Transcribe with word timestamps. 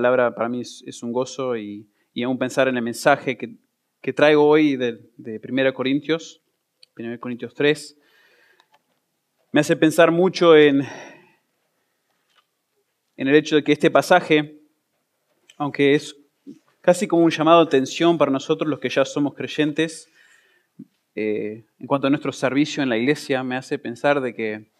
palabra 0.00 0.34
para 0.34 0.48
mí 0.48 0.62
es, 0.62 1.02
un 1.02 1.12
gozo 1.12 1.58
y, 1.58 1.86
y, 2.14 2.22
aún 2.22 2.38
pensar 2.38 2.68
en 2.68 2.76
el 2.78 2.82
mensaje 2.82 3.36
que, 3.36 3.56
que 4.00 4.14
traigo 4.14 4.48
hoy 4.48 4.76
de, 4.76 4.98
de 5.18 5.38
1 5.46 5.74
Corintios, 5.74 6.40
1 6.96 7.20
Corintios 7.20 7.52
3, 7.52 7.98
me 9.52 9.60
hace 9.60 9.76
pensar 9.76 10.10
mucho 10.10 10.56
en, 10.56 10.80
en 13.18 13.28
el 13.28 13.34
hecho 13.34 13.56
de 13.56 13.62
que 13.62 13.72
este 13.72 13.90
pasaje, 13.90 14.62
aunque 15.58 15.94
es 15.94 16.16
casi 16.80 17.06
como 17.06 17.22
un 17.22 17.30
llamado 17.30 17.60
de 17.60 17.66
atención 17.66 18.16
para 18.16 18.30
nosotros 18.30 18.70
los 18.70 18.80
que 18.80 18.88
ya 18.88 19.04
somos 19.04 19.34
creyentes, 19.34 20.10
eh, 21.14 21.66
en 21.78 21.86
cuanto 21.86 22.06
a 22.06 22.10
nuestro 22.10 22.32
servicio 22.32 22.82
en 22.82 22.88
la 22.88 22.96
iglesia, 22.96 23.44
me 23.44 23.56
hace 23.56 23.78
pensar 23.78 24.22
de 24.22 24.34
que 24.34 24.70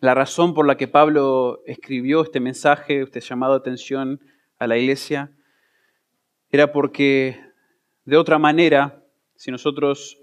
la 0.00 0.12
razón 0.14 0.54
por 0.54 0.66
la 0.66 0.76
que 0.76 0.88
Pablo 0.88 1.62
escribió 1.66 2.22
este 2.22 2.40
mensaje, 2.40 3.02
este 3.02 3.20
llamado 3.20 3.52
de 3.52 3.60
atención 3.60 4.20
a 4.60 4.68
la 4.68 4.78
iglesia, 4.78 5.32
era 6.50 6.70
porque 6.70 7.40
de 8.04 8.16
otra 8.16 8.38
manera, 8.38 9.04
si 9.34 9.50
nosotros 9.50 10.18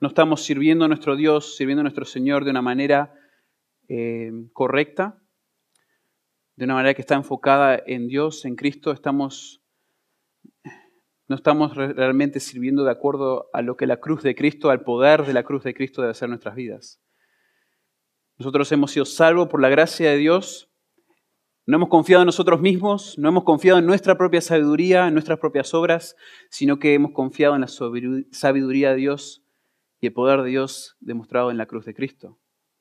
no 0.00 0.08
estamos 0.08 0.42
sirviendo 0.42 0.86
a 0.86 0.88
nuestro 0.88 1.16
Dios, 1.16 1.56
sirviendo 1.56 1.80
a 1.80 1.84
nuestro 1.84 2.06
Señor 2.06 2.44
de 2.44 2.50
una 2.50 2.62
manera 2.62 3.12
eh, 3.88 4.32
correcta, 4.54 5.18
de 6.56 6.64
una 6.64 6.74
manera 6.74 6.94
que 6.94 7.02
está 7.02 7.16
enfocada 7.16 7.82
en 7.86 8.06
Dios, 8.06 8.44
en 8.44 8.54
Cristo, 8.54 8.92
estamos, 8.92 9.60
no 11.26 11.34
estamos 11.34 11.74
realmente 11.74 12.38
sirviendo 12.38 12.84
de 12.84 12.92
acuerdo 12.92 13.50
a 13.52 13.62
lo 13.62 13.76
que 13.76 13.86
la 13.86 13.98
cruz 13.98 14.22
de 14.22 14.34
Cristo, 14.34 14.70
al 14.70 14.82
poder 14.82 15.24
de 15.26 15.32
la 15.32 15.42
cruz 15.42 15.64
de 15.64 15.74
Cristo 15.74 16.02
debe 16.02 16.12
hacer 16.12 16.28
nuestras 16.28 16.54
vidas. 16.54 17.00
Nosotros 18.38 18.70
hemos 18.72 18.92
sido 18.92 19.04
salvos 19.04 19.48
por 19.48 19.60
la 19.60 19.68
gracia 19.68 20.10
de 20.10 20.16
Dios. 20.16 20.69
No 21.70 21.76
hemos 21.76 21.88
confiado 21.88 22.22
en 22.22 22.26
nosotros 22.26 22.60
mismos, 22.60 23.16
no 23.16 23.28
hemos 23.28 23.44
confiado 23.44 23.78
en 23.78 23.86
nuestra 23.86 24.18
propia 24.18 24.40
sabiduría, 24.40 25.06
en 25.06 25.14
nuestras 25.14 25.38
propias 25.38 25.72
obras, 25.72 26.16
sino 26.48 26.80
que 26.80 26.94
hemos 26.94 27.12
confiado 27.12 27.54
en 27.54 27.60
la 27.60 27.68
sabiduría 27.68 28.90
de 28.90 28.96
Dios 28.96 29.44
y 30.00 30.08
el 30.08 30.12
poder 30.12 30.42
de 30.42 30.50
Dios 30.50 30.96
demostrado 30.98 31.48
en 31.52 31.58
la 31.58 31.66
cruz 31.66 31.84
de 31.84 31.94
Cristo. 31.94 32.36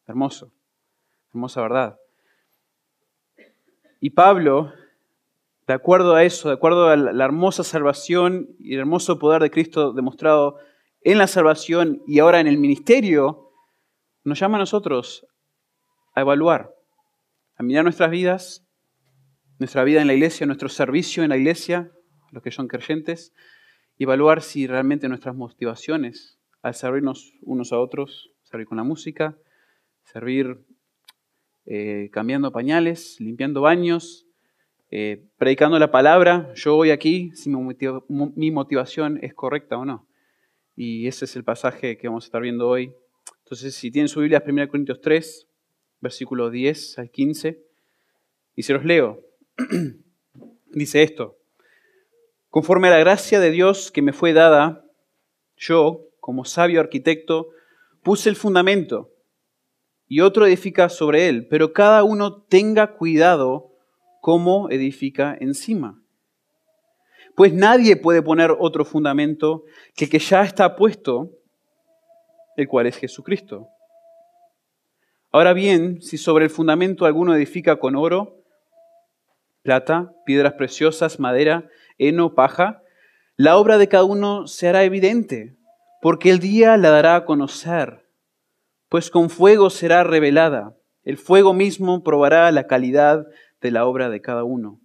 Hermoso, 0.08 0.52
hermosa 1.30 1.62
verdad. 1.62 2.00
Y 4.00 4.10
Pablo, 4.10 4.73
de 5.67 5.73
acuerdo 5.76 6.16
a 6.16 6.23
eso, 6.23 6.48
de 6.48 6.56
acuerdo 6.56 6.88
a 6.88 6.95
la 6.98 7.26
hermosa 7.26 7.64
salvación 7.64 8.56
y 8.58 8.73
el 8.73 8.80
hermoso 8.80 9.20
poder 9.20 9.44
de 9.44 9.52
Cristo 9.52 9.94
demostrado 9.94 10.58
en 11.02 11.20
la 11.20 11.28
salvación 11.28 12.02
y 12.08 12.17
ahora 12.17 12.40
en 12.40 12.48
el 12.48 12.58
ministerio, 12.58 13.52
nos 14.23 14.40
llama 14.40 14.58
a 14.58 14.62
nosotros 14.62 15.28
a 16.16 16.22
evaluar, 16.22 16.73
a 17.56 17.62
mirar 17.62 17.84
nuestras 17.84 18.10
vidas, 18.10 18.66
nuestra 19.60 19.84
vida 19.84 20.02
en 20.02 20.08
la 20.08 20.14
iglesia, 20.14 20.48
nuestro 20.48 20.70
servicio 20.70 21.24
en 21.24 21.30
la 21.30 21.38
iglesia, 21.38 21.92
los 22.32 22.42
que 22.42 22.52
son 22.52 22.68
creyentes, 22.68 23.34
y 23.98 24.04
evaluar 24.04 24.42
si 24.42 24.66
realmente 24.66 25.08
nuestras 25.10 25.36
motivaciones 25.36 26.40
al 26.62 26.74
servirnos 26.74 27.34
unos 27.42 27.72
a 27.74 27.80
otros, 27.80 28.32
servir 28.44 28.68
con 28.68 28.78
la 28.78 28.84
música, 28.84 29.38
servir 30.04 30.66
eh, 31.66 32.10
cambiando 32.12 32.52
pañales, 32.52 33.18
limpiando 33.20 33.62
baños, 33.62 34.26
eh, 34.92 35.26
predicando 35.38 35.78
la 35.78 35.92
palabra. 35.92 36.52
Yo 36.56 36.76
voy 36.76 36.92
aquí 36.92 37.32
si 37.36 37.50
mi 37.50 38.52
motivación 38.52 39.20
es 39.22 39.34
correcta 39.34 39.78
o 39.78 39.86
no. 39.86 40.08
Y 40.76 41.08
ese 41.08 41.26
es 41.26 41.36
el 41.36 41.44
pasaje 41.44 41.98
que 41.98 42.08
vamos 42.08 42.23
a 42.23 42.28
estar 42.28 42.42
viendo 42.42 42.68
hoy. 42.68 42.94
Entonces, 43.44 43.76
si 43.76 43.92
tienen 43.92 44.08
su 44.08 44.22
Biblia, 44.22 44.42
1 44.45 44.67
Corintios 44.70 45.02
3, 45.02 45.48
versículo 46.00 46.50
10 46.50 47.00
al 47.00 47.12
15, 47.12 47.62
y 48.56 48.64
se 48.64 48.73
los 48.73 48.86
leo. 48.86 49.29
Dice 50.71 51.03
esto, 51.03 51.37
conforme 52.49 52.87
a 52.87 52.92
la 52.92 52.99
gracia 52.99 53.39
de 53.39 53.52
Dios 53.52 53.92
que 53.92 54.02
me 54.02 54.14
fue 54.14 54.33
dada, 54.33 54.86
yo, 55.58 56.05
como 56.20 56.45
sabio 56.45 56.80
arquitecto, 56.80 57.49
puse 58.03 58.30
el 58.30 58.36
fundamento 58.36 59.11
y 60.08 60.21
otro 60.21 60.45
edifica 60.45 60.89
sobre 60.89 61.27
él, 61.27 61.47
pero 61.49 61.73
cada 61.73 62.03
uno 62.03 62.42
tenga 62.43 62.93
cuidado 62.93 63.71
cómo 64.21 64.70
edifica 64.70 65.37
encima. 65.39 66.02
Pues 67.36 67.53
nadie 67.53 67.95
puede 67.95 68.21
poner 68.21 68.55
otro 68.58 68.86
fundamento 68.86 69.64
que 69.95 70.05
el 70.05 70.11
que 70.11 70.20
ya 70.20 70.43
está 70.43 70.76
puesto, 70.76 71.31
el 72.58 72.67
cual 72.67 72.87
es 72.87 72.97
Jesucristo. 72.97 73.67
Ahora 75.31 75.53
bien, 75.53 76.02
si 76.02 76.17
sobre 76.17 76.45
el 76.45 76.49
fundamento 76.49 77.05
alguno 77.05 77.36
edifica 77.36 77.77
con 77.77 77.95
oro, 77.95 78.39
plata, 79.61 80.14
piedras 80.25 80.53
preciosas, 80.53 81.20
madera, 81.20 81.70
heno, 81.97 82.36
paja, 82.36 82.81
la 83.36 83.58
obra 83.58 83.77
de 83.77 83.87
cada 83.87 84.03
uno 84.03 84.47
se 84.47 84.67
hará 84.67 84.83
evidente, 84.83 85.58
porque 86.02 86.30
el 86.30 86.39
día 86.39 86.77
la 86.77 86.89
dará 86.89 87.15
a 87.15 87.25
conocer 87.25 88.09
pues 88.89 89.11
con 89.11 89.30
fuego 89.30 89.70
será 89.70 90.03
revelada. 90.03 90.75
El 91.03 91.17
fuego 91.17 91.53
mismo 91.53 92.03
probará 92.03 92.52
la 92.52 92.67
calidad 92.67 93.25
de 93.61 93.71
la 93.71 93.86
obra 93.86 94.09
de 94.09 94.20
cada 94.20 94.43
uno. 94.43 94.81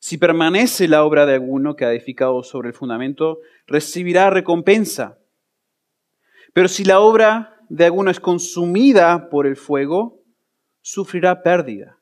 Si 0.00 0.16
permanece 0.16 0.88
la 0.88 1.04
obra 1.04 1.26
de 1.26 1.34
alguno 1.34 1.76
que 1.76 1.84
ha 1.84 1.92
edificado 1.92 2.42
sobre 2.42 2.68
el 2.68 2.74
fundamento, 2.74 3.38
recibirá 3.66 4.30
recompensa. 4.30 5.18
Pero 6.54 6.68
si 6.68 6.84
la 6.84 7.00
obra 7.00 7.60
de 7.68 7.84
alguno 7.84 8.10
es 8.10 8.20
consumida 8.20 9.28
por 9.28 9.46
el 9.46 9.56
fuego, 9.56 10.22
sufrirá 10.80 11.42
pérdida. 11.42 11.97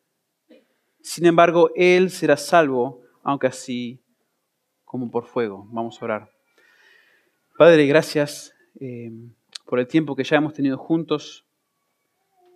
Sin 1.06 1.24
embargo, 1.24 1.70
él 1.76 2.10
será 2.10 2.36
salvo, 2.36 3.00
aunque 3.22 3.46
así 3.46 4.02
como 4.84 5.08
por 5.08 5.26
fuego. 5.26 5.64
Vamos 5.70 6.02
a 6.02 6.04
orar. 6.04 6.30
Padre, 7.56 7.86
gracias. 7.86 8.52
Eh, 8.80 9.12
por 9.66 9.78
el 9.78 9.86
tiempo 9.86 10.16
que 10.16 10.24
ya 10.24 10.38
hemos 10.38 10.52
tenido 10.52 10.76
juntos, 10.76 11.46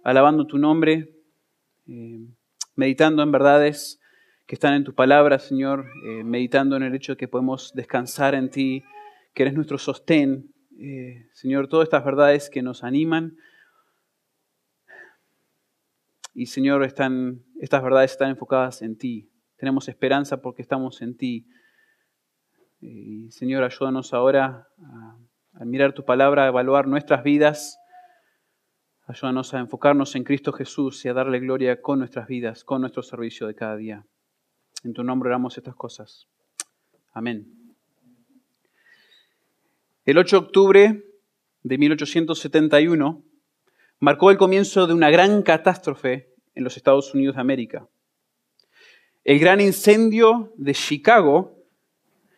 alabando 0.03 0.49
tu 0.49 0.59
nombre, 0.59 1.15
eh, 1.87 2.27
meditando 2.75 3.23
en 3.23 3.31
verdades 3.31 4.01
que 4.49 4.57
están 4.57 4.75
en 4.75 4.83
tus 4.83 4.95
palabras, 4.95 5.45
Señor, 5.45 5.87
eh, 6.05 6.25
meditando 6.25 6.77
en 6.77 6.83
el 6.83 6.95
hecho 6.97 7.13
de 7.13 7.19
que 7.19 7.29
podemos 7.29 7.73
descansar 7.73 8.35
en 8.35 8.51
ti, 8.51 8.83
que 9.33 9.45
eres 9.45 9.55
nuestro 9.55 9.79
sostén. 9.79 10.53
Señor, 11.35 11.69
todas 11.69 11.85
estas 11.85 12.05
verdades 12.05 12.51
que 12.51 12.63
nos 12.63 12.83
animan. 12.83 13.37
Y 16.35 16.47
Señor, 16.47 16.85
están, 16.85 17.45
estas 17.61 17.83
verdades 17.83 18.13
están 18.13 18.31
enfocadas 18.31 18.81
en 18.81 18.97
ti. 18.97 19.31
Tenemos 19.57 19.87
esperanza 19.89 20.41
porque 20.41 20.63
estamos 20.63 21.03
en 21.03 21.15
ti. 21.15 21.47
Y 22.81 23.31
Señor, 23.31 23.65
ayúdanos 23.65 24.15
ahora 24.15 24.67
a 25.53 25.65
mirar 25.67 25.93
tu 25.93 26.03
palabra, 26.07 26.45
a 26.45 26.49
evaluar 26.49 26.89
nuestras 26.89 27.23
vidas. 27.23 27.79
Ayúdanos 29.07 29.53
a 29.53 29.59
enfocarnos 29.59 30.17
en 30.17 30.25
Cristo 30.25 30.53
Jesús 30.53 31.05
y 31.05 31.11
a 31.11 31.13
darle 31.13 31.39
gloria 31.39 31.83
con 31.83 31.99
nuestras 31.99 32.27
vidas, 32.29 32.65
con 32.65 32.81
nuestro 32.81 33.03
servicio 33.03 33.47
de 33.47 33.55
cada 33.55 33.77
día. 33.77 34.07
En 34.83 34.95
tu 34.95 35.05
nombre 35.05 35.29
oramos 35.29 35.59
estas 35.59 35.75
cosas. 35.75 36.29
Amén. 37.13 37.75
El 40.07 40.17
8 40.17 40.41
de 40.41 40.47
octubre 40.47 41.05
de 41.63 41.79
1871 41.79 43.23
marcó 43.99 44.31
el 44.31 44.39
comienzo 44.39 44.87
de 44.87 44.95
una 44.95 45.11
gran 45.11 45.43
catástrofe 45.43 46.30
en 46.61 46.65
los 46.65 46.77
Estados 46.77 47.13
Unidos 47.15 47.35
de 47.35 47.41
América. 47.41 47.89
El 49.25 49.39
gran 49.39 49.61
incendio 49.61 50.53
de 50.57 50.75
Chicago 50.75 51.59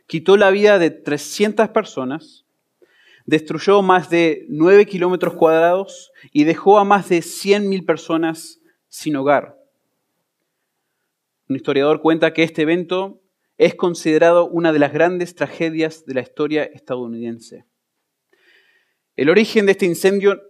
quitó 0.06 0.36
la 0.36 0.50
vida 0.50 0.78
de 0.78 0.90
300 0.90 1.68
personas 1.68 2.42
destruyó 3.26 3.82
más 3.82 4.10
de 4.10 4.46
9 4.48 4.86
kilómetros 4.86 5.34
cuadrados 5.34 6.12
y 6.32 6.44
dejó 6.44 6.78
a 6.78 6.84
más 6.84 7.08
de 7.08 7.18
100.000 7.18 7.84
personas 7.86 8.60
sin 8.88 9.16
hogar. 9.16 9.58
Un 11.48 11.56
historiador 11.56 12.00
cuenta 12.00 12.32
que 12.32 12.42
este 12.42 12.62
evento 12.62 13.20
es 13.58 13.74
considerado 13.74 14.48
una 14.48 14.72
de 14.72 14.78
las 14.78 14.92
grandes 14.92 15.34
tragedias 15.34 16.04
de 16.04 16.14
la 16.14 16.20
historia 16.22 16.64
estadounidense. 16.64 17.64
El 19.14 19.28
origen 19.28 19.66
de 19.66 19.72
este 19.72 19.86
incendio 19.86 20.40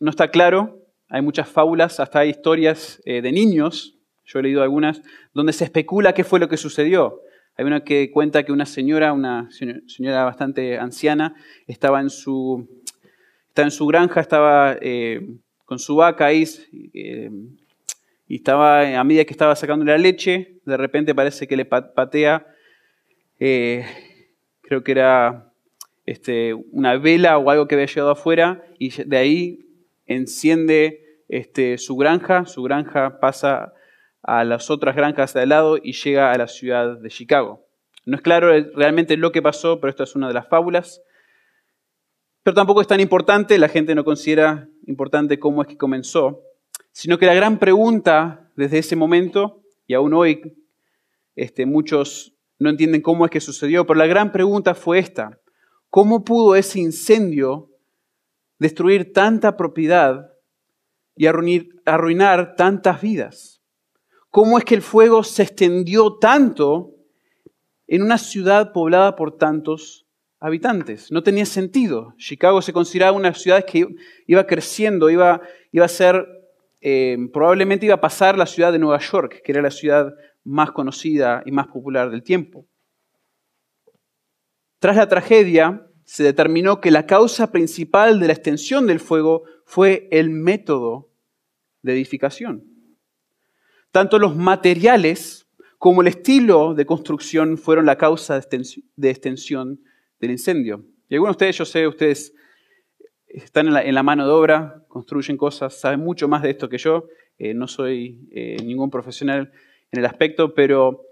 no 0.00 0.10
está 0.10 0.30
claro, 0.30 0.85
hay 1.08 1.22
muchas 1.22 1.48
fábulas, 1.48 2.00
hasta 2.00 2.20
hay 2.20 2.30
historias 2.30 3.00
eh, 3.04 3.22
de 3.22 3.32
niños, 3.32 3.96
yo 4.24 4.40
he 4.40 4.42
leído 4.42 4.62
algunas, 4.62 5.02
donde 5.32 5.52
se 5.52 5.64
especula 5.64 6.12
qué 6.12 6.24
fue 6.24 6.40
lo 6.40 6.48
que 6.48 6.56
sucedió. 6.56 7.20
Hay 7.56 7.64
una 7.64 7.84
que 7.84 8.10
cuenta 8.10 8.42
que 8.42 8.52
una 8.52 8.66
señora, 8.66 9.12
una 9.12 9.48
señora 9.50 10.24
bastante 10.24 10.78
anciana, 10.78 11.34
estaba 11.66 12.00
en 12.00 12.10
su, 12.10 12.68
en 13.54 13.70
su 13.70 13.86
granja, 13.86 14.20
estaba 14.20 14.76
eh, 14.80 15.26
con 15.64 15.78
su 15.78 15.96
vaca 15.96 16.32
eh, 16.32 17.30
y 18.28 18.34
estaba, 18.34 18.98
a 18.98 19.04
medida 19.04 19.24
que 19.24 19.32
estaba 19.32 19.54
sacando 19.54 19.84
la 19.84 19.96
leche, 19.96 20.58
de 20.64 20.76
repente 20.76 21.14
parece 21.14 21.46
que 21.46 21.56
le 21.56 21.64
patea, 21.64 22.46
creo 23.38 24.82
que 24.84 24.92
era 24.92 25.52
este, 26.04 26.52
una 26.72 26.98
vela 26.98 27.38
o 27.38 27.48
algo 27.48 27.68
que 27.68 27.76
había 27.76 27.86
llegado 27.86 28.10
afuera, 28.10 28.64
y 28.78 28.90
de 29.04 29.16
ahí 29.16 29.65
enciende 30.06 31.22
este, 31.28 31.78
su 31.78 31.96
granja, 31.96 32.46
su 32.46 32.62
granja 32.62 33.18
pasa 33.20 33.72
a 34.22 34.44
las 34.44 34.70
otras 34.70 34.96
granjas 34.96 35.34
de 35.34 35.42
al 35.42 35.48
lado 35.50 35.78
y 35.82 35.92
llega 35.92 36.32
a 36.32 36.38
la 36.38 36.48
ciudad 36.48 36.98
de 36.98 37.08
Chicago. 37.08 37.66
No 38.04 38.16
es 38.16 38.22
claro 38.22 38.48
realmente 38.74 39.16
lo 39.16 39.32
que 39.32 39.42
pasó, 39.42 39.80
pero 39.80 39.90
esto 39.90 40.04
es 40.04 40.14
una 40.14 40.28
de 40.28 40.34
las 40.34 40.48
fábulas. 40.48 41.02
Pero 42.42 42.54
tampoco 42.54 42.80
es 42.80 42.86
tan 42.86 43.00
importante, 43.00 43.58
la 43.58 43.68
gente 43.68 43.94
no 43.94 44.04
considera 44.04 44.68
importante 44.86 45.38
cómo 45.40 45.62
es 45.62 45.68
que 45.68 45.76
comenzó, 45.76 46.42
sino 46.92 47.18
que 47.18 47.26
la 47.26 47.34
gran 47.34 47.58
pregunta 47.58 48.50
desde 48.54 48.78
ese 48.78 48.94
momento, 48.94 49.62
y 49.86 49.94
aún 49.94 50.14
hoy 50.14 50.56
este, 51.34 51.66
muchos 51.66 52.36
no 52.58 52.70
entienden 52.70 53.02
cómo 53.02 53.24
es 53.24 53.30
que 53.30 53.40
sucedió, 53.40 53.86
pero 53.86 53.98
la 53.98 54.06
gran 54.06 54.32
pregunta 54.32 54.74
fue 54.74 55.00
esta, 55.00 55.40
¿cómo 55.90 56.24
pudo 56.24 56.54
ese 56.54 56.78
incendio 56.78 57.70
destruir 58.58 59.12
tanta 59.12 59.56
propiedad 59.56 60.32
y 61.14 61.26
arruinar 61.26 62.56
tantas 62.56 63.00
vidas? 63.00 63.62
¿Cómo 64.30 64.58
es 64.58 64.64
que 64.64 64.74
el 64.74 64.82
fuego 64.82 65.24
se 65.24 65.42
extendió 65.44 66.18
tanto 66.18 66.96
en 67.86 68.02
una 68.02 68.18
ciudad 68.18 68.72
poblada 68.72 69.16
por 69.16 69.36
tantos 69.36 70.06
habitantes. 70.40 71.10
No 71.10 71.22
tenía 71.22 71.46
sentido. 71.46 72.14
Chicago 72.18 72.60
se 72.62 72.72
consideraba 72.72 73.16
una 73.16 73.34
ciudad 73.34 73.64
que 73.64 73.86
iba 74.26 74.46
creciendo, 74.46 75.10
iba, 75.10 75.40
iba 75.72 75.84
a 75.84 75.88
ser, 75.88 76.26
eh, 76.80 77.16
probablemente 77.32 77.86
iba 77.86 77.94
a 77.94 78.00
pasar 78.00 78.36
la 78.36 78.46
ciudad 78.46 78.72
de 78.72 78.78
Nueva 78.78 78.98
York, 78.98 79.40
que 79.44 79.52
era 79.52 79.62
la 79.62 79.70
ciudad 79.70 80.14
más 80.44 80.72
conocida 80.72 81.42
y 81.44 81.52
más 81.52 81.68
popular 81.68 82.10
del 82.10 82.22
tiempo. 82.22 82.66
Tras 84.78 84.96
la 84.96 85.08
tragedia, 85.08 85.86
se 86.06 86.22
determinó 86.22 86.80
que 86.80 86.92
la 86.92 87.04
causa 87.04 87.50
principal 87.50 88.20
de 88.20 88.28
la 88.28 88.32
extensión 88.32 88.86
del 88.86 89.00
fuego 89.00 89.42
fue 89.64 90.08
el 90.12 90.30
método 90.30 91.10
de 91.82 91.92
edificación. 91.92 92.64
Tanto 93.90 94.18
los 94.18 94.36
materiales 94.36 95.48
como 95.78 96.02
el 96.02 96.08
estilo 96.08 96.74
de 96.74 96.86
construcción 96.86 97.58
fueron 97.58 97.86
la 97.86 97.98
causa 97.98 98.40
de 98.40 99.10
extensión 99.10 99.80
del 100.20 100.30
incendio. 100.30 100.86
Y 101.08 101.16
algunos 101.16 101.32
de 101.32 101.36
ustedes, 101.36 101.58
yo 101.58 101.64
sé, 101.64 101.86
ustedes 101.88 102.32
están 103.26 103.66
en 103.66 103.94
la, 103.94 104.02
mano 104.04 104.26
de 104.26 104.32
obra, 104.32 104.84
construyen 104.88 105.36
cosas, 105.36 105.78
saben 105.78 106.00
mucho 106.00 106.28
más 106.28 106.42
de 106.42 106.50
esto 106.50 106.68
que 106.68 106.78
yo. 106.78 107.08
Eh, 107.36 107.52
no 107.52 107.66
soy 107.66 108.28
eh, 108.30 108.56
ningún 108.64 108.90
profesional 108.90 109.50
en 109.90 109.98
el 109.98 110.06
aspecto, 110.06 110.54
pero 110.54 111.04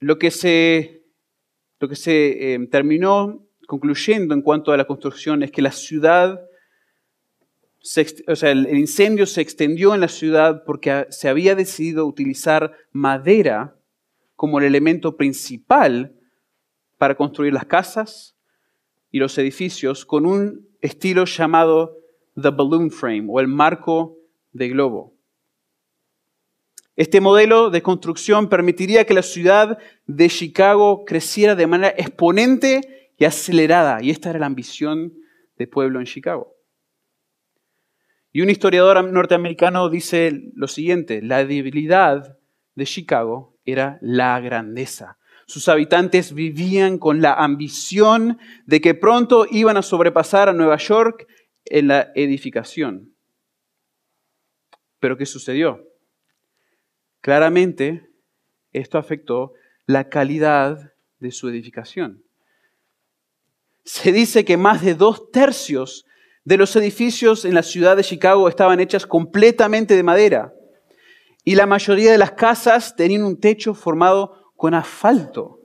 lo 0.00 0.18
que 0.18 0.32
se, 0.32 1.04
lo 1.78 1.88
que 1.88 1.96
se 1.96 2.54
eh, 2.54 2.66
terminó 2.70 3.47
concluyendo 3.68 4.32
en 4.32 4.40
cuanto 4.40 4.72
a 4.72 4.78
la 4.78 4.86
construcción 4.86 5.42
es 5.42 5.50
que 5.50 5.60
la 5.60 5.72
ciudad, 5.72 6.40
o 8.26 8.34
sea, 8.34 8.50
el 8.50 8.78
incendio 8.78 9.26
se 9.26 9.42
extendió 9.42 9.94
en 9.94 10.00
la 10.00 10.08
ciudad 10.08 10.64
porque 10.64 11.06
se 11.10 11.28
había 11.28 11.54
decidido 11.54 12.06
utilizar 12.06 12.72
madera 12.92 13.76
como 14.36 14.58
el 14.58 14.64
elemento 14.64 15.18
principal 15.18 16.14
para 16.96 17.14
construir 17.14 17.52
las 17.52 17.66
casas 17.66 18.38
y 19.10 19.18
los 19.18 19.36
edificios 19.36 20.06
con 20.06 20.24
un 20.24 20.66
estilo 20.80 21.26
llamado 21.26 21.98
the 22.40 22.48
balloon 22.48 22.90
frame 22.90 23.26
o 23.28 23.38
el 23.38 23.48
marco 23.48 24.16
de 24.52 24.70
globo. 24.70 25.12
Este 26.96 27.20
modelo 27.20 27.68
de 27.68 27.82
construcción 27.82 28.48
permitiría 28.48 29.04
que 29.04 29.12
la 29.12 29.22
ciudad 29.22 29.76
de 30.06 30.30
Chicago 30.30 31.04
creciera 31.04 31.54
de 31.54 31.66
manera 31.66 31.94
exponente 31.98 32.97
y 33.18 33.24
acelerada, 33.24 33.98
y 34.00 34.10
esta 34.10 34.30
era 34.30 34.38
la 34.38 34.46
ambición 34.46 35.12
del 35.56 35.68
pueblo 35.68 35.98
en 35.98 36.06
Chicago. 36.06 36.54
Y 38.32 38.42
un 38.42 38.50
historiador 38.50 39.02
norteamericano 39.04 39.88
dice 39.88 40.52
lo 40.54 40.68
siguiente, 40.68 41.20
la 41.22 41.44
debilidad 41.44 42.38
de 42.74 42.84
Chicago 42.84 43.56
era 43.64 43.98
la 44.00 44.38
grandeza. 44.40 45.18
Sus 45.46 45.68
habitantes 45.68 46.34
vivían 46.34 46.98
con 46.98 47.20
la 47.20 47.32
ambición 47.32 48.38
de 48.66 48.80
que 48.80 48.94
pronto 48.94 49.46
iban 49.50 49.76
a 49.76 49.82
sobrepasar 49.82 50.48
a 50.48 50.52
Nueva 50.52 50.76
York 50.76 51.26
en 51.64 51.88
la 51.88 52.12
edificación. 52.14 53.14
Pero 55.00 55.16
¿qué 55.16 55.26
sucedió? 55.26 55.84
Claramente, 57.20 58.10
esto 58.72 58.98
afectó 58.98 59.54
la 59.86 60.08
calidad 60.08 60.92
de 61.18 61.32
su 61.32 61.48
edificación. 61.48 62.22
Se 63.88 64.12
dice 64.12 64.44
que 64.44 64.58
más 64.58 64.82
de 64.82 64.94
dos 64.94 65.30
tercios 65.30 66.04
de 66.44 66.58
los 66.58 66.76
edificios 66.76 67.46
en 67.46 67.54
la 67.54 67.62
ciudad 67.62 67.96
de 67.96 68.04
Chicago 68.04 68.46
estaban 68.46 68.80
hechas 68.80 69.06
completamente 69.06 69.96
de 69.96 70.02
madera 70.02 70.52
y 71.42 71.54
la 71.54 71.64
mayoría 71.64 72.12
de 72.12 72.18
las 72.18 72.32
casas 72.32 72.94
tenían 72.96 73.22
un 73.22 73.40
techo 73.40 73.72
formado 73.72 74.52
con 74.56 74.74
asfalto 74.74 75.62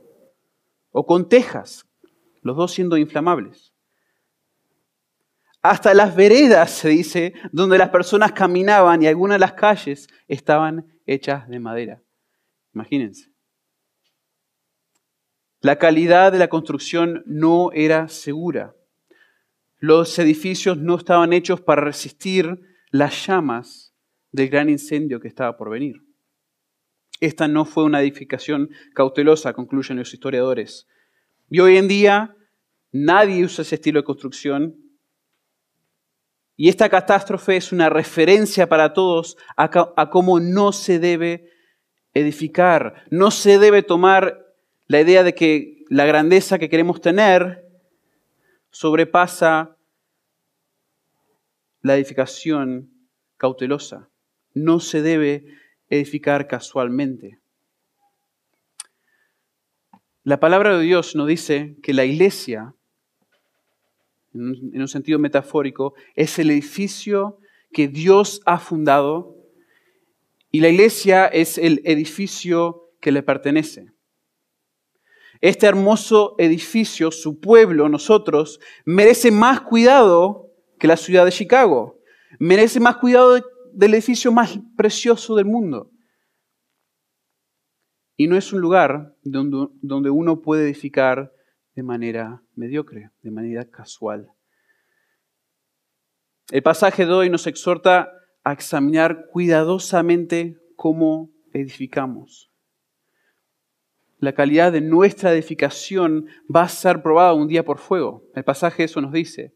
o 0.92 1.06
con 1.06 1.28
tejas, 1.28 1.86
los 2.44 2.56
dos 2.56 2.72
siendo 2.72 2.96
inflamables. 2.96 3.74
Hasta 5.62 5.94
las 5.94 6.16
veredas, 6.16 6.72
se 6.72 6.88
dice, 6.88 7.34
donde 7.52 7.78
las 7.78 7.90
personas 7.90 8.32
caminaban 8.32 9.04
y 9.04 9.08
algunas 9.08 9.36
de 9.36 9.40
las 9.40 9.54
calles 9.54 10.08
estaban 10.30 10.98
hechas 11.06 11.50
de 11.50 11.60
madera. 11.60 12.02
Imagínense. 12.74 13.33
La 15.64 15.78
calidad 15.78 16.34
de 16.34 16.40
la 16.40 16.50
construcción 16.50 17.24
no 17.26 17.72
era 17.72 18.10
segura. 18.10 18.76
Los 19.80 20.20
edificios 20.20 20.78
no 20.78 20.98
estaban 20.98 21.32
hechos 21.32 21.62
para 21.62 21.82
resistir 21.82 22.60
las 22.92 23.26
llamas 23.26 23.96
del 24.34 24.50
gran 24.50 24.70
incendio 24.70 25.22
que 25.22 25.30
estaba 25.30 25.56
por 25.56 25.70
venir. 25.70 26.04
Esta 27.22 27.48
no 27.48 27.64
fue 27.64 27.86
una 27.86 28.02
edificación 28.02 28.72
cautelosa, 28.94 29.54
concluyen 29.54 29.98
los 29.98 30.14
historiadores. 30.14 30.90
Y 31.50 31.62
hoy 31.62 31.78
en 31.78 31.88
día 31.88 32.36
nadie 32.92 33.46
usa 33.46 33.62
ese 33.62 33.76
estilo 33.76 34.02
de 34.02 34.06
construcción. 34.06 34.76
Y 36.58 36.68
esta 36.68 36.90
catástrofe 36.90 37.56
es 37.56 37.72
una 37.72 37.88
referencia 37.88 38.68
para 38.68 38.92
todos 38.92 39.38
a, 39.56 40.10
cómo 40.10 40.42
no 40.42 40.74
se 40.74 41.00
debe 41.00 41.50
edificar. 42.14 43.06
No 43.10 43.32
se 43.32 43.60
debe 43.60 43.82
tomar 43.82 44.43
la 44.88 45.02
idea 45.02 45.24
de 45.24 45.34
que 45.34 45.86
la 45.90 46.06
grandeza 46.06 46.60
que 46.60 46.70
queremos 46.70 47.02
tener 47.02 47.66
sobrepasa 48.72 49.78
la 51.82 51.96
edificación 51.96 52.90
cautelosa. 53.38 54.10
No 54.54 54.80
se 54.80 55.02
debe 55.02 55.46
edificar 55.90 56.48
casualmente. 56.48 57.40
La 60.24 60.40
palabra 60.40 60.78
de 60.78 60.84
Dios 60.84 61.16
nos 61.16 61.28
dice 61.28 61.76
que 61.84 61.94
la 61.94 62.06
iglesia, 62.06 62.74
en 64.34 64.82
un 64.82 64.88
sentido 64.88 65.20
metafórico, 65.20 65.94
es 66.16 66.40
el 66.40 66.50
edificio 66.50 67.40
que 67.74 67.88
Dios 67.88 68.42
ha 68.46 68.58
fundado 68.58 69.36
y 70.50 70.62
la 70.62 70.70
iglesia 70.70 71.28
es 71.28 71.58
el 71.58 71.82
edificio 71.84 72.92
que 73.02 73.12
le 73.12 73.22
pertenece. 73.24 73.93
Este 75.44 75.68
hermoso 75.68 76.36
edificio, 76.38 77.12
su 77.12 77.42
pueblo, 77.42 77.90
nosotros, 77.90 78.62
merece 78.86 79.30
más 79.30 79.60
cuidado 79.60 80.54
que 80.80 80.88
la 80.88 80.96
ciudad 80.96 81.26
de 81.26 81.34
Chicago. 81.34 82.00
Merece 82.40 82.80
más 82.80 82.96
cuidado 82.96 83.42
del 83.74 83.94
edificio 83.94 84.32
más 84.32 84.58
precioso 84.78 85.36
del 85.36 85.44
mundo. 85.44 85.92
Y 88.16 88.28
no 88.28 88.38
es 88.38 88.54
un 88.54 88.62
lugar 88.62 89.18
donde, 89.22 90.10
uno 90.10 90.40
puede 90.40 90.64
edificar 90.64 91.34
de 91.76 91.84
manera 91.84 92.42
mediocre, 92.56 93.12
de 93.22 93.32
manera 93.32 93.70
casual. 93.70 94.32
El 96.52 96.64
pasaje 96.64 97.06
de 97.06 97.12
hoy 97.12 97.30
nos 97.30 97.48
exhorta 97.48 98.14
a 98.46 98.54
examinar 98.54 99.26
cuidadosamente 99.30 100.58
cómo 100.78 101.34
edificamos. 101.52 102.53
La 104.24 104.32
calidad 104.32 104.72
de 104.72 104.80
nuestra 104.80 105.34
edificación 105.34 106.28
va 106.44 106.62
a 106.62 106.70
ser 106.70 107.02
probada 107.04 107.34
un 107.34 107.50
día 107.50 107.66
por 107.66 107.78
fuego. 107.78 108.24
El 108.34 108.46
pasaje 108.46 108.86
eso 108.86 109.02
nos 109.02 109.12
dice. 109.12 109.54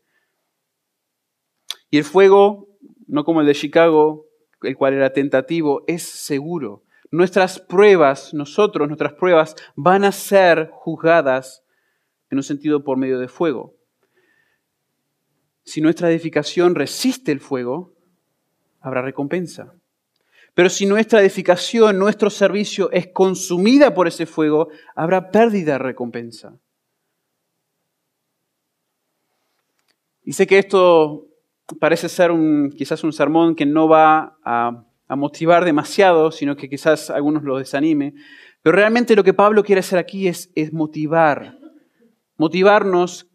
Y 1.89 1.97
el 1.97 2.03
fuego 2.03 2.67
no 3.07 3.23
como 3.23 3.39
el 3.39 3.47
de 3.47 3.55
Chicago, 3.55 4.25
el 4.61 4.75
cual 4.75 4.95
era 4.95 5.13
tentativo, 5.13 5.85
es 5.87 6.03
seguro. 6.03 6.83
Nuestras 7.11 7.61
pruebas, 7.61 8.33
nosotros, 8.33 8.89
nuestras 8.89 9.13
pruebas 9.13 9.55
van 9.77 10.03
a 10.03 10.11
ser 10.11 10.69
juzgadas 10.73 11.63
en 12.29 12.39
un 12.39 12.43
sentido 12.43 12.83
por 12.83 12.97
medio 12.97 13.19
de 13.19 13.29
fuego. 13.29 13.73
Si 15.63 15.79
nuestra 15.79 16.11
edificación 16.11 16.75
resiste 16.75 17.31
el 17.31 17.39
fuego, 17.39 17.93
habrá 18.81 19.01
recompensa. 19.01 19.76
Pero 20.57 20.69
si 20.69 20.87
nuestra 20.87 21.21
edificación, 21.21 21.99
nuestro 21.99 22.31
servicio 22.31 22.89
es 22.91 23.09
consumida 23.13 23.93
por 23.93 24.07
ese 24.07 24.25
fuego, 24.25 24.69
habrá 24.95 25.29
pérdida 25.29 25.73
de 25.73 25.77
recompensa. 25.77 26.57
Y 30.23 30.33
sé 30.33 30.47
que 30.47 30.57
esto 30.57 31.27
parece 31.79 32.09
ser 32.09 32.31
un, 32.31 32.71
quizás 32.75 33.03
un 33.03 33.13
sermón 33.13 33.53
que 33.53 33.67
no 33.67 33.87
va 33.87 34.39
a 34.43 35.15
motivar 35.15 35.63
demasiado, 35.63 36.31
sino 36.31 36.55
que 36.55 36.67
quizás 36.67 37.11
algunos 37.11 37.43
lo 37.43 37.59
desanime. 37.59 38.15
Pero 38.63 38.77
realmente 38.77 39.15
lo 39.15 39.23
que 39.23 39.35
Pablo 39.35 39.63
quiere 39.63 39.81
hacer 39.81 39.99
aquí 39.99 40.27
es, 40.27 40.51
es 40.55 40.73
motivar, 40.73 41.55
motivarnos 42.35 43.29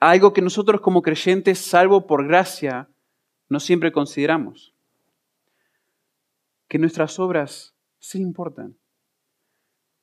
a 0.00 0.12
algo 0.12 0.32
que 0.32 0.40
nosotros 0.40 0.80
como 0.80 1.02
creyentes, 1.02 1.58
salvo 1.58 2.06
por 2.06 2.26
gracia, 2.26 2.88
no 3.50 3.60
siempre 3.60 3.92
consideramos. 3.92 4.73
Que 6.68 6.78
nuestras 6.78 7.18
obras 7.18 7.74
sí 7.98 8.20
importan. 8.20 8.76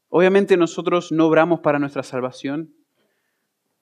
Obviamente 0.09 0.57
nosotros 0.57 1.11
no 1.11 1.27
obramos 1.27 1.61
para 1.61 1.79
nuestra 1.79 2.03
salvación. 2.03 2.73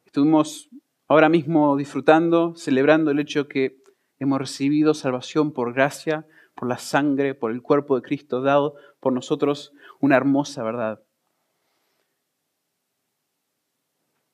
Estuvimos 0.06 0.70
ahora 1.08 1.28
mismo 1.28 1.76
disfrutando, 1.76 2.56
celebrando 2.56 3.12
el 3.12 3.20
hecho 3.20 3.48
que 3.48 3.82
hemos 4.20 4.40
recibido 4.40 4.94
salvación 4.94 5.54
por 5.54 5.74
gracia, 5.74 6.28
por 6.56 6.68
la 6.68 6.78
sangre, 6.78 7.34
por 7.34 7.52
el 7.52 7.62
cuerpo 7.62 7.96
de 7.96 8.02
Cristo 8.02 8.42
dado 8.42 8.76
por 9.00 9.14
nosotros, 9.14 9.74
una 10.00 10.18
hermosa 10.18 10.62
verdad. 10.62 11.02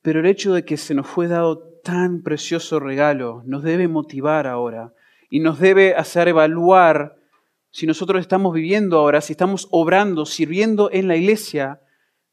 Pero 0.01 0.19
el 0.19 0.25
hecho 0.25 0.53
de 0.53 0.65
que 0.65 0.77
se 0.77 0.93
nos 0.93 1.07
fue 1.07 1.27
dado 1.27 1.59
tan 1.83 2.23
precioso 2.23 2.79
regalo 2.79 3.41
nos 3.45 3.63
debe 3.63 3.87
motivar 3.87 4.47
ahora 4.47 4.93
y 5.29 5.39
nos 5.39 5.59
debe 5.59 5.95
hacer 5.95 6.27
evaluar 6.27 7.15
si 7.75 7.85
nosotros 7.85 8.21
estamos 8.21 8.53
viviendo 8.53 8.97
ahora, 8.97 9.19
si 9.19 9.33
estamos 9.33 9.67
obrando, 9.69 10.25
sirviendo 10.25 10.89
en 10.93 11.09
la 11.09 11.17
iglesia 11.17 11.81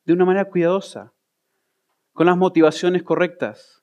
de 0.04 0.12
una 0.12 0.24
manera 0.24 0.48
cuidadosa, 0.48 1.12
con 2.12 2.26
las 2.26 2.36
motivaciones 2.36 3.02
correctas, 3.02 3.82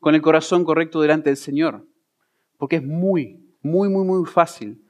con 0.00 0.14
el 0.14 0.20
corazón 0.20 0.64
correcto 0.64 1.00
delante 1.00 1.30
del 1.30 1.38
Señor. 1.38 1.88
Porque 2.58 2.76
es 2.76 2.84
muy, 2.84 3.56
muy, 3.62 3.88
muy, 3.88 4.04
muy 4.04 4.26
fácil 4.26 4.84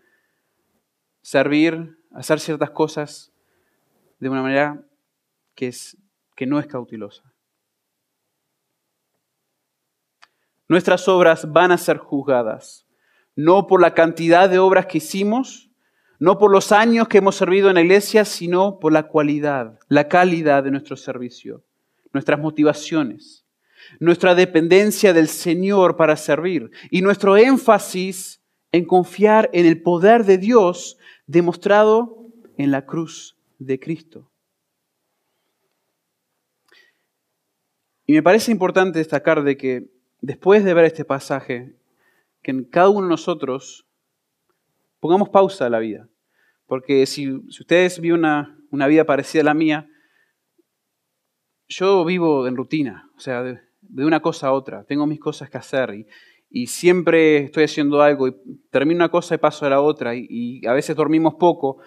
servir, 1.23 1.97
hacer 2.11 2.41
ciertas 2.41 2.71
cosas 2.71 3.33
de 4.19 4.29
una 4.29 4.43
manera 4.43 4.85
que, 5.55 5.69
es, 5.69 5.97
que 6.35 6.47
no 6.47 6.59
es 6.59 6.67
cautelosa. 6.67 7.33
Nuestras 10.67 11.07
obras 11.07 11.53
van 11.53 11.71
a 11.71 11.79
ser 11.79 11.99
juzgadas, 11.99 12.89
no 13.37 13.69
por 13.69 13.81
la 13.81 13.95
cantidad 13.95 14.51
de 14.51 14.59
obras 14.59 14.87
que 14.87 14.99
hicimos, 14.99 15.68
no 16.19 16.39
por 16.39 16.51
los 16.51 16.73
años 16.73 17.09
que 17.09 17.19
hemos 17.19 17.37
servido 17.37 17.69
en 17.69 17.75
la 17.75 17.83
iglesia, 17.83 18.25
sino 18.25 18.79
por 18.81 18.93
la 18.93 19.05
cualidad, 19.05 19.79
la 19.89 20.09
calidad 20.09 20.65
de 20.65 20.71
nuestro 20.71 20.97
servicio, 20.97 21.63
nuestras 22.13 22.41
motivaciones, 22.41 23.45
nuestra 24.01 24.35
dependencia 24.35 25.13
del 25.13 25.29
Señor 25.29 25.97
para 25.97 26.17
servir 26.17 26.71
y 26.91 27.03
nuestro 27.03 27.37
énfasis 27.37 28.41
en 28.73 28.85
confiar 28.85 29.49
en 29.53 29.67
el 29.67 29.81
poder 29.81 30.25
de 30.25 30.39
Dios 30.39 30.99
demostrado 31.27 32.27
en 32.57 32.71
la 32.71 32.85
cruz 32.85 33.37
de 33.59 33.79
Cristo. 33.79 34.31
Y 38.07 38.15
me 38.15 38.23
parece 38.23 38.51
importante 38.51 38.99
destacar 38.99 39.43
de 39.43 39.57
que 39.57 39.91
después 40.21 40.65
de 40.65 40.75
ver 40.75 40.87
este 40.87 41.05
pasaje, 41.05 41.75
que 42.43 42.51
en 42.51 42.65
cada 42.65 42.89
uno 42.89 43.03
de 43.03 43.11
nosotros 43.11 43.88
pongamos 45.01 45.29
pausa 45.29 45.67
a 45.67 45.71
la 45.71 45.79
vida. 45.79 46.09
Porque 46.67 47.07
si, 47.07 47.31
ustedes 47.31 48.01
viven 48.01 48.25
una, 48.71 48.87
vida 48.87 49.05
parecida 49.05 49.43
a 49.43 49.47
la 49.47 49.55
mía, 49.55 49.89
yo 51.67 52.05
vivo 52.05 52.47
en 52.47 52.57
rutina, 52.57 53.11
o 53.17 53.21
sea, 53.21 53.43
de, 53.43 53.61
una 54.05 54.21
cosa 54.21 54.49
a 54.49 54.53
otra, 54.53 54.85
tengo 54.85 55.07
mis 55.07 55.21
cosas 55.21 55.51
que 55.51 55.59
hacer 55.59 56.07
y, 56.51 56.67
siempre 56.67 57.45
estoy 57.45 57.65
haciendo 57.65 58.01
algo 58.01 58.29
y 58.29 58.35
termino 58.71 58.99
una 58.99 59.11
cosa 59.11 59.35
y 59.35 59.39
paso 59.39 59.67
a 59.67 59.71
la 59.71 59.81
otra 59.81 60.15
y, 60.15 60.65
a 60.67 60.73
veces 60.73 60.97
dormimos 60.97 61.35
poco. 61.35 61.79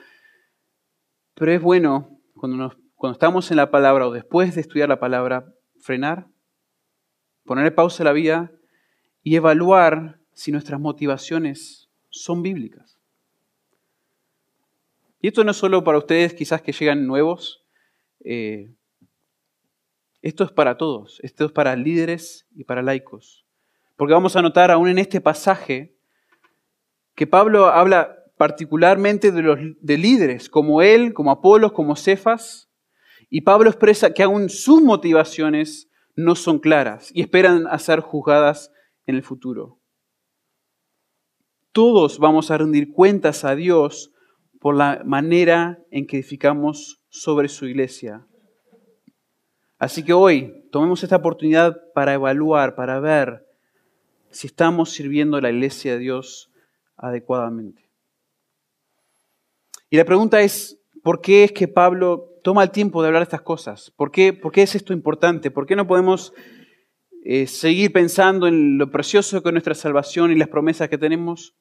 Pero 1.36 1.52
es 1.52 1.62
bueno 1.62 2.20
cuando, 2.36 2.76
cuando 2.96 3.14
estamos 3.14 3.50
en 3.52 3.58
la 3.58 3.72
palabra 3.72 4.08
o 4.08 4.12
después 4.12 4.54
de 4.56 4.62
estudiar 4.62 4.90
la 4.90 5.00
palabra, 5.00 5.52
frenar, 5.80 6.28
poner 7.46 7.74
pausa 7.74 8.04
a 8.04 8.06
la 8.06 8.14
vida 8.14 8.52
y 9.24 9.36
evaluar 9.36 10.20
si 10.34 10.52
nuestras 10.52 10.80
motivaciones 10.80 11.90
son 12.10 12.42
bíblicas. 12.42 12.91
Y 15.22 15.28
esto 15.28 15.44
no 15.44 15.52
es 15.52 15.58
solo 15.58 15.84
para 15.84 16.00
ustedes 16.00 16.34
quizás 16.34 16.62
que 16.62 16.72
llegan 16.72 17.06
nuevos, 17.06 17.64
eh, 18.24 18.74
esto 20.22 20.44
es 20.44 20.52
para 20.52 20.78
todos, 20.78 21.20
esto 21.22 21.46
es 21.46 21.52
para 21.52 21.76
líderes 21.76 22.48
y 22.56 22.64
para 22.64 22.82
laicos. 22.82 23.46
Porque 23.96 24.14
vamos 24.14 24.36
a 24.36 24.42
notar 24.42 24.72
aún 24.72 24.88
en 24.90 24.98
este 24.98 25.22
pasaje 25.22 25.96
que 27.16 27.28
Pablo 27.28 27.68
habla 27.68 28.18
particularmente 28.38 29.32
de 29.32 29.42
los 29.44 29.60
de 29.80 29.98
líderes, 29.98 30.50
como 30.50 30.82
él, 30.82 31.14
como 31.14 31.30
Apolos, 31.30 31.72
como 31.72 31.96
Cefas, 31.96 32.70
y 33.30 33.42
Pablo 33.42 33.70
expresa 33.70 34.14
que 34.14 34.24
aún 34.24 34.50
sus 34.50 34.82
motivaciones 34.82 35.90
no 36.16 36.36
son 36.36 36.58
claras 36.60 37.12
y 37.14 37.22
esperan 37.22 37.68
a 37.68 37.78
ser 37.78 38.00
juzgadas 38.00 38.72
en 39.06 39.16
el 39.16 39.24
futuro. 39.24 39.80
Todos 41.72 42.18
vamos 42.18 42.50
a 42.52 42.58
rendir 42.58 42.92
cuentas 42.92 43.46
a 43.46 43.56
Dios 43.56 44.12
por 44.62 44.76
la 44.76 45.02
manera 45.04 45.80
en 45.90 46.06
que 46.06 46.18
edificamos 46.18 47.02
sobre 47.10 47.50
su 47.50 47.66
iglesia. 47.66 48.28
Así 49.80 50.06
que 50.06 50.14
hoy 50.14 50.68
tomemos 50.72 51.02
esta 51.02 51.16
oportunidad 51.16 51.82
para 51.96 52.14
evaluar, 52.14 52.76
para 52.76 53.00
ver 53.00 53.44
si 54.30 54.46
estamos 54.46 54.92
sirviendo 54.92 55.38
a 55.38 55.42
la 55.42 55.50
iglesia 55.50 55.94
de 55.94 55.98
Dios 55.98 56.52
adecuadamente. 56.96 57.90
Y 59.90 59.98
la 59.98 60.06
pregunta 60.06 60.42
es, 60.42 60.80
¿por 61.02 61.22
qué 61.22 61.44
es 61.46 61.52
que 61.52 61.68
Pablo 61.68 62.30
toma 62.44 62.64
el 62.64 62.70
tiempo 62.70 63.02
de 63.02 63.08
hablar 63.08 63.24
estas 63.24 63.42
cosas? 63.42 63.90
¿Por 63.90 64.12
qué, 64.12 64.32
por 64.32 64.52
qué 64.52 64.62
es 64.62 64.76
esto 64.76 64.94
importante? 64.94 65.50
¿Por 65.50 65.66
qué 65.66 65.76
no 65.76 65.88
podemos 65.88 66.34
eh, 67.26 67.48
seguir 67.48 67.92
pensando 67.92 68.46
en 68.46 68.78
lo 68.78 68.92
precioso 68.92 69.42
que 69.42 69.50
es 69.50 69.54
nuestra 69.54 69.74
salvación 69.74 70.32
y 70.32 70.36
las 70.36 70.50
promesas 70.50 70.88
que 70.88 71.00
tenemos? 71.00 71.56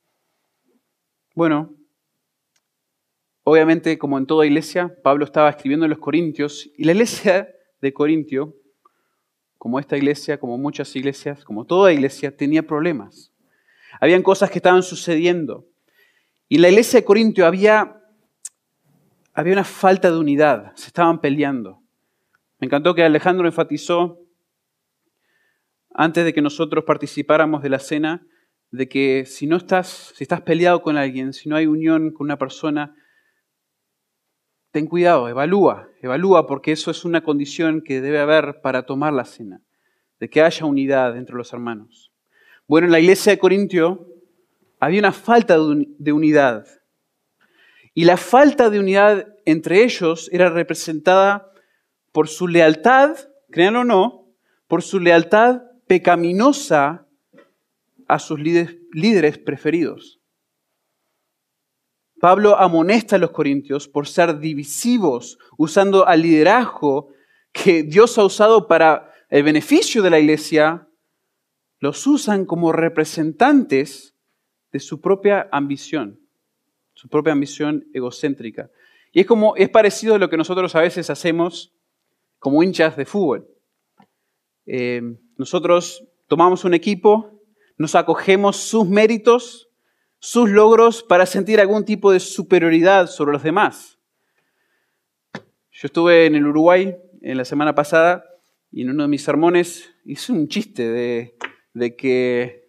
Bueno, 1.34 1.79
obviamente 3.50 3.98
como 3.98 4.16
en 4.16 4.26
toda 4.26 4.46
iglesia, 4.46 4.94
Pablo 5.02 5.24
estaba 5.24 5.50
escribiendo 5.50 5.84
en 5.84 5.90
los 5.90 5.98
Corintios 5.98 6.70
y 6.76 6.84
la 6.84 6.92
iglesia 6.92 7.52
de 7.80 7.92
Corintio 7.92 8.54
como 9.58 9.80
esta 9.80 9.96
iglesia, 9.96 10.38
como 10.38 10.56
muchas 10.56 10.94
iglesias, 10.94 11.44
como 11.44 11.66
toda 11.66 11.92
iglesia, 11.92 12.34
tenía 12.34 12.62
problemas. 12.62 13.32
Habían 14.00 14.22
cosas 14.22 14.50
que 14.50 14.58
estaban 14.58 14.82
sucediendo. 14.82 15.66
Y 16.48 16.56
en 16.56 16.62
la 16.62 16.68
iglesia 16.68 17.00
de 17.00 17.04
Corintio 17.04 17.44
había, 17.44 18.00
había 19.34 19.52
una 19.52 19.64
falta 19.64 20.10
de 20.10 20.16
unidad, 20.16 20.72
se 20.76 20.86
estaban 20.86 21.20
peleando. 21.20 21.82
Me 22.60 22.66
encantó 22.66 22.94
que 22.94 23.02
Alejandro 23.02 23.46
enfatizó, 23.46 24.20
antes 25.92 26.24
de 26.24 26.32
que 26.32 26.40
nosotros 26.40 26.84
participáramos 26.84 27.62
de 27.62 27.68
la 27.68 27.80
cena, 27.80 28.24
de 28.70 28.88
que 28.88 29.24
si 29.26 29.46
no 29.46 29.56
estás, 29.56 30.12
si 30.14 30.22
estás 30.22 30.40
peleado 30.40 30.80
con 30.82 30.96
alguien, 30.96 31.32
si 31.32 31.48
no 31.48 31.56
hay 31.56 31.66
unión 31.66 32.12
con 32.12 32.26
una 32.26 32.38
persona, 32.38 32.94
ten 34.70 34.86
cuidado, 34.86 35.28
evalúa, 35.28 35.88
evalúa 36.00 36.46
porque 36.46 36.72
eso 36.72 36.90
es 36.90 37.04
una 37.04 37.22
condición 37.22 37.82
que 37.82 38.00
debe 38.00 38.20
haber 38.20 38.60
para 38.60 38.84
tomar 38.84 39.12
la 39.12 39.24
cena, 39.24 39.60
de 40.18 40.30
que 40.30 40.42
haya 40.42 40.66
unidad 40.66 41.16
entre 41.16 41.36
los 41.36 41.52
hermanos. 41.52 42.12
Bueno, 42.66 42.86
en 42.86 42.92
la 42.92 43.00
iglesia 43.00 43.32
de 43.32 43.38
Corintio 43.38 44.06
había 44.78 45.00
una 45.00 45.12
falta 45.12 45.56
de 45.58 46.12
unidad. 46.12 46.66
Y 47.94 48.04
la 48.04 48.16
falta 48.16 48.70
de 48.70 48.78
unidad 48.78 49.26
entre 49.44 49.82
ellos 49.82 50.30
era 50.32 50.48
representada 50.50 51.50
por 52.12 52.28
su 52.28 52.46
lealtad, 52.46 53.16
créanlo 53.50 53.80
o 53.80 53.84
no, 53.84 54.26
por 54.68 54.82
su 54.82 55.00
lealtad 55.00 55.62
pecaminosa 55.86 57.06
a 58.06 58.18
sus 58.20 58.38
líderes 58.38 59.38
preferidos. 59.38 60.19
Pablo 62.20 62.56
amonesta 62.58 63.16
a 63.16 63.18
los 63.18 63.30
corintios 63.30 63.88
por 63.88 64.06
ser 64.06 64.38
divisivos, 64.38 65.38
usando 65.56 66.06
al 66.06 66.20
liderazgo 66.20 67.08
que 67.50 67.82
Dios 67.82 68.18
ha 68.18 68.24
usado 68.24 68.68
para 68.68 69.12
el 69.30 69.42
beneficio 69.42 70.02
de 70.02 70.10
la 70.10 70.20
iglesia, 70.20 70.86
los 71.78 72.06
usan 72.06 72.44
como 72.44 72.72
representantes 72.72 74.14
de 74.70 74.80
su 74.80 75.00
propia 75.00 75.48
ambición, 75.50 76.20
su 76.92 77.08
propia 77.08 77.32
ambición 77.32 77.86
egocéntrica. 77.94 78.70
Y 79.12 79.20
es 79.20 79.26
como 79.26 79.56
es 79.56 79.70
parecido 79.70 80.14
a 80.14 80.18
lo 80.18 80.28
que 80.28 80.36
nosotros 80.36 80.74
a 80.74 80.80
veces 80.80 81.08
hacemos 81.08 81.72
como 82.38 82.62
hinchas 82.62 82.98
de 82.98 83.06
fútbol. 83.06 83.48
Eh, 84.66 85.00
nosotros 85.38 86.04
tomamos 86.28 86.64
un 86.64 86.74
equipo, 86.74 87.40
nos 87.78 87.94
acogemos 87.94 88.58
sus 88.58 88.86
méritos 88.86 89.69
sus 90.20 90.50
logros 90.50 91.02
para 91.02 91.26
sentir 91.26 91.60
algún 91.60 91.84
tipo 91.84 92.12
de 92.12 92.20
superioridad 92.20 93.08
sobre 93.08 93.32
los 93.32 93.42
demás. 93.42 93.98
Yo 95.72 95.86
estuve 95.86 96.26
en 96.26 96.34
el 96.34 96.46
Uruguay 96.46 96.94
en 97.22 97.38
la 97.38 97.44
semana 97.46 97.74
pasada 97.74 98.24
y 98.70 98.82
en 98.82 98.90
uno 98.90 99.04
de 99.04 99.08
mis 99.08 99.22
sermones 99.22 99.90
hice 100.04 100.32
un 100.32 100.46
chiste 100.46 100.88
de, 101.72 101.96
que 101.96 102.66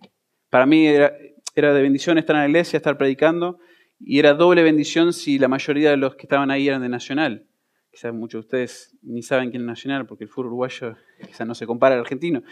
para 0.49 0.65
mí 0.65 0.87
era, 0.87 1.13
de 1.53 1.81
bendición 1.81 2.17
estar 2.17 2.35
en 2.37 2.43
la 2.43 2.47
iglesia, 2.47 2.77
estar 2.77 2.97
predicando, 2.97 3.59
Y 3.99 4.17
era 4.19 4.33
doble 4.33 4.63
bendición 4.63 5.11
si 5.11 5.37
la 5.37 5.49
mayoría 5.49 5.91
de 5.91 5.97
los 5.97 6.15
que 6.15 6.23
estaban 6.23 6.51
ahí 6.51 6.69
eran 6.69 6.81
de 6.81 6.89
Nacional. 6.89 7.47
Quizás 7.91 8.13
muchos 8.13 8.39
de 8.39 8.45
ustedes 8.47 8.97
ni 9.01 9.21
saben 9.21 9.51
quién 9.51 9.63
es 9.63 9.67
Nacional, 9.67 10.07
porque 10.07 10.23
el 10.23 10.29
fútbol 10.29 10.47
uruguayo 10.47 10.95
quizás 11.27 11.45
no 11.45 11.53
se 11.53 11.67
compara 11.67 11.95
al 11.95 12.01
argentino. 12.01 12.43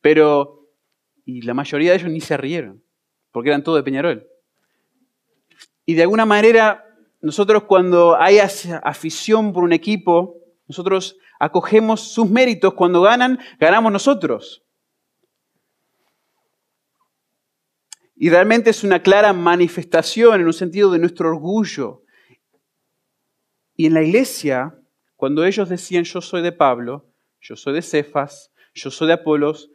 Pero, 0.00 0.68
y 1.24 1.42
la 1.42 1.54
mayoría 1.54 1.92
de 1.92 1.98
ellos 1.98 2.10
ni 2.10 2.20
se 2.20 2.36
rieron, 2.36 2.82
porque 3.30 3.50
eran 3.50 3.62
todos 3.62 3.78
de 3.78 3.84
Peñarol. 3.84 4.28
Y 5.88 5.94
de 5.94 6.02
alguna 6.02 6.26
manera, 6.26 6.84
nosotros 7.22 7.62
cuando 7.62 8.14
hay 8.14 8.40
afición 8.40 9.54
por 9.54 9.64
un 9.64 9.72
equipo, 9.72 10.36
nosotros 10.66 11.16
acogemos 11.40 12.12
sus 12.12 12.28
méritos. 12.28 12.74
Cuando 12.74 13.00
ganan, 13.00 13.38
ganamos 13.58 13.90
nosotros. 13.90 14.62
Y 18.14 18.28
realmente 18.28 18.68
es 18.68 18.84
una 18.84 19.02
clara 19.02 19.32
manifestación 19.32 20.42
en 20.42 20.46
un 20.46 20.52
sentido 20.52 20.92
de 20.92 20.98
nuestro 20.98 21.30
orgullo. 21.30 22.02
Y 23.74 23.86
en 23.86 23.94
la 23.94 24.02
iglesia, 24.02 24.78
cuando 25.16 25.42
ellos 25.42 25.70
decían 25.70 26.04
yo 26.04 26.20
soy 26.20 26.42
de 26.42 26.52
Pablo, 26.52 27.06
yo 27.40 27.56
soy 27.56 27.72
de 27.72 27.80
Cefas, 27.80 28.52
yo 28.74 28.90
soy 28.90 29.06
de 29.06 29.14
Apolos, 29.14 29.70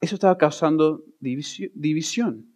eso 0.00 0.16
estaba 0.16 0.36
causando 0.36 1.04
división. 1.20 2.53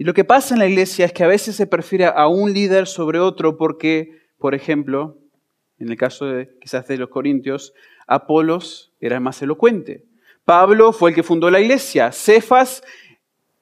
Y 0.00 0.04
lo 0.04 0.14
que 0.14 0.24
pasa 0.24 0.54
en 0.54 0.60
la 0.60 0.66
iglesia 0.66 1.04
es 1.04 1.12
que 1.12 1.24
a 1.24 1.26
veces 1.26 1.56
se 1.56 1.66
prefiere 1.66 2.06
a 2.06 2.26
un 2.26 2.54
líder 2.54 2.86
sobre 2.86 3.18
otro 3.18 3.58
porque, 3.58 4.22
por 4.38 4.54
ejemplo, 4.54 5.18
en 5.78 5.90
el 5.90 5.98
caso 5.98 6.24
de 6.24 6.56
quizás 6.58 6.88
de 6.88 6.96
los 6.96 7.10
corintios, 7.10 7.74
Apolos 8.06 8.94
era 8.98 9.20
más 9.20 9.42
elocuente. 9.42 10.06
Pablo 10.46 10.94
fue 10.94 11.10
el 11.10 11.14
que 11.16 11.22
fundó 11.22 11.50
la 11.50 11.60
iglesia. 11.60 12.12
Cefas, 12.12 12.82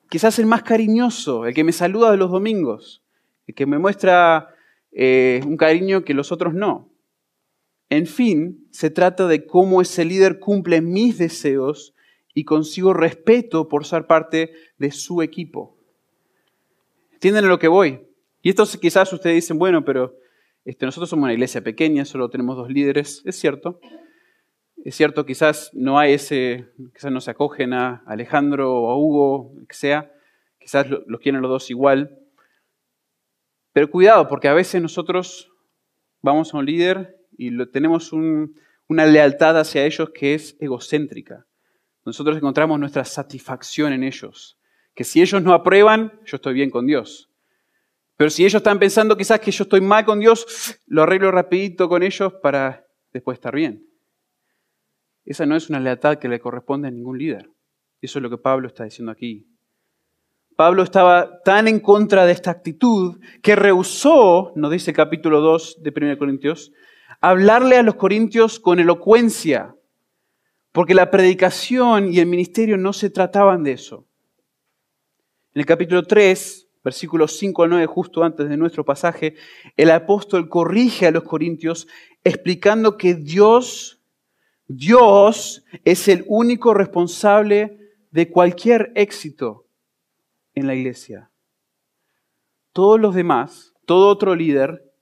quizás 0.08 0.38
el 0.38 0.46
más 0.46 0.62
cariñoso, 0.62 1.44
el 1.44 1.54
que 1.54 1.64
me 1.64 1.72
saluda 1.72 2.12
de 2.12 2.18
los 2.18 2.30
domingos, 2.30 3.02
el 3.48 3.56
que 3.56 3.66
me 3.66 3.78
muestra 3.78 4.54
eh, 4.92 5.40
un 5.44 5.56
cariño 5.56 6.04
que 6.04 6.14
los 6.14 6.30
otros 6.30 6.54
no. 6.54 6.88
En 7.90 8.06
fin, 8.06 8.68
se 8.70 8.90
trata 8.90 9.26
de 9.26 9.44
cómo 9.44 9.82
ese 9.82 10.04
líder 10.04 10.38
cumple 10.38 10.82
mis 10.82 11.18
deseos 11.18 11.96
y 12.32 12.44
consigo 12.44 12.94
respeto 12.94 13.66
por 13.66 13.84
ser 13.84 14.06
parte 14.06 14.52
de 14.78 14.92
su 14.92 15.20
equipo. 15.20 15.77
¿Entienden 17.18 17.46
a 17.46 17.48
lo 17.48 17.58
que 17.58 17.66
voy? 17.66 18.06
Y 18.42 18.50
esto 18.50 18.64
quizás 18.80 19.12
ustedes 19.12 19.34
dicen, 19.34 19.58
bueno, 19.58 19.84
pero 19.84 20.14
este, 20.64 20.86
nosotros 20.86 21.10
somos 21.10 21.24
una 21.24 21.32
iglesia 21.32 21.64
pequeña, 21.64 22.04
solo 22.04 22.30
tenemos 22.30 22.56
dos 22.56 22.70
líderes, 22.70 23.22
es 23.24 23.34
cierto. 23.34 23.80
Es 24.84 24.94
cierto, 24.94 25.26
quizás 25.26 25.72
no 25.74 25.98
hay 25.98 26.12
ese, 26.12 26.68
quizás 26.94 27.10
no 27.10 27.20
se 27.20 27.32
acogen 27.32 27.72
a 27.72 28.04
Alejandro 28.06 28.72
o 28.72 28.90
a 28.92 28.96
Hugo, 28.96 29.52
que 29.68 29.74
sea, 29.74 30.12
quizás 30.60 30.86
los 30.88 31.20
quieren 31.20 31.42
los 31.42 31.50
dos 31.50 31.70
igual. 31.70 32.20
Pero 33.72 33.90
cuidado, 33.90 34.28
porque 34.28 34.46
a 34.46 34.54
veces 34.54 34.80
nosotros 34.80 35.50
vamos 36.22 36.54
a 36.54 36.58
un 36.58 36.66
líder 36.66 37.18
y 37.36 37.50
tenemos 37.72 38.12
una 38.12 39.06
lealtad 39.06 39.58
hacia 39.58 39.84
ellos 39.84 40.10
que 40.14 40.34
es 40.34 40.56
egocéntrica. 40.60 41.46
Nosotros 42.04 42.36
encontramos 42.36 42.78
nuestra 42.78 43.04
satisfacción 43.04 43.92
en 43.92 44.04
ellos. 44.04 44.57
Que 44.98 45.04
si 45.04 45.22
ellos 45.22 45.40
no 45.44 45.54
aprueban, 45.54 46.20
yo 46.24 46.38
estoy 46.38 46.54
bien 46.54 46.70
con 46.70 46.84
Dios. 46.84 47.30
Pero 48.16 48.30
si 48.30 48.42
ellos 48.42 48.56
están 48.56 48.80
pensando 48.80 49.16
quizás 49.16 49.38
que 49.38 49.52
yo 49.52 49.62
estoy 49.62 49.80
mal 49.80 50.04
con 50.04 50.18
Dios, 50.18 50.76
lo 50.88 51.04
arreglo 51.04 51.30
rapidito 51.30 51.88
con 51.88 52.02
ellos 52.02 52.32
para 52.42 52.84
después 53.12 53.36
estar 53.36 53.54
bien. 53.54 53.86
Esa 55.24 55.46
no 55.46 55.54
es 55.54 55.70
una 55.70 55.78
lealtad 55.78 56.18
que 56.18 56.26
le 56.26 56.40
corresponde 56.40 56.88
a 56.88 56.90
ningún 56.90 57.16
líder. 57.16 57.48
Eso 58.02 58.18
es 58.18 58.22
lo 58.24 58.28
que 58.28 58.38
Pablo 58.38 58.66
está 58.66 58.82
diciendo 58.82 59.12
aquí. 59.12 59.46
Pablo 60.56 60.82
estaba 60.82 61.42
tan 61.44 61.68
en 61.68 61.78
contra 61.78 62.26
de 62.26 62.32
esta 62.32 62.50
actitud 62.50 63.20
que 63.40 63.54
rehusó, 63.54 64.52
nos 64.56 64.72
dice 64.72 64.90
el 64.90 64.96
capítulo 64.96 65.40
2 65.40 65.80
de 65.80 65.92
1 65.96 66.18
Corintios, 66.18 66.72
hablarle 67.20 67.76
a 67.76 67.84
los 67.84 67.94
corintios 67.94 68.58
con 68.58 68.80
elocuencia, 68.80 69.76
porque 70.72 70.94
la 70.94 71.08
predicación 71.12 72.12
y 72.12 72.18
el 72.18 72.26
ministerio 72.26 72.76
no 72.76 72.92
se 72.92 73.10
trataban 73.10 73.62
de 73.62 73.70
eso. 73.74 74.08
En 75.58 75.62
el 75.62 75.66
capítulo 75.66 76.04
3, 76.04 76.68
versículos 76.84 77.36
5 77.36 77.64
al 77.64 77.70
9, 77.70 77.86
justo 77.86 78.22
antes 78.22 78.48
de 78.48 78.56
nuestro 78.56 78.84
pasaje, 78.84 79.34
el 79.76 79.90
apóstol 79.90 80.48
corrige 80.48 81.08
a 81.08 81.10
los 81.10 81.24
corintios 81.24 81.88
explicando 82.22 82.96
que 82.96 83.16
Dios 83.16 84.00
Dios 84.68 85.64
es 85.84 86.06
el 86.06 86.24
único 86.28 86.74
responsable 86.74 87.76
de 88.12 88.30
cualquier 88.30 88.92
éxito 88.94 89.66
en 90.54 90.68
la 90.68 90.76
iglesia. 90.76 91.28
Todos 92.72 93.00
los 93.00 93.16
demás, 93.16 93.74
todo 93.84 94.10
otro 94.10 94.36
líder, 94.36 94.92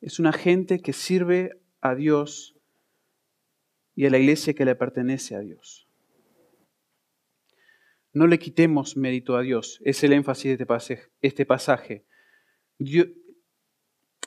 es 0.00 0.18
una 0.18 0.32
gente 0.32 0.80
que 0.80 0.94
sirve 0.94 1.60
a 1.82 1.94
Dios 1.94 2.56
y 3.94 4.06
a 4.06 4.10
la 4.10 4.16
iglesia 4.16 4.54
que 4.54 4.64
le 4.64 4.74
pertenece 4.74 5.36
a 5.36 5.40
Dios. 5.40 5.89
No 8.12 8.26
le 8.26 8.38
quitemos 8.38 8.96
mérito 8.96 9.36
a 9.36 9.42
Dios, 9.42 9.80
es 9.84 10.02
el 10.02 10.12
énfasis 10.12 10.58
de 10.58 10.64
este 11.20 11.46
pasaje. 11.46 12.04
Este 12.78 13.20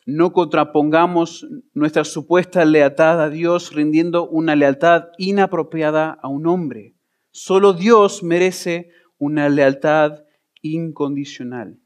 no 0.06 0.34
contrapongamos 0.34 1.48
nuestra 1.74 2.04
supuesta 2.04 2.66
lealtad 2.66 3.22
a 3.22 3.30
Dios 3.30 3.74
rindiendo 3.74 4.28
una 4.28 4.56
lealtad 4.56 5.06
inapropiada 5.18 6.20
a 6.22 6.28
un 6.28 6.46
hombre. 6.48 6.96
Solo 7.32 7.74
Dios 7.74 8.22
merece 8.22 8.90
una 9.18 9.48
lealtad 9.48 10.26
incondicional. 10.62 11.80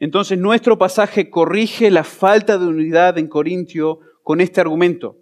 Entonces 0.00 0.38
nuestro 0.38 0.76
pasaje 0.76 1.30
corrige 1.30 1.90
la 1.90 2.02
falta 2.02 2.58
de 2.58 2.66
unidad 2.66 3.16
en 3.18 3.28
Corintio 3.28 4.00
con 4.24 4.40
este 4.40 4.60
argumento. 4.60 5.18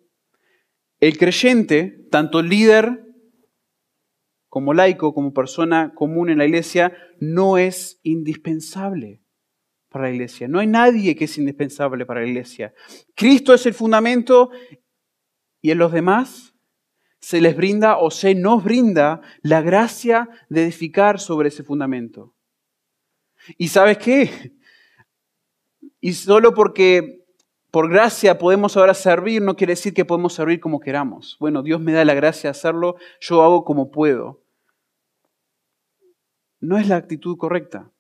El 0.98 1.18
creyente, 1.18 2.06
tanto 2.10 2.40
líder 2.40 3.03
como 4.54 4.72
laico, 4.72 5.12
como 5.14 5.32
persona 5.32 5.92
común 5.96 6.30
en 6.30 6.38
la 6.38 6.44
iglesia, 6.44 6.96
no 7.18 7.58
es 7.58 7.98
indispensable 8.04 9.20
para 9.88 10.04
la 10.04 10.12
iglesia. 10.12 10.46
No 10.46 10.60
hay 10.60 10.68
nadie 10.68 11.16
que 11.16 11.24
es 11.24 11.36
indispensable 11.38 12.06
para 12.06 12.20
la 12.20 12.28
iglesia. 12.28 12.72
Cristo 13.16 13.52
es 13.52 13.66
el 13.66 13.74
fundamento 13.74 14.52
y 15.60 15.72
en 15.72 15.78
los 15.78 15.90
demás 15.90 16.54
se 17.18 17.40
les 17.40 17.56
brinda 17.56 17.96
o 17.96 18.12
se 18.12 18.36
nos 18.36 18.62
brinda 18.62 19.22
la 19.42 19.60
gracia 19.60 20.28
de 20.48 20.62
edificar 20.62 21.18
sobre 21.18 21.48
ese 21.48 21.64
fundamento. 21.64 22.36
¿Y 23.58 23.66
sabes 23.66 23.98
qué? 23.98 24.52
Y 26.00 26.12
solo 26.12 26.54
porque 26.54 27.24
por 27.72 27.90
gracia 27.90 28.38
podemos 28.38 28.76
ahora 28.76 28.94
servir, 28.94 29.42
no 29.42 29.56
quiere 29.56 29.72
decir 29.72 29.94
que 29.94 30.04
podemos 30.04 30.32
servir 30.32 30.60
como 30.60 30.78
queramos. 30.78 31.36
Bueno, 31.40 31.64
Dios 31.64 31.80
me 31.80 31.90
da 31.90 32.04
la 32.04 32.14
gracia 32.14 32.46
de 32.46 32.52
hacerlo, 32.52 32.94
yo 33.18 33.42
hago 33.42 33.64
como 33.64 33.90
puedo. 33.90 34.43
No 36.64 36.78
es 36.78 36.88
la 36.88 36.96
actitud 36.96 37.36
correcta. 37.36 37.92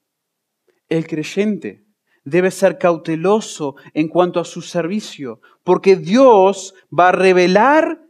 El 0.88 1.06
creyente 1.06 1.84
debe 2.24 2.50
ser 2.50 2.78
cauteloso 2.78 3.76
en 3.92 4.08
cuanto 4.08 4.40
a 4.40 4.44
su 4.44 4.62
servicio, 4.62 5.42
porque 5.62 5.96
Dios 5.96 6.74
va 6.90 7.10
a 7.10 7.12
revelar 7.12 8.00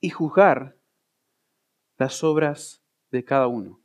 y 0.00 0.10
juzgar 0.10 0.76
las 1.98 2.22
obras 2.22 2.84
de 3.10 3.24
cada 3.24 3.48
uno. 3.48 3.80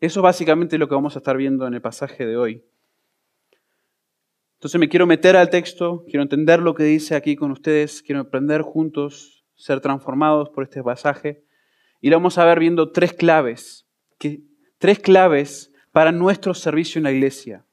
Eso 0.00 0.20
es 0.20 0.24
básicamente 0.24 0.76
lo 0.76 0.88
que 0.88 0.96
vamos 0.96 1.14
a 1.14 1.20
estar 1.20 1.36
viendo 1.36 1.64
en 1.64 1.74
el 1.74 1.80
pasaje 1.80 2.26
de 2.26 2.36
hoy. 2.36 2.64
Entonces 4.54 4.80
me 4.80 4.88
quiero 4.88 5.06
meter 5.06 5.36
al 5.36 5.50
texto, 5.50 6.04
quiero 6.06 6.22
entender 6.22 6.60
lo 6.60 6.74
que 6.74 6.82
dice 6.82 7.14
aquí 7.14 7.36
con 7.36 7.52
ustedes, 7.52 8.02
quiero 8.02 8.22
aprender 8.22 8.62
juntos, 8.62 9.44
ser 9.54 9.80
transformados 9.80 10.50
por 10.50 10.64
este 10.64 10.82
pasaje. 10.82 11.44
Y 12.00 12.10
lo 12.10 12.16
vamos 12.16 12.38
a 12.38 12.44
ver 12.44 12.58
viendo 12.58 12.90
tres 12.90 13.12
claves, 13.12 13.83
tres 14.78 14.98
claves 14.98 15.72
para 15.92 16.12
nuestro 16.12 16.54
servicio 16.54 16.98
en 16.98 17.04
la 17.04 17.12
iglesia. 17.12 17.64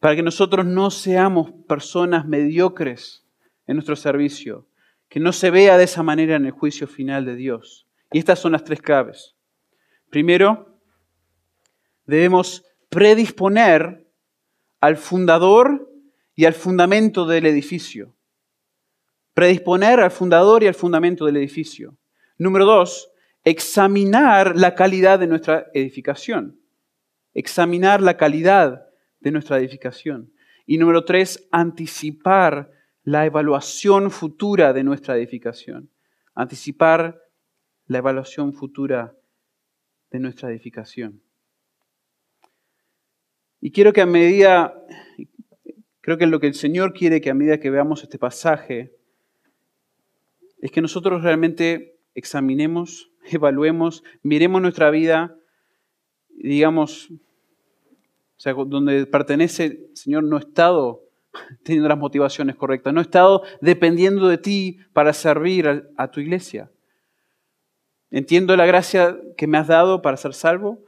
Para 0.00 0.16
que 0.16 0.22
nosotros 0.22 0.64
no 0.66 0.90
seamos 0.90 1.52
personas 1.68 2.26
mediocres 2.26 3.26
en 3.66 3.76
nuestro 3.76 3.96
servicio, 3.96 4.66
que 5.08 5.20
no 5.20 5.32
se 5.32 5.50
vea 5.50 5.76
de 5.76 5.84
esa 5.84 6.02
manera 6.02 6.36
en 6.36 6.46
el 6.46 6.52
juicio 6.52 6.86
final 6.86 7.24
de 7.24 7.36
Dios. 7.36 7.86
Y 8.12 8.18
estas 8.18 8.38
son 8.38 8.52
las 8.52 8.64
tres 8.64 8.80
claves. 8.80 9.36
Primero, 10.10 10.78
debemos 12.06 12.64
predisponer 12.88 14.06
al 14.80 14.96
fundador 14.96 15.88
y 16.34 16.44
al 16.44 16.54
fundamento 16.54 17.26
del 17.26 17.46
edificio. 17.46 18.16
Predisponer 19.34 20.00
al 20.00 20.10
fundador 20.10 20.62
y 20.62 20.66
al 20.66 20.74
fundamento 20.74 21.26
del 21.26 21.36
edificio. 21.36 21.96
Número 22.38 22.64
dos, 22.64 23.10
examinar 23.44 24.56
la 24.56 24.74
calidad 24.74 25.18
de 25.18 25.26
nuestra 25.26 25.66
edificación 25.74 26.60
examinar 27.34 28.00
la 28.02 28.16
calidad 28.16 28.88
de 29.20 29.30
nuestra 29.30 29.58
edificación. 29.58 30.32
Y 30.66 30.78
número 30.78 31.04
tres, 31.04 31.48
anticipar 31.50 32.70
la 33.02 33.26
evaluación 33.26 34.10
futura 34.10 34.72
de 34.72 34.84
nuestra 34.84 35.16
edificación. 35.16 35.90
Anticipar 36.34 37.22
la 37.86 37.98
evaluación 37.98 38.52
futura 38.52 39.16
de 40.10 40.18
nuestra 40.20 40.50
edificación. 40.50 41.22
Y 43.60 43.72
quiero 43.72 43.92
que 43.92 44.00
a 44.00 44.06
medida, 44.06 44.74
creo 46.00 46.18
que 46.18 46.26
lo 46.26 46.40
que 46.40 46.46
el 46.46 46.54
Señor 46.54 46.92
quiere 46.92 47.20
que 47.20 47.30
a 47.30 47.34
medida 47.34 47.60
que 47.60 47.70
veamos 47.70 48.02
este 48.02 48.18
pasaje, 48.18 48.96
es 50.60 50.70
que 50.70 50.80
nosotros 50.80 51.22
realmente 51.22 51.98
examinemos, 52.14 53.09
evaluemos, 53.24 54.02
miremos 54.22 54.62
nuestra 54.62 54.90
vida 54.90 55.36
digamos, 56.42 57.10
o 57.10 58.40
sea, 58.40 58.54
donde 58.54 59.06
pertenece, 59.06 59.90
Señor, 59.94 60.24
no 60.24 60.36
he 60.38 60.40
estado 60.40 61.04
teniendo 61.62 61.88
las 61.88 61.98
motivaciones 61.98 62.56
correctas, 62.56 62.92
no 62.92 63.00
he 63.00 63.04
estado 63.04 63.42
dependiendo 63.60 64.28
de 64.28 64.38
ti 64.38 64.78
para 64.92 65.12
servir 65.12 65.68
a, 65.68 65.82
a 65.96 66.10
tu 66.10 66.20
iglesia. 66.20 66.70
Entiendo 68.10 68.56
la 68.56 68.66
gracia 68.66 69.16
que 69.36 69.46
me 69.46 69.58
has 69.58 69.68
dado 69.68 70.02
para 70.02 70.16
ser 70.16 70.34
salvo, 70.34 70.80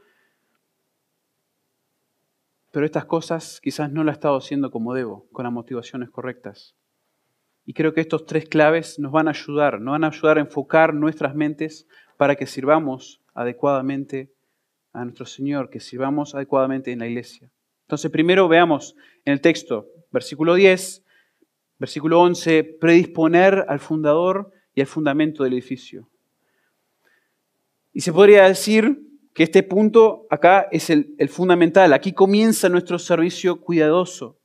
pero 2.71 2.85
estas 2.85 3.05
cosas 3.05 3.61
quizás 3.61 3.91
no 3.91 4.03
las 4.03 4.15
he 4.15 4.17
estado 4.17 4.37
haciendo 4.37 4.71
como 4.71 4.93
debo, 4.93 5.27
con 5.31 5.43
las 5.43 5.53
motivaciones 5.53 6.09
correctas. 6.09 6.75
Y 7.65 7.73
creo 7.73 7.93
que 7.93 8.01
estos 8.01 8.25
tres 8.25 8.49
claves 8.49 8.99
nos 8.99 9.11
van 9.11 9.27
a 9.27 9.31
ayudar, 9.31 9.79
nos 9.79 9.93
van 9.93 10.03
a 10.03 10.07
ayudar 10.07 10.37
a 10.37 10.41
enfocar 10.41 10.93
nuestras 10.93 11.35
mentes 11.35 11.87
para 12.23 12.37
que 12.37 12.47
sirvamos 12.47 13.19
adecuadamente 13.33 14.31
a 14.93 15.03
nuestro 15.03 15.25
Señor, 15.25 15.69
que 15.69 15.81
sirvamos 15.81 16.33
adecuadamente 16.35 16.93
en 16.93 16.99
la 16.99 17.07
iglesia. 17.07 17.51
Entonces, 17.81 18.09
primero 18.11 18.47
veamos 18.47 18.95
en 19.25 19.33
el 19.33 19.41
texto, 19.41 19.89
versículo 20.09 20.55
10, 20.55 21.03
versículo 21.79 22.21
11, 22.21 22.63
predisponer 22.79 23.65
al 23.67 23.81
fundador 23.81 24.53
y 24.73 24.79
al 24.79 24.87
fundamento 24.87 25.43
del 25.43 25.51
edificio. 25.51 26.07
Y 27.91 27.99
se 27.99 28.13
podría 28.13 28.47
decir 28.47 29.01
que 29.33 29.43
este 29.43 29.61
punto 29.61 30.25
acá 30.29 30.69
es 30.71 30.89
el, 30.89 31.15
el 31.17 31.27
fundamental. 31.27 31.91
Aquí 31.91 32.13
comienza 32.13 32.69
nuestro 32.69 32.99
servicio 32.99 33.59
cuidadoso. 33.59 34.39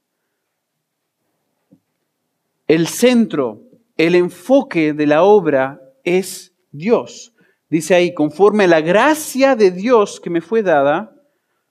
El 2.66 2.88
centro, 2.88 3.62
el 3.96 4.16
enfoque 4.16 4.94
de 4.94 5.06
la 5.06 5.22
obra 5.22 5.80
es 6.02 6.52
Dios. 6.72 7.36
Dice 7.68 7.94
ahí, 7.94 8.14
conforme 8.14 8.64
a 8.64 8.68
la 8.68 8.80
gracia 8.80 9.54
de 9.54 9.70
Dios 9.70 10.20
que 10.20 10.30
me 10.30 10.40
fue 10.40 10.62
dada, 10.62 11.14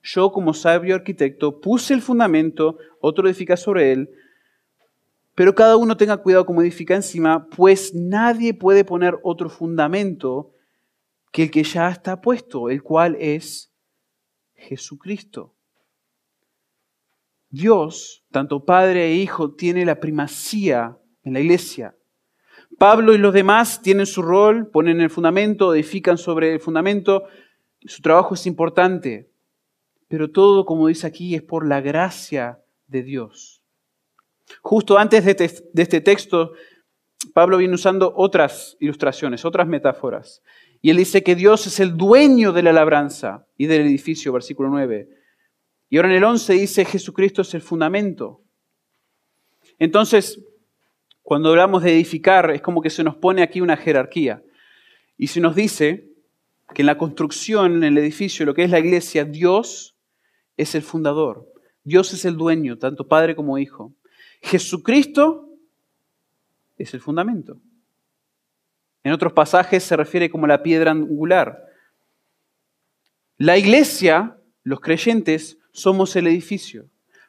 yo 0.03 0.31
como 0.31 0.53
sabio 0.53 0.95
arquitecto 0.95 1.60
puse 1.60 1.93
el 1.93 2.01
fundamento, 2.01 2.77
otro 3.01 3.27
edifica 3.27 3.57
sobre 3.57 3.91
él, 3.91 4.10
pero 5.33 5.53
cada 5.53 5.75
uno 5.75 5.97
tenga 5.97 6.17
cuidado 6.17 6.45
como 6.45 6.62
edifica 6.62 6.95
encima, 6.95 7.47
pues 7.49 7.93
nadie 7.93 8.53
puede 8.53 8.86
poner 8.86 9.19
otro 9.23 9.49
fundamento 9.49 10.53
que 11.31 11.43
el 11.43 11.51
que 11.51 11.63
ya 11.63 11.89
está 11.89 12.21
puesto, 12.21 12.69
el 12.69 12.81
cual 12.81 13.17
es 13.19 13.73
Jesucristo. 14.55 15.55
Dios, 17.49 18.25
tanto 18.31 18.65
Padre 18.65 19.07
e 19.07 19.15
Hijo, 19.15 19.55
tiene 19.55 19.86
la 19.86 19.99
primacía 19.99 20.97
en 21.23 21.33
la 21.33 21.39
iglesia. 21.39 21.96
Pablo 22.77 23.13
y 23.13 23.17
los 23.17 23.34
demás 23.34 23.82
tienen 23.82 24.06
su 24.06 24.21
rol, 24.21 24.67
ponen 24.67 25.01
el 25.01 25.10
fundamento, 25.10 25.73
edifican 25.73 26.17
sobre 26.17 26.53
el 26.53 26.60
fundamento. 26.60 27.23
Su 27.82 28.01
trabajo 28.01 28.36
es 28.36 28.45
importante, 28.45 29.30
pero 30.08 30.30
todo, 30.30 30.65
como 30.65 30.88
dice 30.88 31.08
aquí, 31.08 31.36
es 31.36 31.41
por 31.41 31.67
la 31.67 31.82
gracia 31.82 32.60
de 32.88 33.03
Dios. 33.03 33.63
Justo 34.62 34.97
antes 34.97 35.25
de 35.25 35.32
este, 35.32 35.71
este 35.75 36.01
texto, 36.01 36.53
Pablo 37.34 37.58
viene 37.58 37.73
usando 37.73 38.13
otras 38.15 38.77
ilustraciones, 38.80 39.43
otras 39.43 39.67
metáforas. 39.67 40.43
Y 40.82 40.91
él 40.91 40.97
dice 40.97 41.23
que 41.23 41.36
Dios 41.36 41.65
es 41.67 41.80
el 41.80 41.97
dueño 41.97 42.53
de 42.53 42.63
la 42.63 42.73
labranza 42.73 43.47
y 43.58 43.65
del 43.65 43.82
edificio, 43.82 44.32
versículo 44.32 44.69
9. 44.69 45.10
Y 45.89 45.97
ahora 45.97 46.10
en 46.10 46.15
el 46.15 46.23
11 46.23 46.53
dice 46.53 46.86
Jesucristo 46.86 47.41
es 47.41 47.53
el 47.53 47.62
fundamento. 47.62 48.41
Entonces, 49.80 50.43
cuando 51.27 51.49
hablamos 51.49 51.83
de 51.83 51.93
edificar, 51.93 52.51
es 52.51 52.61
como 52.61 52.81
que 52.81 52.89
se 52.89 53.03
nos 53.03 53.17
pone 53.17 53.43
aquí 53.43 53.59
una 53.59 53.75
jerarquía. 53.75 54.41
Y 55.17 55.27
se 55.27 55.41
nos 55.41 55.57
dice 55.57 56.07
que 56.73 56.83
en 56.83 56.85
la 56.85 56.97
construcción, 56.97 57.75
en 57.75 57.83
el 57.83 57.97
edificio, 57.97 58.45
lo 58.45 58.53
que 58.53 58.63
es 58.63 58.71
la 58.71 58.79
iglesia, 58.79 59.25
Dios 59.25 59.97
es 60.55 60.73
el 60.73 60.83
fundador. 60.83 61.45
Dios 61.83 62.13
es 62.13 62.23
el 62.23 62.37
dueño, 62.37 62.77
tanto 62.77 63.09
Padre 63.09 63.35
como 63.35 63.57
Hijo. 63.57 63.93
Jesucristo 64.41 65.49
es 66.77 66.93
el 66.93 67.01
fundamento. 67.01 67.59
En 69.03 69.11
otros 69.11 69.33
pasajes 69.33 69.83
se 69.83 69.97
refiere 69.97 70.29
como 70.29 70.47
la 70.47 70.63
piedra 70.63 70.91
angular. 70.91 71.61
La 73.35 73.57
iglesia, 73.57 74.37
los 74.63 74.79
creyentes, 74.79 75.57
somos 75.73 76.15
el 76.15 76.27
edificio. 76.27 76.85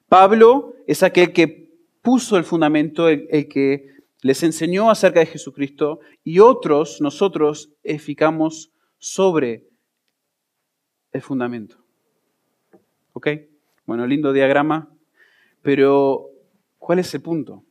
Pablo 0.09 0.77
es 0.87 1.03
aquel 1.03 1.33
que 1.33 1.68
puso 2.03 2.37
el 2.37 2.45
fundamento, 2.45 3.09
el, 3.09 3.49
que 3.49 3.87
les 4.23 4.43
enseñó 4.43 4.91
acerca 4.91 5.21
de 5.21 5.27
Jesucristo 5.27 6.01
y 6.25 6.41
otros, 6.41 7.01
nosotros, 7.01 7.73
edificamos 7.83 8.73
sobre 8.99 9.69
el 11.13 11.23
fundamento. 11.23 11.77
¿Ok? 13.13 13.29
Bueno, 13.87 14.07
lindo 14.07 14.33
diagrama, 14.33 14.93
pero 15.63 16.31
¿cuál 16.79 16.99
es 16.99 17.15
el 17.15 17.23
punto? 17.23 17.65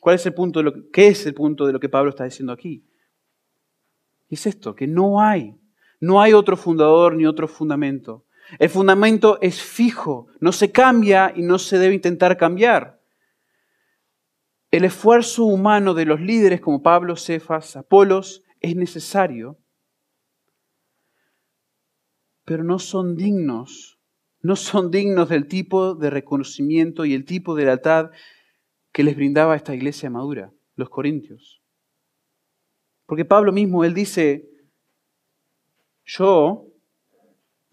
¿Cuál 0.00 0.16
es 0.16 0.26
el 0.26 0.34
punto 0.34 0.60
de 0.60 0.64
lo 0.64 0.90
¿Qué 0.92 1.08
es 1.08 1.26
el 1.26 1.34
punto 1.34 1.66
de 1.66 1.72
lo 1.72 1.80
que 1.80 1.88
Pablo 1.88 2.10
está 2.10 2.24
diciendo 2.24 2.52
aquí? 2.52 2.84
es 4.28 4.46
esto, 4.46 4.74
que 4.74 4.86
no 4.86 5.20
hay, 5.20 5.56
no 6.00 6.20
hay 6.20 6.32
otro 6.32 6.56
fundador 6.56 7.14
ni 7.14 7.26
otro 7.26 7.48
fundamento. 7.48 8.24
El 8.58 8.70
fundamento 8.70 9.38
es 9.40 9.60
fijo, 9.60 10.28
no 10.40 10.52
se 10.52 10.70
cambia 10.70 11.32
y 11.34 11.42
no 11.42 11.58
se 11.58 11.78
debe 11.78 11.94
intentar 11.94 12.36
cambiar. 12.36 12.95
El 14.76 14.84
esfuerzo 14.84 15.46
humano 15.46 15.94
de 15.94 16.04
los 16.04 16.20
líderes 16.20 16.60
como 16.60 16.82
Pablo, 16.82 17.16
Cefas, 17.16 17.76
Apolos 17.76 18.44
es 18.60 18.76
necesario, 18.76 19.58
pero 22.44 22.62
no 22.62 22.78
son 22.78 23.16
dignos, 23.16 23.98
no 24.42 24.54
son 24.54 24.90
dignos 24.90 25.30
del 25.30 25.48
tipo 25.48 25.94
de 25.94 26.10
reconocimiento 26.10 27.06
y 27.06 27.14
el 27.14 27.24
tipo 27.24 27.54
de 27.54 27.64
lealtad 27.64 28.10
que 28.92 29.02
les 29.02 29.16
brindaba 29.16 29.56
esta 29.56 29.74
iglesia 29.74 30.10
madura, 30.10 30.52
los 30.74 30.90
corintios. 30.90 31.62
Porque 33.06 33.24
Pablo 33.24 33.52
mismo, 33.52 33.82
él 33.82 33.94
dice, 33.94 34.46
yo 36.04 36.66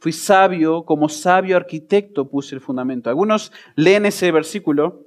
Fui 0.04 0.12
sabio, 0.12 0.84
como 0.84 1.08
sabio 1.08 1.56
arquitecto 1.56 2.30
puse 2.30 2.56
el 2.56 2.60
fundamento. 2.60 3.10
Algunos 3.10 3.54
leen 3.78 4.06
ese 4.06 4.34
versículo, 4.34 5.06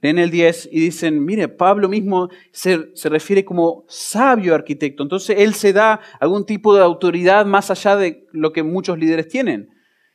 leen 0.00 0.18
el 0.18 0.30
10 0.30 0.68
y 0.72 0.80
dicen, 0.80 1.24
mire, 1.24 1.48
Pablo 1.48 1.88
mismo 1.88 2.28
se, 2.52 2.90
se, 2.94 3.08
refiere 3.08 3.44
como 3.44 3.84
sabio 3.88 4.54
arquitecto. 4.54 5.02
Entonces 5.02 5.36
él 5.38 5.54
se 5.54 5.72
da 5.72 6.00
algún 6.20 6.44
tipo 6.44 6.74
de 6.74 6.82
autoridad 6.82 7.46
más 7.46 7.70
allá 7.70 7.96
de 7.96 8.26
lo 8.32 8.52
que 8.52 8.62
muchos 8.62 8.98
líderes 8.98 9.28
tienen. 9.28 9.70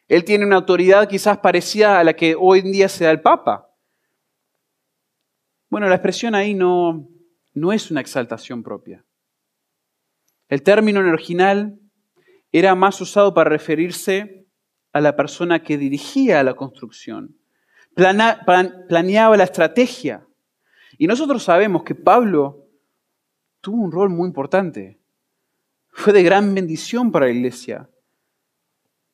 Él 0.07 0.25
tiene 0.25 0.45
una 0.45 0.57
autoridad 0.57 1.07
quizás 1.07 1.37
parecida 1.37 1.99
a 1.99 2.03
la 2.03 2.13
que 2.13 2.35
hoy 2.37 2.59
en 2.59 2.71
día 2.71 2.89
se 2.89 3.05
da 3.05 3.11
el 3.11 3.21
Papa. 3.21 3.69
Bueno, 5.69 5.87
la 5.87 5.95
expresión 5.95 6.35
ahí 6.35 6.53
no, 6.53 7.07
no 7.53 7.71
es 7.71 7.91
una 7.91 8.01
exaltación 8.01 8.61
propia. 8.61 9.05
El 10.49 10.63
término 10.63 10.99
en 10.99 11.07
original 11.07 11.79
era 12.51 12.75
más 12.75 12.99
usado 12.99 13.33
para 13.33 13.49
referirse 13.49 14.45
a 14.91 14.99
la 14.99 15.15
persona 15.15 15.63
que 15.63 15.77
dirigía 15.77 16.43
la 16.43 16.55
construcción, 16.55 17.37
planeaba 17.95 19.38
la 19.38 19.43
estrategia. 19.43 20.25
Y 20.97 21.08
nosotros 21.08 21.43
sabemos 21.43 21.84
que 21.84 21.95
Pablo 21.95 22.67
tuvo 23.60 23.84
un 23.84 23.91
rol 23.91 24.10
muy 24.10 24.27
importante. 24.27 24.99
Fue 25.89 26.13
de 26.13 26.23
gran 26.23 26.54
bendición 26.54 27.12
para 27.12 27.25
la 27.25 27.32
iglesia, 27.32 27.89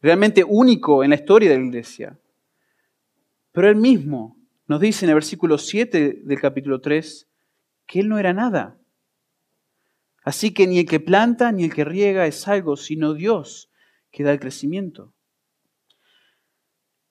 realmente 0.01 0.43
único 0.43 1.03
en 1.03 1.09
la 1.09 1.15
historia 1.15 1.49
de 1.49 1.57
la 1.57 1.65
iglesia. 1.65 2.19
Pero 3.51 3.69
él 3.69 3.75
mismo 3.75 4.37
nos 4.67 4.79
dice 4.79 5.05
en 5.05 5.09
el 5.09 5.15
versículo 5.15 5.57
7 5.57 6.21
del 6.23 6.39
capítulo 6.39 6.79
3 6.81 7.27
que 7.87 8.01
él 8.01 8.09
no 8.09 8.19
era 8.19 8.33
nada. 8.33 8.77
Así 10.23 10.53
que 10.53 10.67
ni 10.67 10.79
el 10.79 10.85
que 10.85 10.99
planta 10.99 11.51
ni 11.51 11.63
el 11.63 11.73
que 11.73 11.85
riega 11.85 12.27
es 12.27 12.47
algo, 12.47 12.75
sino 12.75 13.13
Dios 13.13 13.71
que 14.11 14.23
da 14.23 14.33
el 14.33 14.39
crecimiento. 14.39 15.13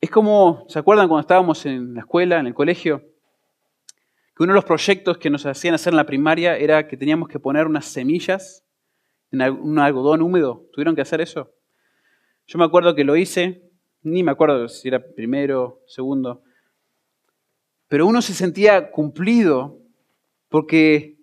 Es 0.00 0.10
como, 0.10 0.64
¿se 0.68 0.78
acuerdan 0.78 1.08
cuando 1.08 1.22
estábamos 1.22 1.64
en 1.66 1.94
la 1.94 2.00
escuela, 2.00 2.38
en 2.38 2.46
el 2.46 2.54
colegio? 2.54 3.00
Que 4.34 4.42
uno 4.42 4.52
de 4.52 4.56
los 4.56 4.64
proyectos 4.64 5.18
que 5.18 5.30
nos 5.30 5.46
hacían 5.46 5.74
hacer 5.74 5.92
en 5.92 5.96
la 5.96 6.06
primaria 6.06 6.56
era 6.56 6.86
que 6.86 6.96
teníamos 6.96 7.28
que 7.28 7.40
poner 7.40 7.66
unas 7.66 7.86
semillas 7.86 8.64
en 9.32 9.40
un 9.42 9.78
algodón 9.78 10.22
húmedo. 10.22 10.66
¿Tuvieron 10.72 10.94
que 10.94 11.02
hacer 11.02 11.20
eso? 11.20 11.52
Yo 12.46 12.58
me 12.58 12.64
acuerdo 12.64 12.94
que 12.94 13.04
lo 13.04 13.16
hice, 13.16 13.62
ni 14.02 14.22
me 14.22 14.30
acuerdo 14.30 14.68
si 14.68 14.88
era 14.88 15.02
primero, 15.02 15.80
segundo, 15.86 16.42
pero 17.88 18.06
uno 18.06 18.20
se 18.20 18.34
sentía 18.34 18.90
cumplido 18.90 19.78
porque 20.48 21.16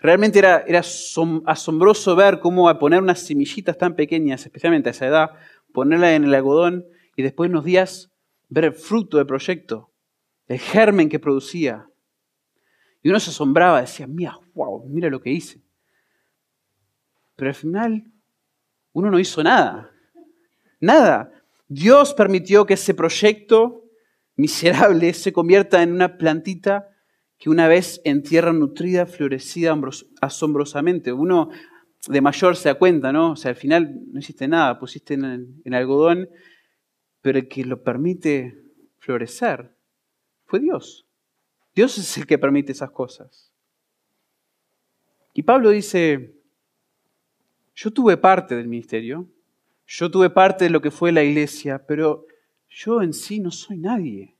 Realmente 0.00 0.38
era, 0.38 0.64
era 0.66 0.80
asombroso 0.80 2.16
ver 2.16 2.40
cómo 2.40 2.78
poner 2.78 3.02
unas 3.02 3.20
semillitas 3.20 3.76
tan 3.76 3.94
pequeñas, 3.94 4.46
especialmente 4.46 4.88
a 4.88 4.92
esa 4.92 5.06
edad, 5.06 5.30
ponerla 5.74 6.14
en 6.14 6.24
el 6.24 6.34
algodón 6.34 6.86
y 7.16 7.22
después 7.22 7.48
de 7.48 7.52
unos 7.52 7.64
días 7.64 8.09
ver 8.50 8.64
el 8.66 8.72
fruto 8.74 9.16
del 9.16 9.26
proyecto, 9.26 9.90
el 10.46 10.58
germen 10.58 11.08
que 11.08 11.18
producía. 11.18 11.88
Y 13.02 13.08
uno 13.08 13.18
se 13.18 13.30
asombraba, 13.30 13.80
decía, 13.80 14.06
mira, 14.06 14.38
wow, 14.54 14.86
mira 14.88 15.08
lo 15.08 15.20
que 15.20 15.30
hice. 15.30 15.62
Pero 17.36 17.48
al 17.48 17.54
final 17.54 18.04
uno 18.92 19.10
no 19.10 19.18
hizo 19.18 19.42
nada. 19.42 19.90
Nada. 20.80 21.32
Dios 21.68 22.12
permitió 22.12 22.66
que 22.66 22.74
ese 22.74 22.92
proyecto 22.92 23.84
miserable 24.36 25.14
se 25.14 25.32
convierta 25.32 25.82
en 25.82 25.92
una 25.92 26.18
plantita 26.18 26.88
que 27.38 27.48
una 27.48 27.68
vez 27.68 28.02
en 28.04 28.22
tierra 28.22 28.52
nutrida, 28.52 29.06
florecida 29.06 29.78
asombrosamente. 30.20 31.12
Uno 31.12 31.48
de 32.06 32.20
mayor 32.20 32.56
se 32.56 32.68
da 32.68 32.74
cuenta, 32.74 33.12
¿no? 33.12 33.32
O 33.32 33.36
sea, 33.36 33.50
al 33.50 33.56
final 33.56 33.98
no 34.12 34.18
hiciste 34.18 34.46
nada, 34.48 34.78
pusiste 34.78 35.14
en, 35.14 35.62
en 35.64 35.74
algodón, 35.74 36.28
pero 37.22 37.38
el 37.38 37.48
que 37.48 37.64
lo 37.64 37.82
permite 37.82 38.62
florecer 38.98 39.74
fue 40.46 40.60
Dios. 40.60 41.06
Dios 41.74 41.96
es 41.98 42.16
el 42.18 42.26
que 42.26 42.38
permite 42.38 42.72
esas 42.72 42.90
cosas. 42.90 43.50
Y 45.32 45.42
Pablo 45.42 45.70
dice, 45.70 46.34
yo 47.74 47.92
tuve 47.92 48.16
parte 48.16 48.56
del 48.56 48.68
ministerio, 48.68 49.28
yo 49.86 50.10
tuve 50.10 50.30
parte 50.30 50.64
de 50.64 50.70
lo 50.70 50.80
que 50.80 50.90
fue 50.90 51.12
la 51.12 51.22
iglesia, 51.22 51.84
pero 51.86 52.26
yo 52.68 53.02
en 53.02 53.12
sí 53.12 53.40
no 53.40 53.50
soy 53.50 53.78
nadie. 53.78 54.36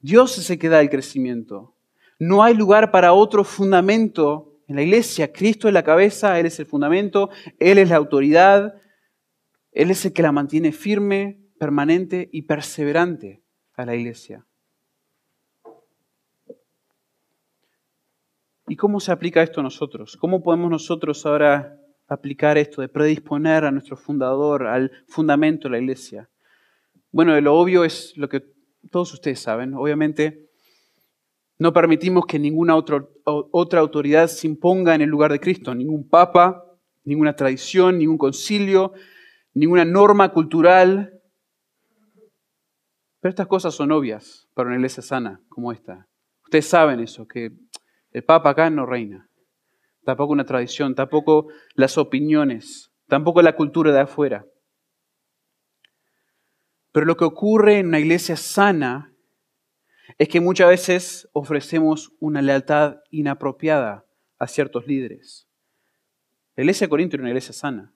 Dios 0.00 0.38
es 0.38 0.50
el 0.50 0.58
que 0.58 0.68
da 0.68 0.80
el 0.80 0.90
crecimiento. 0.90 1.74
No 2.18 2.42
hay 2.42 2.54
lugar 2.54 2.90
para 2.90 3.12
otro 3.12 3.44
fundamento 3.44 4.54
en 4.68 4.76
la 4.76 4.82
iglesia. 4.82 5.32
Cristo 5.32 5.68
es 5.68 5.74
la 5.74 5.82
cabeza, 5.82 6.38
Él 6.38 6.46
es 6.46 6.58
el 6.58 6.66
fundamento, 6.66 7.30
Él 7.58 7.78
es 7.78 7.88
la 7.88 7.96
autoridad, 7.96 8.74
Él 9.72 9.90
es 9.90 10.04
el 10.04 10.12
que 10.12 10.22
la 10.22 10.32
mantiene 10.32 10.72
firme, 10.72 11.43
permanente 11.58 12.28
y 12.32 12.42
perseverante 12.42 13.42
a 13.74 13.84
la 13.84 13.94
iglesia. 13.94 14.46
¿Y 18.66 18.76
cómo 18.76 18.98
se 18.98 19.12
aplica 19.12 19.42
esto 19.42 19.60
a 19.60 19.62
nosotros? 19.62 20.16
¿Cómo 20.16 20.42
podemos 20.42 20.70
nosotros 20.70 21.24
ahora 21.26 21.78
aplicar 22.08 22.56
esto 22.56 22.80
de 22.80 22.88
predisponer 22.88 23.64
a 23.64 23.70
nuestro 23.70 23.96
fundador, 23.96 24.66
al 24.66 24.90
fundamento 25.06 25.68
de 25.68 25.72
la 25.72 25.78
iglesia? 25.78 26.30
Bueno, 27.12 27.38
lo 27.40 27.54
obvio 27.54 27.84
es 27.84 28.16
lo 28.16 28.28
que 28.28 28.42
todos 28.90 29.12
ustedes 29.12 29.38
saben. 29.38 29.74
Obviamente, 29.74 30.48
no 31.58 31.72
permitimos 31.72 32.26
que 32.26 32.38
ninguna 32.38 32.74
otra, 32.74 33.06
otra 33.24 33.80
autoridad 33.80 34.26
se 34.28 34.46
imponga 34.46 34.94
en 34.94 35.02
el 35.02 35.10
lugar 35.10 35.30
de 35.30 35.40
Cristo, 35.40 35.74
ningún 35.74 36.08
papa, 36.08 36.64
ninguna 37.04 37.36
tradición, 37.36 37.98
ningún 37.98 38.18
concilio, 38.18 38.92
ninguna 39.52 39.84
norma 39.84 40.32
cultural. 40.32 41.13
Pero 43.24 43.30
estas 43.30 43.46
cosas 43.46 43.74
son 43.74 43.90
obvias 43.90 44.50
para 44.52 44.66
una 44.66 44.76
iglesia 44.76 45.02
sana 45.02 45.40
como 45.48 45.72
esta. 45.72 46.06
Ustedes 46.42 46.66
saben 46.66 47.00
eso, 47.00 47.26
que 47.26 47.52
el 48.10 48.22
papa 48.22 48.50
acá 48.50 48.68
no 48.68 48.84
reina. 48.84 49.30
Tampoco 50.04 50.34
una 50.34 50.44
tradición, 50.44 50.94
tampoco 50.94 51.48
las 51.74 51.96
opiniones, 51.96 52.92
tampoco 53.08 53.40
la 53.40 53.56
cultura 53.56 53.92
de 53.92 54.00
afuera. 54.00 54.44
Pero 56.92 57.06
lo 57.06 57.16
que 57.16 57.24
ocurre 57.24 57.78
en 57.78 57.86
una 57.86 57.98
iglesia 57.98 58.36
sana 58.36 59.14
es 60.18 60.28
que 60.28 60.42
muchas 60.42 60.68
veces 60.68 61.30
ofrecemos 61.32 62.12
una 62.20 62.42
lealtad 62.42 62.98
inapropiada 63.10 64.04
a 64.38 64.46
ciertos 64.46 64.86
líderes. 64.86 65.48
La 66.56 66.64
iglesia 66.64 66.84
de 66.86 66.90
Corinto 66.90 67.16
era 67.16 67.22
una 67.22 67.30
iglesia 67.30 67.54
sana. 67.54 67.94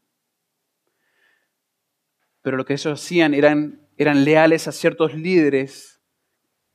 Pero 2.40 2.56
lo 2.56 2.64
que 2.64 2.72
ellos 2.72 2.98
hacían 2.98 3.34
eran, 3.34 3.86
eran 3.98 4.24
leales 4.24 4.68
a 4.68 4.72
ciertos 4.72 5.14
líderes 5.14 6.00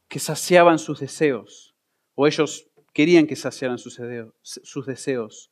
que 0.09 0.19
saciaban 0.19 0.77
sus 0.77 0.99
deseos, 0.99 1.73
o 2.13 2.27
ellos 2.27 2.67
querían 2.93 3.25
que 3.25 3.35
saciaran 3.35 3.79
sus 3.79 4.85
deseos. 4.85 5.49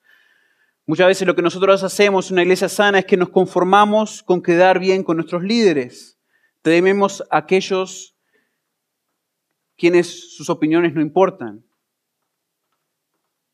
Muchas 0.86 1.08
veces 1.08 1.26
lo 1.26 1.36
que 1.36 1.42
nosotros 1.42 1.82
hacemos 1.84 2.30
en 2.30 2.36
una 2.36 2.42
iglesia 2.44 2.68
sana 2.68 3.00
es 3.00 3.06
que 3.06 3.18
nos 3.18 3.30
conformamos 3.30 4.22
con 4.22 4.42
quedar 4.42 4.80
bien 4.80 5.04
con 5.04 5.18
nuestros 5.18 5.42
líderes. 5.42 6.20
Tememos 6.62 7.24
a 7.32 7.38
aquellos 7.38 8.16
quienes 9.78 10.36
sus 10.36 10.50
opiniones 10.50 10.94
no 10.94 11.02
importan. 11.02 11.64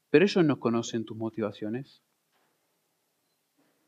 Pero 0.09 0.25
ellos 0.25 0.43
no 0.43 0.59
conocen 0.59 1.05
tus 1.05 1.15
motivaciones. 1.15 2.01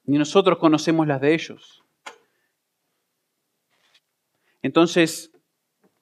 Ni 0.05 0.17
nosotros 0.17 0.59
conocemos 0.59 1.07
las 1.07 1.19
de 1.19 1.33
ellos. 1.33 1.83
Entonces, 4.61 5.31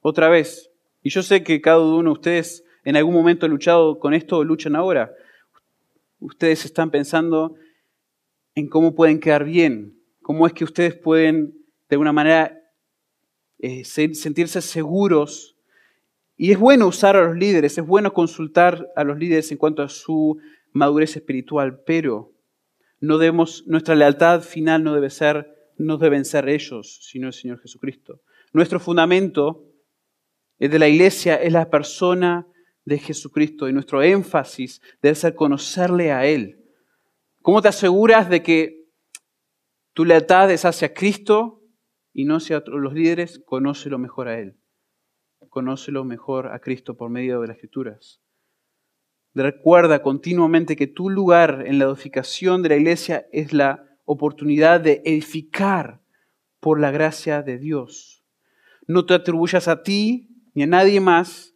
otra 0.01 0.29
vez, 0.29 0.71
y 1.03 1.09
yo 1.09 1.23
sé 1.23 1.43
que 1.43 1.61
cada 1.61 1.79
uno 1.79 2.09
de 2.09 2.13
ustedes 2.13 2.63
en 2.83 2.95
algún 2.95 3.13
momento 3.13 3.45
ha 3.45 3.49
luchado 3.49 3.99
con 3.99 4.13
esto 4.13 4.37
o 4.37 4.43
luchan 4.43 4.75
ahora. 4.75 5.13
Ustedes 6.19 6.65
están 6.65 6.89
pensando 6.89 7.55
en 8.55 8.69
cómo 8.69 8.95
pueden 8.95 9.19
quedar 9.19 9.43
bien, 9.43 10.01
cómo 10.21 10.47
es 10.47 10.53
que 10.53 10.63
ustedes 10.63 10.95
pueden 10.95 11.53
de 11.89 11.95
alguna 11.95 12.13
manera 12.13 12.59
eh, 13.59 13.83
sentirse 13.83 14.61
seguros 14.61 15.57
y 16.37 16.51
es 16.51 16.59
bueno 16.59 16.87
usar 16.87 17.15
a 17.15 17.23
los 17.23 17.35
líderes, 17.35 17.77
es 17.77 17.85
bueno 17.85 18.13
consultar 18.13 18.87
a 18.95 19.03
los 19.03 19.17
líderes 19.17 19.51
en 19.51 19.57
cuanto 19.57 19.81
a 19.81 19.89
su 19.89 20.39
madurez 20.71 21.15
espiritual, 21.15 21.81
pero 21.85 22.31
no 22.99 23.17
debemos, 23.17 23.65
nuestra 23.67 23.95
lealtad 23.95 24.41
final 24.41 24.83
no 24.83 24.93
debe 24.93 25.09
ser, 25.09 25.71
no 25.77 25.97
deben 25.97 26.25
ser 26.25 26.47
ellos, 26.47 26.99
sino 27.01 27.27
el 27.27 27.33
Señor 27.33 27.59
Jesucristo. 27.59 28.21
Nuestro 28.57 28.79
fundamento 28.79 29.71
de 30.57 30.79
la 30.79 30.87
iglesia 30.87 31.35
es 31.35 31.53
la 31.53 31.69
persona 31.69 32.47
de 32.85 32.97
Jesucristo 32.97 33.69
y 33.69 33.73
nuestro 33.73 34.01
énfasis 34.01 34.81
debe 34.99 35.13
ser 35.13 35.35
conocerle 35.35 36.11
a 36.11 36.25
Él. 36.25 36.65
¿Cómo 37.43 37.61
te 37.61 37.67
aseguras 37.67 38.31
de 38.31 38.41
que 38.41 38.87
tu 39.93 40.05
lealtad 40.05 40.49
es 40.49 40.65
hacia 40.65 40.91
Cristo 40.91 41.61
y 42.13 42.25
no 42.25 42.37
hacia 42.37 42.63
los 42.65 42.93
líderes? 42.93 43.39
Conócelo 43.45 43.99
mejor 43.99 44.27
a 44.27 44.39
Él 44.39 44.57
conócelo 45.51 46.03
mejor 46.03 46.47
a 46.47 46.57
Cristo 46.57 46.97
por 46.97 47.11
medio 47.11 47.41
de 47.41 47.47
las 47.49 47.57
Escrituras. 47.57 48.23
Recuerda 49.35 50.01
continuamente 50.01 50.75
que 50.75 50.87
tu 50.87 51.11
lugar 51.11 51.63
en 51.67 51.77
la 51.77 51.85
edificación 51.85 52.63
de 52.63 52.69
la 52.69 52.77
iglesia 52.77 53.27
es 53.31 53.53
la 53.53 53.87
oportunidad 54.05 54.81
de 54.81 55.03
edificar 55.05 56.01
por 56.59 56.79
la 56.79 56.89
gracia 56.89 57.43
de 57.43 57.59
Dios. 57.59 58.16
No 58.87 59.05
te 59.05 59.13
atribuyas 59.13 59.67
a 59.67 59.83
ti 59.83 60.29
ni 60.53 60.63
a 60.63 60.67
nadie 60.67 60.99
más 60.99 61.53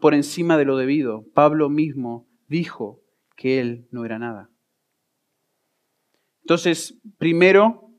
por 0.00 0.14
encima 0.14 0.56
de 0.56 0.64
lo 0.64 0.76
debido. 0.76 1.24
Pablo 1.34 1.68
mismo 1.68 2.28
dijo 2.48 3.02
que 3.36 3.60
él 3.60 3.86
no 3.90 4.04
era 4.04 4.18
nada. 4.18 4.50
Entonces, 6.42 7.00
primero, 7.18 7.90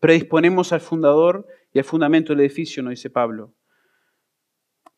predisponemos 0.00 0.72
al 0.72 0.80
fundador 0.80 1.46
y 1.72 1.78
al 1.78 1.84
fundamento 1.84 2.32
del 2.32 2.40
edificio, 2.40 2.82
nos 2.82 2.90
dice 2.90 3.10
Pablo. 3.10 3.54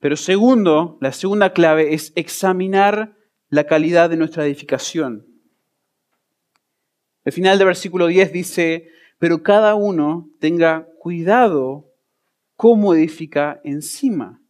Pero 0.00 0.16
segundo, 0.16 0.96
la 1.00 1.12
segunda 1.12 1.52
clave 1.52 1.94
es 1.94 2.12
examinar 2.16 3.16
la 3.48 3.64
calidad 3.64 4.10
de 4.10 4.16
nuestra 4.16 4.46
edificación. 4.46 5.26
El 7.24 7.32
final 7.32 7.58
del 7.58 7.66
versículo 7.66 8.06
10 8.06 8.32
dice, 8.32 8.88
pero 9.18 9.42
cada 9.42 9.74
uno 9.74 10.30
tenga 10.38 10.88
cuidado 10.98 11.87
cómo 12.58 12.92
edifica 12.92 13.60
encima, 13.62 14.42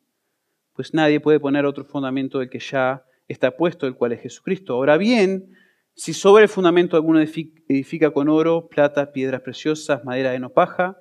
pues 0.72 0.94
nadie 0.94 1.20
puede 1.20 1.38
poner 1.38 1.66
otro 1.66 1.84
fundamento 1.84 2.38
del 2.38 2.48
que 2.48 2.58
ya 2.58 3.04
está 3.28 3.54
puesto, 3.54 3.86
el 3.86 3.96
cual 3.96 4.12
es 4.12 4.22
Jesucristo. 4.22 4.72
Ahora 4.72 4.96
bien, 4.96 5.54
si 5.94 6.14
sobre 6.14 6.44
el 6.44 6.48
fundamento 6.48 6.96
alguno 6.96 7.20
edifica 7.20 8.10
con 8.10 8.30
oro, 8.30 8.66
plata, 8.68 9.12
piedras 9.12 9.42
preciosas, 9.42 10.06
madera 10.06 10.30
de 10.30 10.38
no 10.38 10.54
paja, 10.54 10.96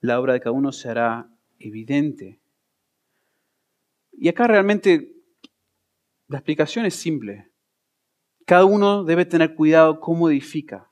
la 0.00 0.18
obra 0.18 0.32
de 0.32 0.40
cada 0.40 0.50
uno 0.50 0.72
se 0.72 0.88
hará 0.88 1.30
evidente. 1.60 2.40
Y 4.10 4.28
acá 4.28 4.48
realmente 4.48 5.12
la 6.26 6.38
explicación 6.38 6.86
es 6.86 6.94
simple. 6.94 7.52
Cada 8.46 8.64
uno 8.64 9.04
debe 9.04 9.26
tener 9.26 9.54
cuidado 9.54 10.00
cómo 10.00 10.28
edifica. 10.28 10.90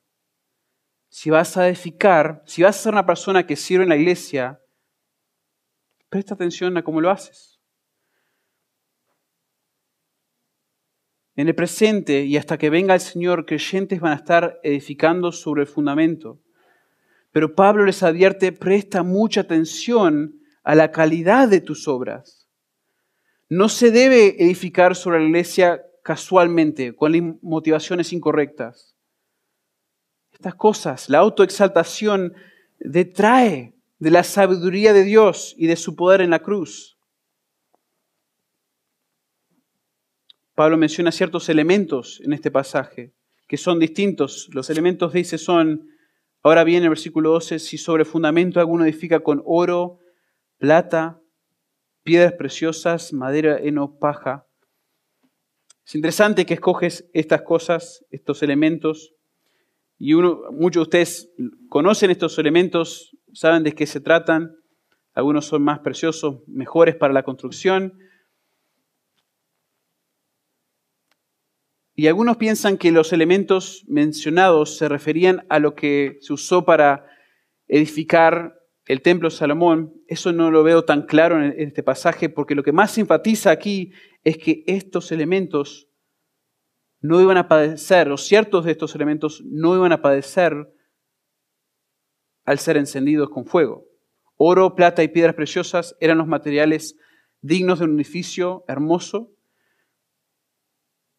Si 1.08 1.28
vas 1.28 1.56
a 1.56 1.66
edificar, 1.66 2.44
si 2.46 2.62
vas 2.62 2.78
a 2.78 2.82
ser 2.84 2.92
una 2.92 3.04
persona 3.04 3.48
que 3.48 3.56
sirve 3.56 3.82
en 3.82 3.88
la 3.88 3.96
iglesia, 3.96 4.60
presta 6.08 6.34
atención 6.34 6.76
a 6.76 6.84
cómo 6.84 7.00
lo 7.00 7.10
haces. 7.10 7.60
En 11.36 11.48
el 11.48 11.54
presente 11.54 12.24
y 12.24 12.38
hasta 12.38 12.56
que 12.56 12.70
venga 12.70 12.94
el 12.94 13.00
Señor, 13.00 13.44
creyentes 13.44 14.00
van 14.00 14.12
a 14.12 14.16
estar 14.16 14.58
edificando 14.62 15.32
sobre 15.32 15.62
el 15.62 15.68
fundamento. 15.68 16.40
Pero 17.30 17.54
Pablo 17.54 17.84
les 17.84 18.02
advierte, 18.02 18.52
presta 18.52 19.02
mucha 19.02 19.42
atención 19.42 20.40
a 20.64 20.74
la 20.74 20.90
calidad 20.90 21.48
de 21.48 21.60
tus 21.60 21.86
obras. 21.86 22.48
No 23.50 23.68
se 23.68 23.90
debe 23.90 24.42
edificar 24.42 24.96
sobre 24.96 25.20
la 25.20 25.26
iglesia 25.26 25.82
casualmente, 26.02 26.96
con 26.96 27.38
motivaciones 27.42 28.12
incorrectas. 28.14 28.96
Estas 30.32 30.54
cosas, 30.54 31.10
la 31.10 31.18
autoexaltación 31.18 32.32
detrae 32.78 33.75
de 33.98 34.10
la 34.10 34.24
sabiduría 34.24 34.92
de 34.92 35.04
Dios 35.04 35.54
y 35.56 35.66
de 35.66 35.76
su 35.76 35.96
poder 35.96 36.20
en 36.20 36.30
la 36.30 36.40
cruz. 36.40 36.98
Pablo 40.54 40.76
menciona 40.76 41.12
ciertos 41.12 41.48
elementos 41.48 42.20
en 42.24 42.32
este 42.32 42.50
pasaje 42.50 43.14
que 43.46 43.56
son 43.56 43.78
distintos. 43.78 44.48
Los 44.52 44.70
elementos, 44.70 45.12
dice, 45.12 45.38
son, 45.38 45.88
ahora 46.42 46.64
bien, 46.64 46.82
el 46.82 46.88
versículo 46.88 47.30
12, 47.30 47.58
si 47.58 47.78
sobre 47.78 48.04
fundamento 48.04 48.60
alguno 48.60 48.84
edifica 48.84 49.20
con 49.20 49.42
oro, 49.44 50.00
plata, 50.58 51.20
piedras 52.02 52.32
preciosas, 52.32 53.12
madera, 53.12 53.58
heno, 53.58 53.98
paja. 53.98 54.46
Es 55.84 55.94
interesante 55.94 56.46
que 56.46 56.54
escoges 56.54 57.08
estas 57.12 57.42
cosas, 57.42 58.04
estos 58.10 58.42
elementos, 58.42 59.12
y 59.98 60.12
uno, 60.12 60.42
muchos 60.52 60.80
de 60.80 60.82
ustedes 60.82 61.30
conocen 61.68 62.10
estos 62.10 62.38
elementos, 62.38 63.15
saben 63.36 63.62
de 63.62 63.74
qué 63.74 63.86
se 63.86 64.00
tratan. 64.00 64.56
Algunos 65.12 65.44
son 65.46 65.62
más 65.62 65.80
preciosos, 65.80 66.42
mejores 66.46 66.96
para 66.96 67.12
la 67.12 67.22
construcción. 67.22 67.98
Y 71.94 72.06
algunos 72.06 72.38
piensan 72.38 72.78
que 72.78 72.92
los 72.92 73.12
elementos 73.12 73.84
mencionados 73.88 74.78
se 74.78 74.88
referían 74.88 75.46
a 75.48 75.58
lo 75.58 75.74
que 75.74 76.18
se 76.20 76.32
usó 76.32 76.64
para 76.64 77.06
edificar 77.68 78.58
el 78.86 79.02
templo 79.02 79.28
de 79.28 79.36
Salomón. 79.36 79.94
Eso 80.06 80.32
no 80.32 80.50
lo 80.50 80.62
veo 80.62 80.84
tan 80.84 81.02
claro 81.02 81.42
en 81.42 81.54
este 81.58 81.82
pasaje 81.82 82.28
porque 82.28 82.54
lo 82.54 82.62
que 82.62 82.72
más 82.72 82.96
enfatiza 82.96 83.50
aquí 83.50 83.92
es 84.24 84.38
que 84.38 84.64
estos 84.66 85.12
elementos 85.12 85.88
no 87.00 87.20
iban 87.20 87.36
a 87.36 87.48
padecer, 87.48 88.10
o 88.10 88.16
ciertos 88.16 88.64
de 88.64 88.72
estos 88.72 88.94
elementos 88.94 89.42
no 89.44 89.76
iban 89.76 89.92
a 89.92 90.00
padecer 90.00 90.72
al 92.46 92.58
ser 92.58 92.76
encendidos 92.76 93.28
con 93.28 93.44
fuego. 93.44 93.84
Oro, 94.36 94.74
plata 94.74 95.02
y 95.02 95.08
piedras 95.08 95.34
preciosas 95.34 95.96
eran 96.00 96.18
los 96.18 96.26
materiales 96.26 96.96
dignos 97.42 97.80
de 97.80 97.84
un 97.84 97.96
edificio 97.96 98.64
hermoso, 98.68 99.30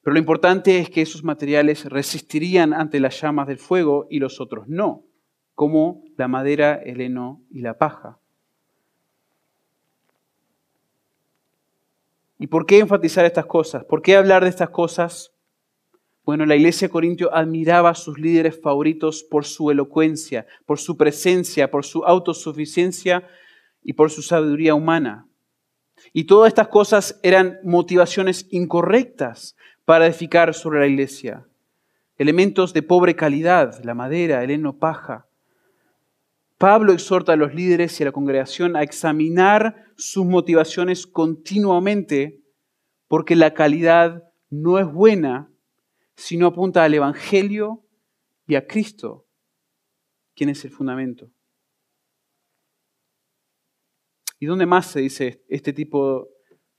pero 0.01 0.13
lo 0.13 0.19
importante 0.19 0.79
es 0.79 0.89
que 0.89 1.01
esos 1.01 1.23
materiales 1.23 1.83
resistirían 1.83 2.73
ante 2.73 3.01
las 3.01 3.19
llamas 3.19 3.47
del 3.47 3.57
fuego 3.57 4.07
y 4.09 4.19
los 4.19 4.39
otros 4.39 4.67
no, 4.69 5.03
como 5.53 6.01
la 6.15 6.29
madera, 6.29 6.75
el 6.75 7.01
heno 7.01 7.43
y 7.51 7.59
la 7.59 7.77
paja. 7.77 8.17
¿Y 12.39 12.47
por 12.47 12.65
qué 12.65 12.79
enfatizar 12.79 13.25
estas 13.25 13.47
cosas? 13.47 13.83
¿Por 13.83 14.01
qué 14.01 14.15
hablar 14.15 14.43
de 14.43 14.49
estas 14.49 14.69
cosas? 14.69 15.33
Bueno, 16.27 16.45
la 16.45 16.57
iglesia 16.57 16.89
de 16.89 16.91
Corintio 16.91 17.33
admiraba 17.33 17.91
a 17.91 17.95
sus 17.95 18.19
líderes 18.19 18.59
favoritos 18.59 19.23
por 19.23 19.45
su 19.45 19.71
elocuencia, 19.71 20.45
por 20.65 20.77
su 20.77 20.97
presencia, 20.97 21.71
por 21.71 21.85
su 21.85 22.03
autosuficiencia 22.03 23.25
y 23.81 23.93
por 23.93 24.11
su 24.11 24.21
sabiduría 24.21 24.75
humana. 24.75 25.25
Y 26.11 26.25
todas 26.25 26.49
estas 26.49 26.67
cosas 26.67 27.17
eran 27.23 27.59
motivaciones 27.63 28.45
incorrectas 28.51 29.55
para 29.85 30.05
edificar 30.05 30.53
sobre 30.53 30.81
la 30.81 30.87
iglesia. 30.87 31.47
Elementos 32.17 32.73
de 32.73 32.83
pobre 32.83 33.15
calidad, 33.15 33.81
la 33.85 33.93
madera, 33.93 34.43
el 34.43 34.51
heno, 34.51 34.79
paja. 34.79 35.27
Pablo 36.57 36.91
exhorta 36.91 37.31
a 37.31 37.37
los 37.37 37.55
líderes 37.55 37.97
y 37.97 38.03
a 38.03 38.07
la 38.07 38.11
congregación 38.11 38.75
a 38.75 38.83
examinar 38.83 39.85
sus 39.95 40.25
motivaciones 40.25 41.07
continuamente 41.07 42.41
porque 43.07 43.37
la 43.37 43.53
calidad 43.53 44.25
no 44.49 44.77
es 44.77 44.91
buena 44.91 45.51
sino 46.17 46.47
apunta 46.47 46.83
al 46.83 46.93
Evangelio 46.95 47.85
y 48.47 48.55
a 48.55 48.65
Cristo, 48.65 49.27
quien 50.35 50.49
es 50.49 50.65
el 50.65 50.71
fundamento. 50.71 51.31
¿Y 54.39 54.47
dónde 54.47 54.65
más 54.65 54.87
se 54.87 54.99
dice 54.99 55.43
este 55.47 55.73
tipo 55.73 56.27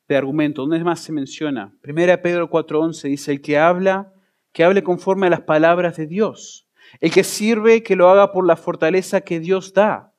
de 0.09 0.17
argumento? 0.17 0.63
¿Dónde 0.63 0.83
más 0.83 1.01
se 1.01 1.13
menciona? 1.13 1.73
Primera 1.81 2.21
Pedro 2.21 2.51
4:11 2.51 3.09
dice, 3.09 3.33
el 3.33 3.41
que 3.41 3.59
habla, 3.59 4.13
que 4.53 4.65
hable 4.65 4.83
conforme 4.83 5.29
a 5.29 5.31
las 5.31 5.43
palabras 5.43 5.97
de 5.97 6.07
Dios. 6.07 6.69
El 7.01 7.13
que 7.13 7.23
sirve, 7.23 7.83
que 7.83 7.97
lo 7.97 8.09
haga 8.09 8.33
por 8.33 8.47
la 8.47 8.57
fortaleza 8.57 9.21
que 9.21 9.41
Dios 9.41 9.73
da, 9.73 10.15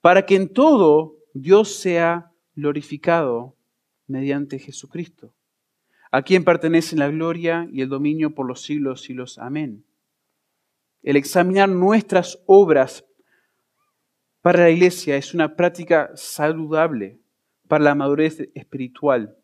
para 0.00 0.24
que 0.24 0.36
en 0.36 0.52
todo 0.52 1.16
Dios 1.34 1.74
sea 1.74 2.32
glorificado 2.54 3.56
mediante 4.06 4.58
Jesucristo 4.58 5.34
a 6.10 6.22
quien 6.22 6.44
pertenecen 6.44 6.98
la 6.98 7.08
gloria 7.08 7.68
y 7.72 7.82
el 7.82 7.88
dominio 7.88 8.34
por 8.34 8.46
los 8.46 8.62
siglos 8.62 9.10
y 9.10 9.14
los 9.14 9.38
amén. 9.38 9.84
El 11.02 11.16
examinar 11.16 11.68
nuestras 11.68 12.42
obras 12.46 13.04
para 14.42 14.60
la 14.60 14.70
iglesia 14.70 15.16
es 15.16 15.34
una 15.34 15.54
práctica 15.54 16.10
saludable 16.14 17.18
para 17.68 17.84
la 17.84 17.94
madurez 17.94 18.48
espiritual. 18.54 19.36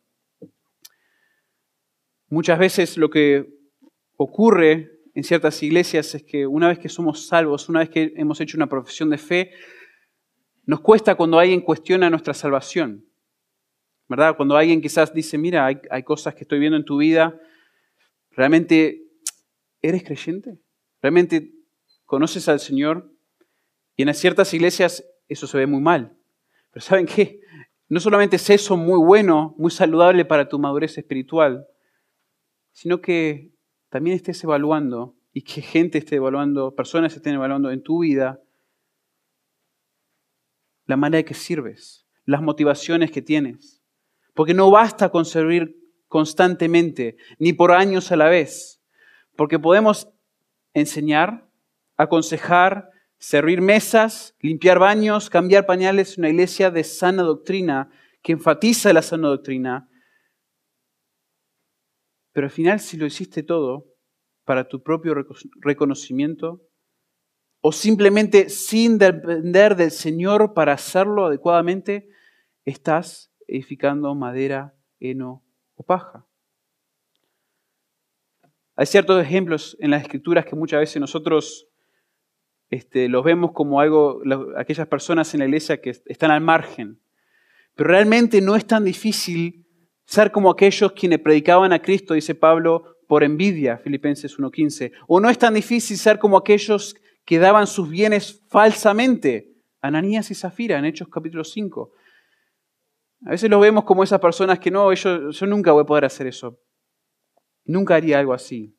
Muchas 2.29 2.59
veces 2.59 2.97
lo 2.97 3.09
que 3.09 3.49
ocurre 4.17 4.91
en 5.15 5.25
ciertas 5.25 5.63
iglesias 5.63 6.15
es 6.15 6.25
que 6.25 6.47
una 6.47 6.69
vez 6.69 6.79
que 6.79 6.89
somos 6.89 7.27
salvos, 7.27 7.69
una 7.69 7.81
vez 7.81 7.89
que 7.89 8.13
hemos 8.17 8.41
hecho 8.41 8.59
una 8.59 8.69
profesión 8.69 9.11
de 9.11 9.19
fe, 9.19 9.53
nos 10.65 10.81
cuesta 10.81 11.15
cuando 11.15 11.39
alguien 11.39 11.61
cuestiona 11.61 12.11
nuestra 12.11 12.35
salvación. 12.35 13.05
¿Verdad? 14.09 14.37
Cuando 14.37 14.57
alguien 14.57 14.81
quizás 14.81 15.13
dice, 15.13 15.39
mira, 15.39 15.67
hay, 15.67 15.81
hay 15.91 16.03
cosas 16.03 16.35
que 16.35 16.43
estoy 16.45 16.59
viendo 16.59 16.77
en 16.77 16.85
tu 16.85 16.99
vida, 16.99 17.41
¿realmente 18.31 19.03
eres 19.83 20.05
creyente? 20.05 20.59
¿Realmente 21.03 21.53
conoces 22.05 22.49
al 22.49 22.61
Señor? 22.61 23.13
Y 23.97 24.03
en 24.03 24.15
ciertas 24.15 24.53
iglesias 24.55 25.05
eso 25.29 25.47
se 25.47 25.59
ve 25.59 25.67
muy 25.67 25.81
mal. 25.81 26.17
Pero 26.71 26.85
¿saben 26.85 27.07
qué? 27.07 27.41
No 27.89 28.01
solamente 28.01 28.37
es 28.37 28.51
eso 28.51 28.77
muy 28.77 28.99
bueno, 28.99 29.55
muy 29.59 29.71
saludable 29.71 30.25
para 30.25 30.49
tu 30.49 30.59
madurez 30.59 30.99
espiritual, 30.99 31.67
sino 32.73 33.01
que 33.01 33.53
también 33.89 34.17
estés 34.17 34.43
evaluando 34.45 35.17
y 35.33 35.43
que 35.43 35.63
gente 35.63 35.99
esté 35.99 36.17
evaluando, 36.17 36.75
personas 36.75 37.15
estén 37.15 37.35
evaluando 37.35 37.71
en 37.71 37.83
tu 37.83 38.01
vida 38.01 38.43
la 40.87 40.97
manera 40.97 41.19
de 41.19 41.25
que 41.25 41.35
sirves, 41.35 42.07
las 42.25 42.43
motivaciones 42.43 43.11
que 43.11 43.23
tienes. 43.23 43.76
Porque 44.37 44.55
no 44.55 44.71
basta 44.71 45.09
con 45.09 45.25
servir 45.25 45.77
constantemente, 46.07 47.17
ni 47.39 47.55
por 47.55 47.73
años 47.73 48.13
a 48.13 48.17
la 48.17 48.29
vez. 48.29 48.83
Porque 49.35 49.59
podemos 49.59 50.09
enseñar, 50.75 51.49
aconsejar, 51.97 52.91
servir 53.19 53.63
mesas, 53.63 54.37
limpiar 54.41 54.79
baños, 54.79 55.31
cambiar 55.31 55.65
pañales 55.65 56.19
una 56.19 56.29
iglesia 56.29 56.71
de 56.71 56.85
sana 56.85 57.23
doctrina 57.23 57.91
que 58.23 58.33
enfatiza 58.33 58.93
la 58.93 59.01
sana 59.01 59.29
doctrina. 59.29 59.89
Pero 62.33 62.47
al 62.47 62.51
final, 62.51 62.79
si 62.79 62.99
lo 62.99 63.07
hiciste 63.07 63.43
todo 63.43 63.87
para 64.45 64.69
tu 64.69 64.83
propio 64.83 65.15
reconocimiento, 65.63 66.61
o 67.63 67.73
simplemente 67.73 68.51
sin 68.51 68.99
depender 68.99 69.77
del 69.77 69.91
Señor 69.91 70.53
para 70.53 70.75
hacerlo 70.75 71.25
adecuadamente, 71.25 72.11
estás 72.67 73.33
edificando 73.47 74.15
madera, 74.15 74.75
heno 75.01 75.45
o 75.75 75.83
paja. 75.83 76.27
Hay 78.77 78.87
ciertos 78.87 79.23
ejemplos 79.23 79.77
en 79.81 79.91
las 79.91 80.03
escrituras 80.03 80.45
que 80.45 80.55
muchas 80.55 80.81
veces 80.81 81.01
nosotros 81.01 81.69
este, 82.71 83.09
los 83.09 83.25
vemos 83.25 83.53
como 83.53 83.81
algo, 83.81 84.23
aquellas 84.57 84.87
personas 84.87 85.33
en 85.35 85.41
la 85.41 85.47
iglesia 85.47 85.81
que 85.81 85.91
están 86.05 86.31
al 86.31 86.41
margen. 86.41 87.01
Pero 87.75 87.89
realmente 87.89 88.41
no 88.41 88.57
es 88.57 88.67
tan 88.67 88.85
difícil 88.85 89.67
ser 90.05 90.31
como 90.31 90.51
aquellos 90.51 90.93
quienes 90.93 91.21
predicaban 91.21 91.73
a 91.73 91.81
Cristo, 91.81 92.15
dice 92.15 92.35
Pablo, 92.35 92.97
por 93.09 93.23
envidia, 93.23 93.79
Filipenses 93.79 94.39
1.15. 94.39 94.93
O 95.07 95.21
no 95.21 95.31
es 95.31 95.39
tan 95.39 95.55
difícil 95.55 95.97
ser 95.97 96.19
como 96.19 96.37
aquellos 96.37 96.97
que 97.25 97.39
daban 97.39 97.67
sus 97.67 97.89
bienes 97.89 98.43
falsamente, 98.49 99.53
Ananías 99.81 100.31
y 100.31 100.35
Zafira 100.35 100.79
en 100.79 100.85
Hechos 100.85 101.09
capítulo 101.09 101.45
5. 101.45 101.93
A 103.25 103.31
veces 103.31 103.49
lo 103.49 103.61
vemos 103.61 103.85
como 103.85 104.05
esas 104.05 104.21
personas 104.21 104.59
que 104.59 104.71
no, 104.71 104.93
yo, 104.93 105.31
yo 105.31 105.47
nunca 105.47 105.73
voy 105.73 105.83
a 105.83 105.87
poder 105.87 106.05
hacer 106.05 106.27
eso. 106.27 106.61
Nunca 107.65 107.95
haría 107.95 108.19
algo 108.19 108.33
así. 108.33 108.77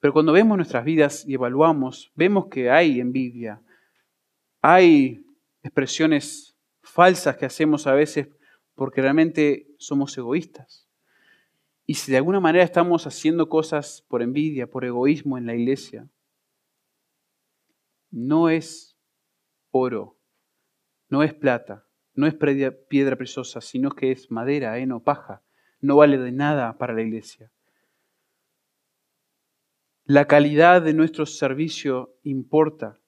Pero 0.00 0.12
cuando 0.12 0.32
vemos 0.32 0.56
nuestras 0.56 0.84
vidas 0.84 1.24
y 1.26 1.34
evaluamos, 1.34 2.12
vemos 2.14 2.46
que 2.46 2.70
hay 2.70 3.00
envidia, 3.00 3.62
hay 4.60 5.24
expresiones 5.62 6.58
falsas 6.82 7.36
que 7.36 7.46
hacemos 7.46 7.86
a 7.86 7.94
veces 7.94 8.28
porque 8.74 9.00
realmente 9.00 9.66
somos 9.78 10.16
egoístas. 10.18 10.88
Y 11.86 11.94
si 11.94 12.10
de 12.10 12.18
alguna 12.18 12.40
manera 12.40 12.64
estamos 12.64 13.06
haciendo 13.06 13.48
cosas 13.48 14.04
por 14.08 14.22
envidia, 14.22 14.70
por 14.70 14.84
egoísmo 14.84 15.38
en 15.38 15.46
la 15.46 15.54
iglesia, 15.54 16.08
no 18.10 18.48
es 18.48 18.98
oro, 19.70 20.18
no 21.08 21.22
es 21.22 21.34
plata, 21.34 21.86
no 22.14 22.26
es 22.26 22.34
piedra 22.88 23.16
preciosa, 23.16 23.60
sino 23.60 23.90
que 23.90 24.12
es 24.12 24.30
madera, 24.30 24.78
heno, 24.78 25.02
paja. 25.02 25.42
no 25.80 25.96
vale 25.96 26.16
de 26.16 26.32
nada 26.32 26.78
para 26.78 26.94
la 26.94 27.02
iglesia. 27.02 27.50
La 30.04 30.26
calidad 30.26 30.82
de 30.82 30.94
nuestro 30.94 31.26
servicio 31.26 32.16
importa. 32.22 32.98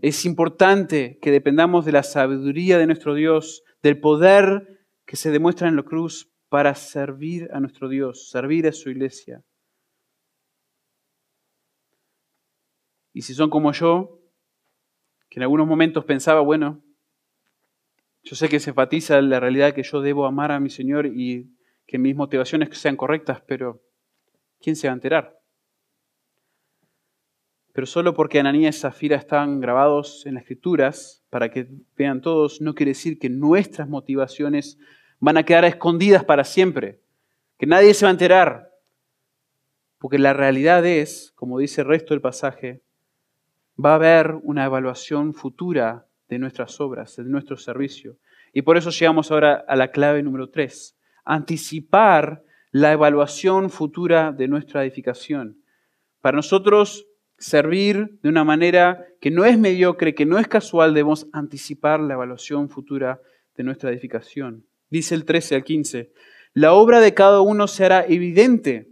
Es 0.00 0.24
importante 0.24 1.18
que 1.20 1.30
dependamos 1.30 1.84
de 1.84 1.92
la 1.92 2.02
sabiduría 2.02 2.78
de 2.78 2.86
nuestro 2.86 3.14
Dios, 3.14 3.62
del 3.82 4.00
poder 4.00 4.86
que 5.04 5.16
se 5.16 5.30
demuestra 5.30 5.68
en 5.68 5.76
la 5.76 5.82
cruz 5.82 6.30
para 6.48 6.74
servir 6.74 7.48
a 7.52 7.60
nuestro 7.60 7.88
Dios, 7.88 8.30
servir 8.30 8.66
a 8.66 8.72
su 8.72 8.90
iglesia. 8.90 9.42
Y 13.12 13.22
si 13.22 13.34
son 13.34 13.50
como 13.50 13.72
yo, 13.72 14.20
que 15.28 15.40
en 15.40 15.42
algunos 15.42 15.66
momentos 15.66 16.04
pensaba, 16.04 16.40
bueno, 16.40 16.82
yo 18.28 18.36
sé 18.36 18.50
que 18.50 18.60
se 18.60 18.70
enfatiza 18.70 19.22
la 19.22 19.40
realidad 19.40 19.72
que 19.72 19.82
yo 19.82 20.02
debo 20.02 20.26
amar 20.26 20.52
a 20.52 20.60
mi 20.60 20.68
Señor 20.68 21.06
y 21.06 21.48
que 21.86 21.96
mis 21.96 22.14
motivaciones 22.14 22.68
sean 22.76 22.94
correctas, 22.94 23.40
pero 23.46 23.80
¿quién 24.60 24.76
se 24.76 24.86
va 24.86 24.92
a 24.92 24.96
enterar? 24.96 25.40
Pero 27.72 27.86
solo 27.86 28.12
porque 28.12 28.38
Ananías 28.38 28.76
y 28.76 28.80
Zafira 28.80 29.16
están 29.16 29.60
grabados 29.60 30.26
en 30.26 30.34
las 30.34 30.42
escrituras 30.42 31.24
para 31.30 31.50
que 31.50 31.68
vean 31.96 32.20
todos, 32.20 32.60
no 32.60 32.74
quiere 32.74 32.90
decir 32.90 33.18
que 33.18 33.30
nuestras 33.30 33.88
motivaciones 33.88 34.78
van 35.20 35.38
a 35.38 35.44
quedar 35.44 35.64
escondidas 35.64 36.22
para 36.22 36.44
siempre, 36.44 37.00
que 37.58 37.64
nadie 37.64 37.94
se 37.94 38.04
va 38.04 38.10
a 38.10 38.12
enterar. 38.12 38.74
Porque 39.96 40.18
la 40.18 40.34
realidad 40.34 40.84
es, 40.84 41.32
como 41.34 41.58
dice 41.58 41.80
el 41.80 41.86
resto 41.86 42.12
del 42.12 42.20
pasaje, 42.20 42.82
va 43.82 43.92
a 43.92 43.94
haber 43.94 44.34
una 44.42 44.66
evaluación 44.66 45.32
futura 45.32 46.07
de 46.28 46.38
nuestras 46.38 46.80
obras, 46.80 47.16
de 47.16 47.24
nuestro 47.24 47.56
servicio. 47.56 48.18
Y 48.52 48.62
por 48.62 48.76
eso 48.76 48.90
llegamos 48.90 49.30
ahora 49.30 49.64
a 49.66 49.76
la 49.76 49.90
clave 49.90 50.22
número 50.22 50.50
tres, 50.50 50.96
anticipar 51.24 52.42
la 52.70 52.92
evaluación 52.92 53.70
futura 53.70 54.32
de 54.32 54.48
nuestra 54.48 54.82
edificación. 54.82 55.62
Para 56.20 56.36
nosotros 56.36 57.06
servir 57.38 58.18
de 58.22 58.28
una 58.28 58.44
manera 58.44 59.06
que 59.20 59.30
no 59.30 59.44
es 59.44 59.58
mediocre, 59.58 60.14
que 60.14 60.26
no 60.26 60.38
es 60.38 60.48
casual, 60.48 60.94
debemos 60.94 61.28
anticipar 61.32 62.00
la 62.00 62.14
evaluación 62.14 62.68
futura 62.68 63.20
de 63.56 63.64
nuestra 63.64 63.90
edificación. 63.90 64.66
Dice 64.90 65.14
el 65.14 65.24
13 65.24 65.56
al 65.56 65.64
15, 65.64 66.12
la 66.54 66.72
obra 66.72 67.00
de 67.00 67.14
cada 67.14 67.40
uno 67.40 67.68
se 67.68 67.84
hará 67.84 68.04
evidente, 68.06 68.90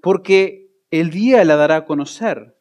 porque 0.00 0.70
el 0.90 1.10
día 1.10 1.44
la 1.44 1.56
dará 1.56 1.76
a 1.76 1.84
conocer, 1.84 2.53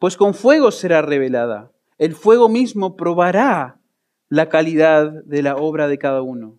pues 0.00 0.16
con 0.16 0.34
fuego 0.34 0.72
será 0.72 1.00
revelada. 1.00 1.70
El 1.96 2.16
fuego 2.16 2.48
mismo 2.48 2.96
probará 2.96 3.78
la 4.28 4.48
calidad 4.48 5.12
de 5.24 5.42
la 5.42 5.54
obra 5.54 5.86
de 5.86 5.98
cada 5.98 6.22
uno. 6.22 6.58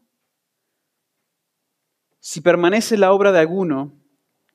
Si 2.21 2.39
permanece 2.39 2.95
la 2.95 3.11
obra 3.11 3.33
de 3.33 3.39
alguno 3.39 3.99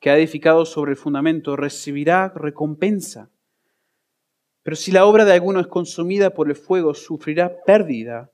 que 0.01 0.09
ha 0.09 0.17
edificado 0.17 0.65
sobre 0.65 0.93
el 0.93 0.97
fundamento, 0.97 1.55
recibirá 1.57 2.33
recompensa. 2.35 3.29
Pero 4.63 4.77
si 4.77 4.91
la 4.91 5.05
obra 5.05 5.27
de 5.27 5.35
alguno 5.35 5.61
es 5.61 5.67
consumida 5.67 6.31
por 6.31 6.49
el 6.49 6.57
fuego, 6.57 6.95
sufrirá 6.95 7.63
pérdida 7.67 8.33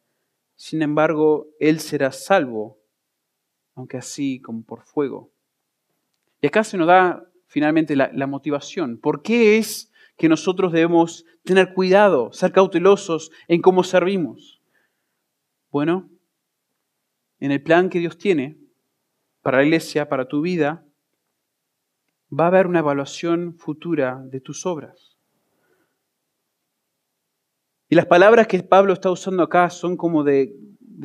sin 0.62 0.80
embargo, 0.82 1.48
él 1.59 1.80
será 1.80 2.12
salvo, 2.12 2.78
aunque 3.74 3.96
así 3.96 4.40
como 4.40 4.64
por 4.64 4.82
fuego. 4.82 5.32
Y 6.40 6.46
acá 6.46 6.62
se 6.64 6.76
nos 6.76 6.86
da 6.86 7.28
finalmente 7.46 7.96
la, 7.96 8.26
motivación. 8.28 8.98
¿Por 8.98 9.22
qué 9.22 9.59
es 9.59 9.91
que 10.23 10.29
nosotros 10.29 10.70
debemos 10.70 11.27
tener 11.43 11.75
cuidado, 11.75 12.33
ser 12.33 12.53
cautelosos 12.53 13.33
en 13.49 13.61
cómo 13.61 13.83
servimos? 13.83 14.62
Bueno, 15.68 16.09
en 17.41 17.51
el 17.51 17.61
plan 17.61 17.89
que 17.89 17.99
Dios 17.99 18.18
tiene 18.18 18.57
para 19.41 19.59
la 19.59 19.64
iglesia, 19.64 20.09
para 20.09 20.29
tu 20.29 20.41
vida, 20.41 20.87
va 22.33 22.45
a 22.45 22.47
haber 22.47 22.68
una 22.68 22.79
evaluación 22.79 23.57
futura 23.59 24.23
de 24.25 24.41
tus 24.41 24.64
obras. 24.64 25.18
Y 27.89 27.97
las 27.97 28.07
palabras 28.07 28.47
que 28.47 28.62
Pablo 28.62 28.93
está 28.93 29.11
usando 29.11 29.43
acá 29.43 29.70
son 29.70 29.97
como 29.97 30.23
de, 30.23 30.55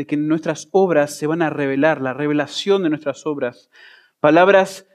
que 0.07 0.15
nuestras 0.15 0.69
obras 0.69 1.17
se 1.17 1.25
van 1.25 1.41
a 1.41 1.49
revelar, 1.49 2.03
la 2.03 2.13
revelación 2.13 2.83
de 2.83 2.89
nuestras 2.89 3.25
obras. 3.25 3.71
Palabras 4.19 4.86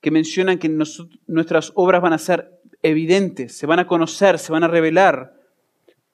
que 0.00 0.10
mencionan 0.10 0.58
que 0.58 0.68
nuestras 0.68 1.72
obras 1.74 2.00
van 2.00 2.12
a 2.12 2.18
ser 2.18 2.60
evidentes, 2.82 3.56
se 3.56 3.66
van 3.66 3.78
a 3.78 3.86
conocer, 3.86 4.38
se 4.38 4.52
van 4.52 4.64
a 4.64 4.68
revelar. 4.68 5.34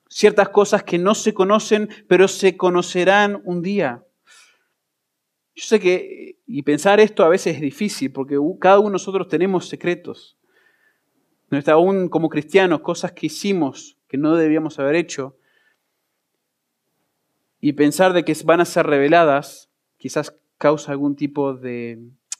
Ciertas 0.09 0.49
cosas 0.49 0.83
que 0.83 0.99
no 0.99 1.15
se 1.15 1.35
conocen, 1.35 1.89
pero 2.09 2.29
se 2.29 2.57
conocerán 2.57 3.41
un 3.45 3.63
día. 3.63 4.05
Yo 5.55 5.65
sé 5.65 5.81
que, 5.81 6.37
y 6.47 6.63
pensar 6.63 7.01
esto 7.01 7.25
a 7.25 7.29
veces 7.29 7.57
es 7.57 7.61
difícil, 7.61 8.13
porque 8.13 8.37
cada 8.61 8.79
uno 8.79 8.91
de 8.91 8.95
nosotros 8.95 9.29
tenemos 9.29 9.69
secretos. 9.69 10.37
Aún 11.67 12.09
como 12.09 12.29
cristianos, 12.29 12.81
cosas 12.81 13.13
que 13.13 13.27
hicimos 13.27 13.97
que 14.09 14.17
no 14.17 14.37
debíamos 14.37 14.79
haber 14.79 14.97
hecho, 14.97 15.37
y 17.61 17.73
pensar 17.73 18.13
de 18.13 18.25
que 18.25 18.37
van 18.45 18.61
a 18.61 18.65
ser 18.65 18.87
reveladas, 18.87 19.71
quizás 19.97 20.37
causa 20.59 20.93
algún 20.93 21.17
tipo 21.17 21.55
de 21.55 21.99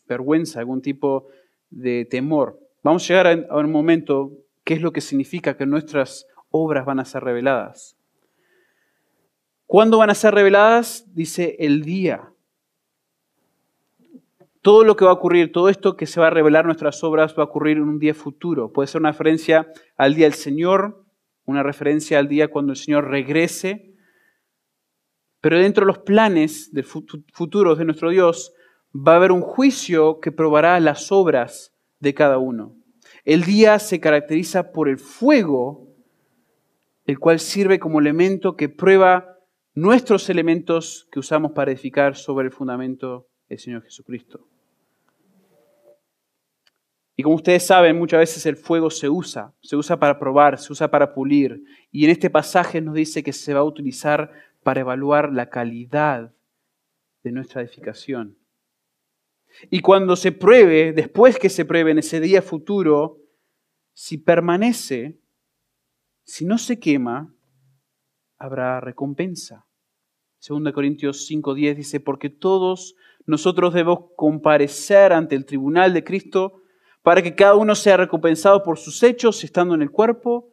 vergüenza, 0.09 0.61
algún 0.61 0.83
tipo 0.83 1.29
de 1.71 2.05
temor. 2.05 2.59
Vamos 2.83 3.05
a 3.05 3.09
llegar 3.09 3.47
a 3.51 3.57
un 3.57 3.73
momento 3.73 4.33
qué 4.65 4.75
es 4.75 4.83
lo 4.83 4.93
que 4.93 5.01
significa 5.01 5.57
que 5.57 5.67
nuestras 5.67 6.27
obras 6.51 6.85
van 6.85 7.01
a 7.01 7.05
ser 7.05 7.25
reveladas. 7.25 7.97
¿Cuándo 9.67 9.99
van 9.99 10.11
a 10.11 10.15
ser 10.15 10.35
reveladas? 10.35 11.05
Dice 11.15 11.57
el 11.59 11.83
día. 11.83 12.31
Todo 14.63 14.85
lo 14.85 14.97
que 14.97 15.05
va 15.05 15.11
a 15.11 15.15
ocurrir, 15.15 15.53
todo 15.53 15.69
esto 15.69 15.97
que 15.97 16.07
se 16.07 16.21
va 16.21 16.29
a 16.29 16.31
revelar 16.31 16.65
nuestras 16.65 17.03
obras 17.05 17.37
va 17.37 17.43
a 17.43 17.47
ocurrir 17.47 17.77
en 17.77 17.85
un 17.85 17.99
día 17.99 18.15
futuro. 18.15 18.73
Puede 18.73 18.89
ser 18.89 19.01
una 19.01 19.13
referencia 19.13 19.73
al 19.97 20.15
día 20.15 20.27
del 20.27 20.35
Señor, 20.35 21.05
una 21.45 21.63
referencia 21.63 22.19
al 22.19 22.29
día 22.29 22.49
cuando 22.49 22.73
el 22.73 22.77
Señor 22.77 23.09
regrese. 23.09 23.93
Pero 25.41 25.59
dentro 25.59 25.83
de 25.83 25.89
los 25.89 25.99
planes 25.99 26.73
futuros 27.33 27.79
de 27.79 27.85
nuestro 27.85 28.11
Dios 28.11 28.53
va 28.97 29.13
a 29.13 29.17
haber 29.17 29.33
un 29.33 29.43
juicio 29.43 30.21
que 30.21 30.33
probará 30.33 30.79
las 30.81 31.13
obras 31.13 31.75
de 32.01 32.15
cada 32.15 32.39
uno. 32.39 32.75
El 33.25 33.43
día 33.43 33.79
se 33.79 34.01
caracteriza 34.01 34.73
por 34.73 34.89
el 34.89 34.99
fuego, 34.99 35.89
el 37.05 37.19
cual 37.19 37.41
sirve 37.41 37.79
como 37.79 38.01
elemento 38.01 38.57
que 38.57 38.69
prueba 38.69 39.39
nuestros 39.75 40.31
elementos 40.31 41.09
que 41.11 41.19
usamos 41.19 41.53
para 41.53 41.71
edificar 41.71 42.17
sobre 42.17 42.47
el 42.47 42.53
fundamento 42.53 43.29
del 43.49 43.59
Señor 43.59 43.83
Jesucristo. 43.83 44.47
Y 47.19 47.23
como 47.23 47.37
ustedes 47.37 47.67
saben, 47.67 47.99
muchas 47.99 48.21
veces 48.21 48.45
el 48.47 48.57
fuego 48.57 48.91
se 48.91 49.09
usa, 49.09 49.55
se 49.63 49.75
usa 49.75 49.99
para 49.99 50.19
probar, 50.19 50.59
se 50.59 50.73
usa 50.73 50.91
para 50.91 51.15
pulir. 51.15 51.63
Y 51.91 52.05
en 52.05 52.11
este 52.11 52.29
pasaje 52.29 52.81
nos 52.81 52.95
dice 52.95 53.23
que 53.23 53.33
se 53.33 53.55
va 53.55 53.61
a 53.61 53.65
utilizar 53.65 54.33
para 54.63 54.81
evaluar 54.81 55.33
la 55.33 55.49
calidad 55.49 56.35
de 57.23 57.33
nuestra 57.33 57.63
edificación. 57.63 58.37
Y 59.71 59.81
cuando 59.81 60.17
se 60.17 60.33
pruebe, 60.33 60.93
después 60.93 61.39
que 61.39 61.49
se 61.49 61.65
pruebe 61.65 61.91
en 61.91 61.99
ese 61.99 62.21
día 62.21 62.43
futuro, 62.43 63.19
si 63.93 64.19
permanece, 64.19 65.19
si 66.25 66.45
no 66.45 66.59
se 66.59 66.79
quema, 66.79 67.35
habrá 68.39 68.81
recompensa. 68.81 69.67
2 70.47 70.73
Corintios 70.73 71.29
5:10 71.29 71.75
dice, 71.75 72.01
porque 72.01 72.31
todos 72.31 72.95
nosotros 73.25 73.75
debemos 73.75 74.11
comparecer 74.17 75.13
ante 75.13 75.35
el 75.35 75.47
tribunal 75.47 75.93
de 75.93 76.05
Cristo 76.05 76.63
para 77.03 77.23
que 77.23 77.35
cada 77.35 77.55
uno 77.55 77.75
sea 77.75 77.97
recompensado 77.97 78.63
por 78.63 78.79
sus 78.79 79.03
hechos 79.03 79.43
estando 79.45 79.75
en 79.75 79.83
el 79.83 79.91
cuerpo, 79.91 80.53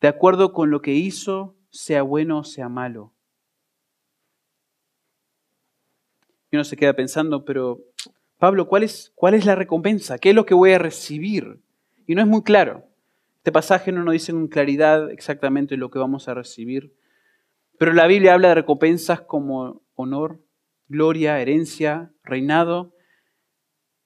de 0.00 0.08
acuerdo 0.08 0.52
con 0.52 0.70
lo 0.70 0.82
que 0.82 0.94
hizo, 0.94 1.56
sea 1.70 2.02
bueno 2.02 2.40
o 2.40 2.44
sea 2.44 2.68
malo. 2.68 3.14
Y 6.50 6.56
uno 6.56 6.64
se 6.64 6.76
queda 6.76 6.92
pensando, 6.92 7.44
pero 7.44 7.80
Pablo, 8.42 8.66
¿cuál 8.66 8.82
es, 8.82 9.12
¿cuál 9.14 9.34
es 9.34 9.46
la 9.46 9.54
recompensa? 9.54 10.18
¿Qué 10.18 10.30
es 10.30 10.34
lo 10.34 10.44
que 10.44 10.54
voy 10.54 10.72
a 10.72 10.78
recibir? 10.80 11.60
Y 12.08 12.16
no 12.16 12.22
es 12.22 12.26
muy 12.26 12.42
claro. 12.42 12.88
Este 13.36 13.52
pasaje 13.52 13.92
no 13.92 14.02
nos 14.02 14.14
dice 14.14 14.32
con 14.32 14.48
claridad 14.48 15.12
exactamente 15.12 15.76
lo 15.76 15.92
que 15.92 16.00
vamos 16.00 16.26
a 16.26 16.34
recibir, 16.34 16.92
pero 17.78 17.92
la 17.92 18.08
Biblia 18.08 18.34
habla 18.34 18.48
de 18.48 18.56
recompensas 18.56 19.20
como 19.20 19.82
honor, 19.94 20.40
gloria, 20.88 21.40
herencia, 21.40 22.10
reinado 22.24 22.96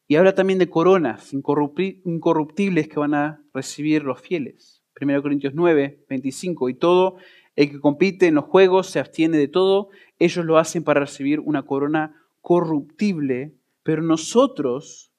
y 0.07 0.17
habla 0.17 0.35
también 0.35 0.59
de 0.59 0.69
coronas 0.69 1.33
incorruptibles 1.33 2.89
que 2.89 3.01
van 3.01 3.15
a 3.15 3.43
recibir 3.55 4.05
los 4.05 4.21
fieles. 4.21 4.83
1 5.01 5.23
Corintios 5.23 5.55
9, 5.55 6.05
25. 6.11 6.69
Y 6.69 6.75
todo 6.75 7.17
el 7.55 7.71
que 7.71 7.81
compite 7.81 8.27
en 8.27 8.35
los 8.35 8.45
juegos 8.45 8.89
se 8.89 8.99
abstiene 8.99 9.39
de 9.39 9.49
todo. 9.49 9.89
Ellos 10.19 10.45
lo 10.45 10.59
hacen 10.59 10.85
para 10.85 11.01
recibir 11.01 11.41
una 11.41 11.63
corona 11.63 12.23
corruptible, 12.43 13.56
pero 13.87 14.03
nosotros 14.03 15.13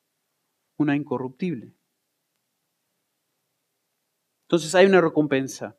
una 0.75 0.97
incorruptible. 0.97 1.73
Entonces 4.43 4.75
hay 4.75 4.87
una 4.87 4.99
recompensa. 4.99 5.77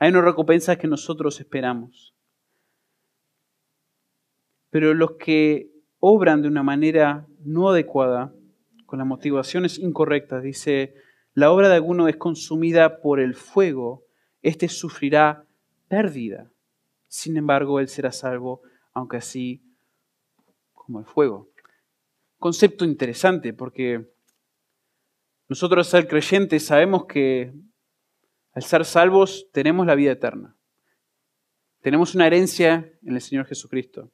Hay 0.00 0.10
una 0.10 0.22
recompensa 0.22 0.74
que 0.74 0.88
nosotros 0.88 1.38
esperamos. 1.38 2.16
Pero 4.70 4.92
los 4.92 5.12
que 5.18 5.70
obran 6.00 6.42
de 6.42 6.48
una 6.48 6.64
manera 6.64 7.28
no 7.44 7.68
adecuada, 7.68 8.34
con 8.86 8.98
las 8.98 9.06
motivaciones 9.06 9.78
incorrectas, 9.78 10.42
dice, 10.42 10.94
la 11.34 11.52
obra 11.52 11.68
de 11.68 11.76
alguno 11.76 12.08
es 12.08 12.16
consumida 12.16 13.00
por 13.02 13.20
el 13.20 13.36
fuego, 13.36 14.04
éste 14.42 14.66
sufrirá 14.68 15.46
pérdida. 15.86 16.50
Sin 17.06 17.36
embargo, 17.36 17.78
él 17.78 17.86
será 17.86 18.10
salvo, 18.10 18.62
aunque 18.94 19.18
así 19.18 19.62
como 20.72 20.98
el 20.98 21.06
fuego. 21.06 21.49
Concepto 22.40 22.86
interesante, 22.86 23.52
porque 23.52 24.08
nosotros 25.46 25.92
al 25.92 26.08
creyentes 26.08 26.64
sabemos 26.64 27.04
que 27.04 27.52
al 28.52 28.62
ser 28.62 28.86
salvos 28.86 29.48
tenemos 29.52 29.86
la 29.86 29.94
vida 29.94 30.12
eterna. 30.12 30.56
Tenemos 31.82 32.14
una 32.14 32.26
herencia 32.26 32.90
en 33.04 33.14
el 33.14 33.20
Señor 33.20 33.44
Jesucristo. 33.44 34.10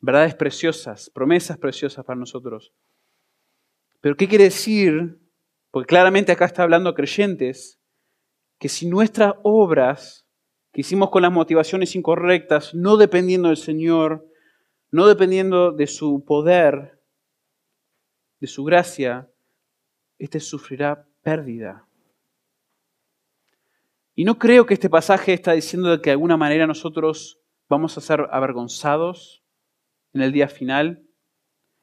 Verdades 0.00 0.34
preciosas, 0.34 1.10
promesas 1.10 1.58
preciosas 1.58 2.02
para 2.02 2.18
nosotros. 2.18 2.72
Pero 4.00 4.16
¿qué 4.16 4.26
quiere 4.26 4.44
decir? 4.44 5.20
Porque 5.70 5.88
claramente 5.88 6.32
acá 6.32 6.46
está 6.46 6.62
hablando 6.62 6.94
creyentes, 6.94 7.78
que 8.58 8.70
si 8.70 8.88
nuestras 8.88 9.34
obras 9.42 10.26
que 10.72 10.80
hicimos 10.80 11.10
con 11.10 11.20
las 11.20 11.32
motivaciones 11.32 11.94
incorrectas, 11.94 12.74
no 12.74 12.96
dependiendo 12.96 13.48
del 13.48 13.58
Señor, 13.58 14.26
no 14.90 15.06
dependiendo 15.06 15.72
de 15.72 15.86
su 15.86 16.24
poder, 16.24 17.01
de 18.42 18.48
su 18.48 18.64
gracia, 18.64 19.30
éste 20.18 20.40
sufrirá 20.40 21.06
pérdida. 21.22 21.86
Y 24.16 24.24
no 24.24 24.36
creo 24.36 24.66
que 24.66 24.74
este 24.74 24.90
pasaje 24.90 25.32
está 25.32 25.52
diciendo 25.52 26.02
que 26.02 26.10
de 26.10 26.14
alguna 26.14 26.36
manera 26.36 26.66
nosotros 26.66 27.38
vamos 27.68 27.96
a 27.96 28.00
ser 28.00 28.26
avergonzados 28.32 29.44
en 30.12 30.22
el 30.22 30.32
día 30.32 30.48
final. 30.48 31.04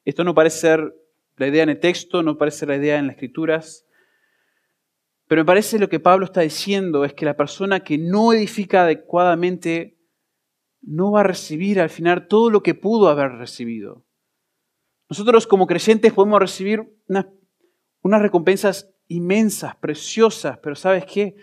Esto 0.03 0.25
no 0.25 0.35
parece 0.35 0.57
ser 0.57 0.93
la 1.37 1.47
idea 1.47 1.63
en 1.63 1.69
el 1.69 1.79
texto, 1.79 2.23
no 2.23 2.37
parece 2.37 2.65
la 2.65 2.75
idea 2.75 2.99
en 2.99 3.07
las 3.07 3.15
escrituras. 3.15 3.87
Pero 5.27 5.43
me 5.43 5.45
parece 5.45 5.79
lo 5.79 5.87
que 5.87 6.01
Pablo 6.01 6.25
está 6.25 6.41
diciendo 6.41 7.05
es 7.05 7.13
que 7.13 7.23
la 7.23 7.37
persona 7.37 7.79
que 7.79 7.97
no 7.97 8.33
edifica 8.33 8.83
adecuadamente 8.83 9.97
no 10.81 11.13
va 11.13 11.21
a 11.21 11.23
recibir 11.23 11.79
al 11.79 11.89
final 11.89 12.27
todo 12.27 12.49
lo 12.49 12.63
que 12.63 12.75
pudo 12.75 13.07
haber 13.07 13.31
recibido. 13.37 14.08
Nosotros 15.09 15.47
como 15.47 15.65
creyentes 15.65 16.13
podemos 16.13 16.39
recibir 16.39 16.87
unas, 17.07 18.21
recompensas 18.21 18.93
inmensas, 19.07 19.75
preciosas, 19.77 20.59
pero 20.59 20.75
¿sabes 20.75 21.05
qué? 21.05 21.35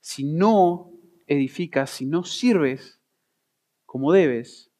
si 0.00 0.24
no 0.24 0.90
edificas, 1.26 1.90
si 1.90 2.06
no 2.06 2.24
sirves 2.24 3.00
como 3.84 4.12
debes, 4.12 4.72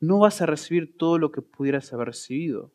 no 0.00 0.18
vas 0.18 0.42
a 0.42 0.46
recibir 0.46 0.96
todo 0.96 1.18
lo 1.18 1.30
que 1.30 1.42
pudieras 1.42 1.92
haber 1.92 2.08
recibido. 2.08 2.72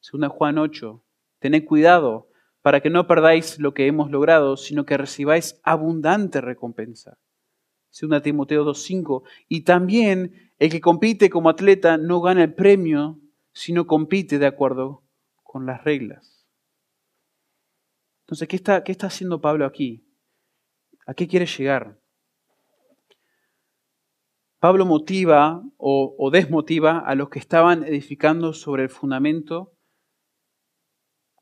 Segunda 0.00 0.28
Juan 0.28 0.58
8, 0.58 1.04
tened 1.38 1.64
cuidado 1.64 2.30
para 2.62 2.80
que 2.80 2.90
no 2.90 3.06
perdáis 3.06 3.58
lo 3.58 3.74
que 3.74 3.86
hemos 3.86 4.10
logrado, 4.10 4.56
sino 4.56 4.84
que 4.86 4.96
recibáis 4.96 5.60
abundante 5.62 6.40
recompensa. 6.40 7.18
Segunda 7.90 8.20
Timoteo 8.20 8.64
2.5, 8.64 9.22
y 9.48 9.62
también 9.62 10.52
el 10.58 10.70
que 10.70 10.80
compite 10.80 11.30
como 11.30 11.50
atleta 11.50 11.98
no 11.98 12.20
gana 12.20 12.44
el 12.44 12.54
premio, 12.54 13.20
sino 13.58 13.88
compite 13.88 14.38
de 14.38 14.46
acuerdo 14.46 15.02
con 15.42 15.66
las 15.66 15.82
reglas. 15.82 16.46
Entonces, 18.20 18.46
¿qué 18.46 18.54
está, 18.54 18.84
qué 18.84 18.92
está 18.92 19.08
haciendo 19.08 19.40
Pablo 19.40 19.66
aquí? 19.66 20.06
¿A 21.06 21.14
qué 21.14 21.26
quiere 21.26 21.44
llegar? 21.44 21.98
Pablo 24.60 24.86
motiva 24.86 25.64
o, 25.76 26.30
desmotiva 26.30 27.00
a 27.00 27.16
los 27.16 27.30
que 27.30 27.40
estaban 27.40 27.82
edificando 27.82 28.52
sobre 28.52 28.84
el 28.84 28.90
fundamento 28.90 29.72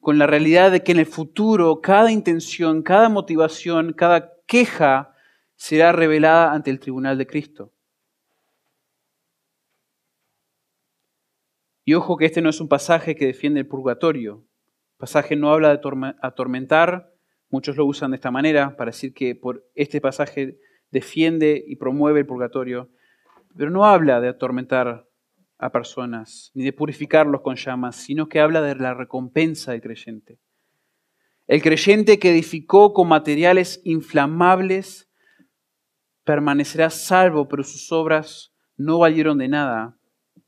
con 0.01 0.19
la 0.19 0.27
realidad 0.27 0.71
de 0.71 0.83
que 0.83 0.93
en 0.93 1.01
el 1.01 1.07
futuro 1.07 1.83
cada 1.83 2.11
intención, 2.11 2.83
cada 2.83 3.11
motivación, 3.11 3.93
cada 3.93 4.33
queja 4.47 5.14
será 5.55 5.93
revelada 5.93 6.55
ante 6.55 6.71
el 6.71 6.81
tribunal 6.81 7.19
de 7.19 7.27
Cristo. 7.27 7.76
Y 11.87 11.95
ojo 11.95 12.18
que 12.18 12.26
este 12.26 12.43
no 12.43 12.51
es 12.51 12.61
un 12.61 12.68
pasaje 12.68 13.16
que 13.16 13.24
defiende 13.24 13.61
el 13.61 13.66
purgatorio. 13.66 14.45
El 14.93 14.99
pasaje 14.99 15.37
no 15.37 15.51
habla 15.51 15.70
de 15.70 15.80
atormentar 16.20 17.16
Muchos 17.49 17.76
lo 17.76 17.87
usan 17.87 18.11
de 18.11 18.16
esta 18.16 18.30
manera 18.30 18.76
para 18.76 18.91
decir 18.91 19.14
que 19.14 19.34
por 19.34 19.64
este 19.74 20.01
pasaje 20.01 20.59
defiende 20.91 21.64
y 21.66 21.76
promueve 21.76 22.20
el 22.20 22.26
purgatorio, 22.26 22.91
pero 23.57 23.70
no 23.70 23.84
habla 23.84 24.20
de 24.20 24.28
atormentar 24.28 25.09
a 25.59 25.72
personas 25.72 26.51
ni 26.55 26.64
de 26.64 26.72
purificarlos 26.72 27.41
con 27.41 27.57
llamas, 27.57 27.97
sino 27.97 28.28
que 28.28 28.41
habla 28.41 28.61
de 28.62 28.74
la 28.74 28.95
recompensa 28.95 29.72
del 29.72 29.80
creyente. 29.80 30.39
El 31.47 31.62
creyente 31.62 32.18
que 32.18 32.30
edificó 32.30 32.93
con 32.93 33.09
materiales 33.09 33.80
inflamables 33.84 35.09
permanecerá 36.24 36.91
salvo, 36.91 37.47
pero 37.47 37.62
sus 37.62 37.93
obras 37.93 38.53
no 38.76 38.99
valieron 38.99 39.39
de 39.39 39.49
nada 39.49 39.97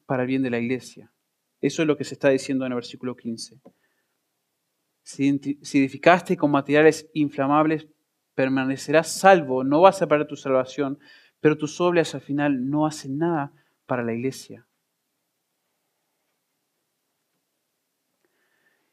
para 0.07 0.23
el 0.23 0.29
bien 0.29 0.43
de 0.43 0.51
la 0.51 0.59
iglesia. 0.59 1.13
Eso 1.61 1.83
es 1.83 1.89
lo 1.89 1.97
que 1.97 2.05
se 2.05 2.15
está 2.15 2.29
diciendo 2.29 2.65
en 2.65 2.73
el 2.73 2.77
versículo 2.77 3.17
15. 3.17 3.61
Si 5.03 5.79
edificaste 5.79 6.37
con 6.37 6.51
materiales 6.51 7.09
inflamables, 7.15 7.89
permanecerás 8.35 9.13
salvo, 9.13 9.65
no 9.65 9.81
vas 9.81 10.01
a 10.03 10.07
perder 10.07 10.29
tu 10.29 10.37
salvación, 10.37 10.99
pero 11.41 11.57
tus 11.59 11.81
obras 11.81 12.15
al 12.15 12.21
final 12.21 12.69
no 12.69 12.87
hacen 12.87 13.19
nada 13.19 13.53
para 13.87 14.05
la 14.05 14.15
iglesia. 14.15 14.67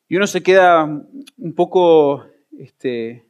Y 0.08 0.16
uno 0.16 0.28
se 0.28 0.44
queda 0.44 0.86
un 0.86 1.56
poco 1.56 2.26
este, 2.58 3.28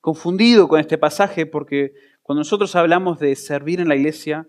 confundido 0.00 0.66
con 0.68 0.80
este 0.80 0.98
pasaje 0.98 1.46
porque 1.46 1.92
cuando 2.22 2.40
nosotros 2.40 2.74
hablamos 2.76 3.18
de 3.18 3.36
servir 3.36 3.80
en 3.80 3.88
la 3.88 3.96
iglesia, 3.96 4.48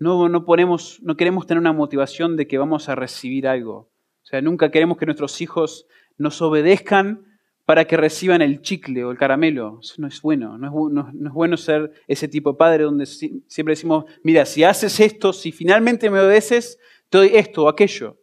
no, 0.00 0.30
no, 0.30 0.46
ponemos, 0.46 0.98
no 1.02 1.14
queremos 1.16 1.46
tener 1.46 1.60
una 1.60 1.74
motivación 1.74 2.34
de 2.36 2.48
que 2.48 2.56
vamos 2.56 2.88
a 2.88 2.94
recibir 2.94 3.46
algo. 3.46 3.90
O 4.22 4.26
sea, 4.26 4.40
nunca 4.40 4.70
queremos 4.70 4.96
que 4.96 5.04
nuestros 5.04 5.40
hijos 5.42 5.86
nos 6.16 6.40
obedezcan 6.40 7.26
para 7.66 7.84
que 7.84 7.98
reciban 7.98 8.40
el 8.40 8.62
chicle 8.62 9.04
o 9.04 9.10
el 9.10 9.18
caramelo. 9.18 9.78
Eso 9.82 9.96
no 9.98 10.08
es 10.08 10.22
bueno. 10.22 10.56
No 10.56 11.00
es, 11.28 11.32
bueno 11.34 11.56
ser 11.58 11.92
ese 12.08 12.28
tipo 12.28 12.52
de 12.52 12.56
padre 12.56 12.84
donde 12.84 13.04
siempre 13.04 13.72
decimos, 13.72 14.06
mira, 14.24 14.46
si 14.46 14.64
haces 14.64 14.98
esto, 15.00 15.34
si 15.34 15.52
finalmente 15.52 16.08
me 16.08 16.18
obedeces, 16.18 16.78
te 17.10 17.18
doy 17.18 17.30
esto 17.34 17.64
o 17.64 17.68
aquello. 17.68 18.16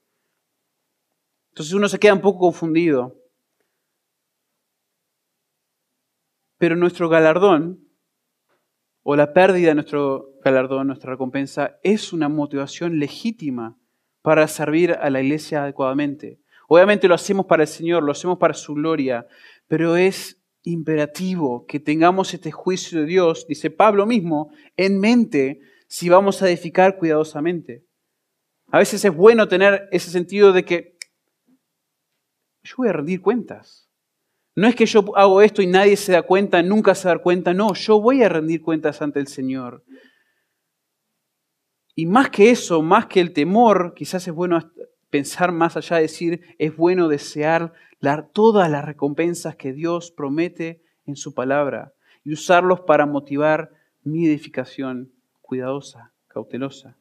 Entonces 1.51 1.73
uno 1.75 1.87
se 1.87 1.99
queda 1.99 2.15
un 2.15 2.21
poco 2.21 2.39
confundido. 2.39 3.15
Pero 6.57 6.75
nuestro 6.75 7.07
galardón, 7.07 7.86
o 9.09 9.15
la 9.15 9.31
pérdida 9.31 9.69
de 9.69 9.75
nuestro 9.75 10.33
galardón, 10.43 10.87
nuestra 10.87 11.11
recompensa, 11.11 11.79
es 11.81 12.11
una 12.11 12.27
motivación 12.27 12.99
legítima 12.99 13.79
para 14.21 14.45
servir 14.49 14.91
a 14.91 15.09
la 15.09 15.21
iglesia 15.21 15.63
adecuadamente. 15.63 16.41
Obviamente 16.67 17.07
lo 17.07 17.15
hacemos 17.15 17.45
para 17.45 17.63
el 17.63 17.69
Señor, 17.69 18.03
lo 18.03 18.11
hacemos 18.11 18.37
para 18.37 18.53
su 18.53 18.73
gloria, 18.73 19.25
pero 19.65 19.95
es 19.95 20.43
imperativo 20.63 21.65
que 21.65 21.79
tengamos 21.79 22.33
este 22.33 22.51
juicio 22.51 22.99
de 22.99 23.05
Dios, 23.05 23.47
dice 23.47 23.71
Pablo 23.71 24.05
mismo, 24.05 24.51
en 24.75 24.99
mente 24.99 25.61
si 25.87 26.09
vamos 26.09 26.41
a 26.41 26.49
edificar 26.49 26.97
cuidadosamente. 26.97 27.85
A 28.73 28.79
veces 28.79 29.05
es 29.05 29.15
bueno 29.15 29.47
tener 29.47 29.87
ese 29.93 30.11
sentido 30.11 30.51
de 30.51 30.65
que 30.65 30.97
yo 32.61 32.75
voy 32.79 32.89
a 32.89 32.91
rendir 32.91 33.21
cuentas. 33.21 33.86
No 34.57 34.67
es 34.67 34.75
que 34.75 34.87
yo 34.87 35.15
hago 35.15 35.43
esto 35.43 35.61
y 35.61 35.67
nadie 35.67 35.95
se 35.95 36.13
da 36.13 36.23
cuenta, 36.23 36.63
nunca 36.63 36.95
se 36.95 37.07
da 37.07 37.19
cuenta, 37.19 37.53
no, 37.53 37.75
yo 37.75 38.01
voy 38.01 38.23
a 38.23 38.29
rendir 38.29 38.63
cuentas 38.63 39.03
ante 39.03 39.19
el 39.19 39.27
Señor. 39.27 39.83
Y 41.93 42.07
más 42.07 42.31
que 42.31 42.49
eso, 42.49 42.81
más 42.81 43.05
que 43.05 43.21
el 43.21 43.33
temor, 43.33 43.93
quizás 43.95 44.27
es 44.27 44.33
bueno 44.33 44.57
pensar 45.11 45.51
más 45.51 45.77
allá, 45.77 45.97
de 45.97 46.01
decir, 46.01 46.55
es 46.57 46.75
bueno 46.75 47.07
desear 47.07 47.71
todas 48.33 48.67
las 48.71 48.83
recompensas 48.83 49.55
que 49.55 49.73
Dios 49.73 50.09
promete 50.09 50.81
en 51.05 51.15
su 51.15 51.35
palabra 51.35 51.93
y 52.23 52.33
usarlos 52.33 52.81
para 52.81 53.05
motivar 53.05 53.69
mi 54.01 54.25
edificación 54.25 55.13
cuidadosa, 55.39 56.13
cautelosa. 56.27 56.97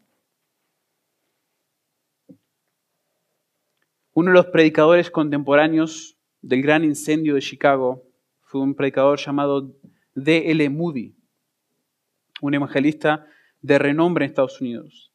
Uno 4.12 4.30
de 4.30 4.34
los 4.34 4.46
predicadores 4.46 5.11
contemporáneos 5.11 6.16
del 6.43 6.62
gran 6.62 6.84
incendio 6.84 7.34
de 7.34 7.41
Chicago 7.41 8.05
fue 8.43 8.61
un 8.61 8.74
predicador 8.74 9.18
llamado 9.18 9.74
D.L. 10.14 10.70
Moody, 10.70 11.14
un 12.41 12.55
evangelista 12.55 13.26
de 13.61 13.78
renombre 13.78 14.24
en 14.24 14.30
Estados 14.30 14.61
Unidos. 14.61 15.12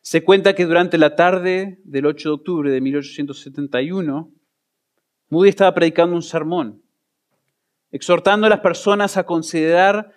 Se 0.00 0.22
cuenta 0.22 0.54
que 0.54 0.66
durante 0.66 0.98
la 0.98 1.16
tarde 1.16 1.80
del 1.84 2.06
8 2.06 2.28
de 2.28 2.34
octubre 2.34 2.70
de 2.70 2.80
1871, 2.80 4.32
Moody 5.28 5.48
estaba 5.48 5.74
predicando 5.74 6.14
un 6.14 6.22
sermón, 6.22 6.82
exhortando 7.90 8.46
a 8.46 8.50
las 8.50 8.60
personas 8.60 9.16
a 9.16 9.24
considerar 9.24 10.12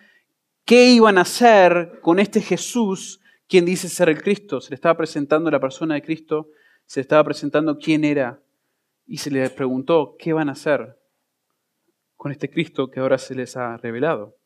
qué 0.65 0.91
iban 0.91 1.17
a 1.17 1.21
hacer 1.21 1.99
con 2.01 2.19
este 2.19 2.41
Jesús 2.41 3.19
quién 3.47 3.65
dice 3.65 3.89
ser 3.89 4.09
el 4.09 4.21
Cristo. 4.21 4.61
Se 4.61 4.69
le 4.69 4.75
estaba 4.75 4.95
presentando 4.95 5.49
la 5.49 5.59
persona 5.59 5.95
de 5.95 6.03
Cristo, 6.03 6.49
se 6.85 6.99
le 6.99 7.01
estaba 7.01 7.23
presentando 7.23 7.77
quién 7.77 8.03
era 8.03 8.39
y 9.09 9.17
se 9.17 9.31
le 9.31 9.49
preguntó 9.49 10.15
qué 10.19 10.33
van 10.33 10.49
a 10.49 10.51
hacer 10.51 10.95
con 12.15 12.31
este 12.31 12.47
Cristo 12.47 12.91
que 12.91 12.99
ahora 12.99 13.17
se 13.17 13.33
les 13.33 13.57
ha 13.57 13.75
revelado. 13.77 14.37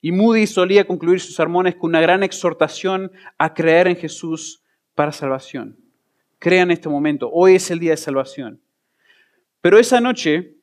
Y 0.00 0.10
Moody 0.10 0.46
solía 0.46 0.86
concluir 0.86 1.20
sus 1.20 1.34
sermones 1.34 1.76
con 1.76 1.90
una 1.90 2.00
gran 2.00 2.22
exhortación 2.22 3.12
a 3.36 3.52
creer 3.52 3.88
en 3.88 3.96
Jesús 3.96 4.62
para 4.94 5.12
salvación. 5.12 5.76
Crea 6.38 6.62
en 6.62 6.70
este 6.70 6.88
momento, 6.88 7.30
hoy 7.30 7.56
es 7.56 7.70
el 7.70 7.78
día 7.78 7.90
de 7.90 7.98
salvación. 7.98 8.62
Pero 9.60 9.78
esa 9.78 10.00
noche 10.00 10.56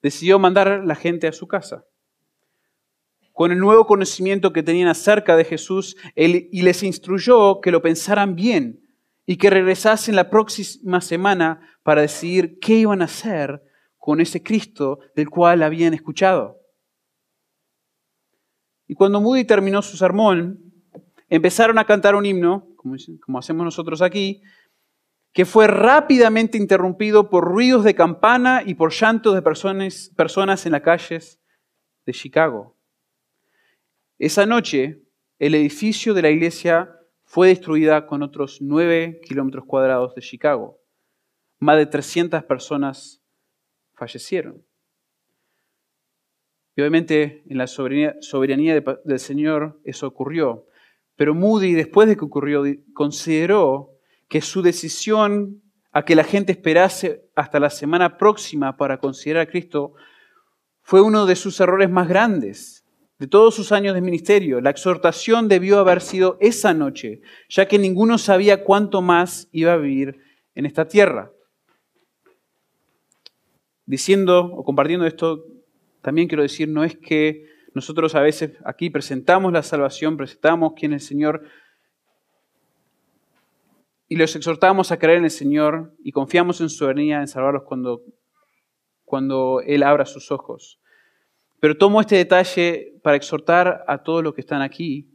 decidió 0.00 0.38
mandar 0.38 0.84
la 0.86 0.94
gente 0.94 1.26
a 1.26 1.32
su 1.32 1.46
casa 1.46 1.84
con 3.32 3.52
el 3.52 3.58
nuevo 3.58 3.86
conocimiento 3.86 4.54
que 4.54 4.62
tenían 4.62 4.88
acerca 4.88 5.36
de 5.36 5.44
Jesús 5.44 5.98
y 6.14 6.62
les 6.62 6.82
instruyó 6.82 7.60
que 7.60 7.70
lo 7.70 7.82
pensaran 7.82 8.34
bien 8.34 8.85
y 9.26 9.36
que 9.36 9.50
regresasen 9.50 10.14
la 10.14 10.30
próxima 10.30 11.00
semana 11.00 11.60
para 11.82 12.02
decidir 12.02 12.58
qué 12.60 12.74
iban 12.74 13.02
a 13.02 13.06
hacer 13.06 13.60
con 13.98 14.20
ese 14.20 14.40
Cristo 14.40 15.00
del 15.16 15.28
cual 15.28 15.64
habían 15.64 15.92
escuchado. 15.92 16.60
Y 18.86 18.94
cuando 18.94 19.20
Moody 19.20 19.44
terminó 19.44 19.82
su 19.82 19.96
sermón, 19.96 20.60
empezaron 21.28 21.76
a 21.78 21.84
cantar 21.84 22.14
un 22.14 22.24
himno, 22.24 22.68
como, 22.76 23.38
hacemos 23.38 23.64
nosotros 23.64 24.00
aquí, 24.00 24.42
que 25.32 25.44
fue 25.44 25.66
rápidamente 25.66 26.56
interrumpido 26.56 27.28
por 27.28 27.44
ruidos 27.44 27.82
de 27.82 27.96
campana 27.96 28.62
y 28.64 28.74
por 28.74 28.92
llantos 28.92 29.34
de 29.34 29.42
personas, 29.42 30.12
personas 30.16 30.64
en 30.66 30.72
las 30.72 30.82
calles 30.82 31.40
de 32.06 32.12
Chicago. 32.12 32.76
Esa 34.18 34.46
noche, 34.46 35.02
el 35.40 35.56
edificio 35.56 36.14
de 36.14 36.22
la 36.22 36.30
iglesia 36.30 36.95
fue 37.36 37.48
destruida 37.48 38.06
con 38.06 38.22
otros 38.22 38.62
9 38.62 39.20
kilómetros 39.22 39.66
cuadrados 39.66 40.14
de 40.14 40.22
Chicago. 40.22 40.80
Más 41.58 41.76
de 41.76 41.84
300 41.84 42.42
personas 42.44 43.22
fallecieron. 43.92 44.64
Y 46.74 46.80
obviamente 46.80 47.44
en 47.46 47.58
la 47.58 47.66
soberanía, 47.66 48.80
del 49.04 49.18
Señor 49.18 49.78
eso 49.84 50.06
ocurrió. 50.06 50.64
Pero 51.14 51.34
Moody, 51.34 51.74
después 51.74 52.08
de 52.08 52.16
que 52.16 52.24
ocurrió, 52.24 52.62
consideró 52.94 53.90
que 54.30 54.40
su 54.40 54.62
decisión 54.62 55.62
a 55.92 56.06
que 56.06 56.16
la 56.16 56.24
gente 56.24 56.52
esperase 56.52 57.28
hasta 57.34 57.60
la 57.60 57.68
semana 57.68 58.16
próxima 58.16 58.78
para 58.78 58.98
considerar 58.98 59.42
a 59.42 59.50
Cristo 59.50 59.92
fue 60.80 61.02
uno 61.02 61.26
de 61.26 61.36
sus 61.36 61.60
errores 61.60 61.90
más 61.90 62.08
grandes 62.08 62.85
de 63.18 63.26
todos 63.26 63.54
sus 63.54 63.72
años 63.72 63.94
de 63.94 64.00
ministerio. 64.00 64.60
La 64.60 64.70
exhortación 64.70 65.48
debió 65.48 65.78
haber 65.78 66.00
sido 66.00 66.36
esa 66.40 66.74
noche, 66.74 67.22
ya 67.48 67.66
que 67.66 67.78
ninguno 67.78 68.18
sabía 68.18 68.64
cuánto 68.64 69.02
más 69.02 69.48
iba 69.52 69.72
a 69.72 69.78
vivir 69.78 70.20
en 70.54 70.66
esta 70.66 70.86
tierra. 70.86 71.32
Diciendo 73.86 74.44
o 74.44 74.64
compartiendo 74.64 75.06
esto, 75.06 75.44
también 76.02 76.28
quiero 76.28 76.42
decir, 76.42 76.68
no 76.68 76.84
es 76.84 76.96
que 76.96 77.46
nosotros 77.74 78.14
a 78.14 78.20
veces 78.20 78.52
aquí 78.64 78.90
presentamos 78.90 79.52
la 79.52 79.62
salvación, 79.62 80.16
presentamos 80.16 80.72
quién 80.76 80.92
es 80.92 81.02
el 81.02 81.08
Señor, 81.08 81.42
y 84.08 84.16
los 84.16 84.36
exhortamos 84.36 84.92
a 84.92 84.98
creer 84.98 85.18
en 85.18 85.24
el 85.24 85.30
Señor 85.30 85.92
y 86.02 86.12
confiamos 86.12 86.60
en 86.60 86.68
su 86.68 86.76
soberanía 86.76 87.20
en 87.20 87.28
salvarlos 87.28 87.64
cuando, 87.64 88.02
cuando 89.04 89.60
Él 89.66 89.82
abra 89.82 90.06
sus 90.06 90.30
ojos. 90.30 90.80
Pero 91.66 91.76
tomo 91.76 92.00
este 92.00 92.14
detalle 92.14 92.96
para 93.02 93.16
exhortar 93.16 93.82
a 93.88 94.00
todos 94.00 94.22
los 94.22 94.32
que 94.34 94.40
están 94.40 94.62
aquí 94.62 95.10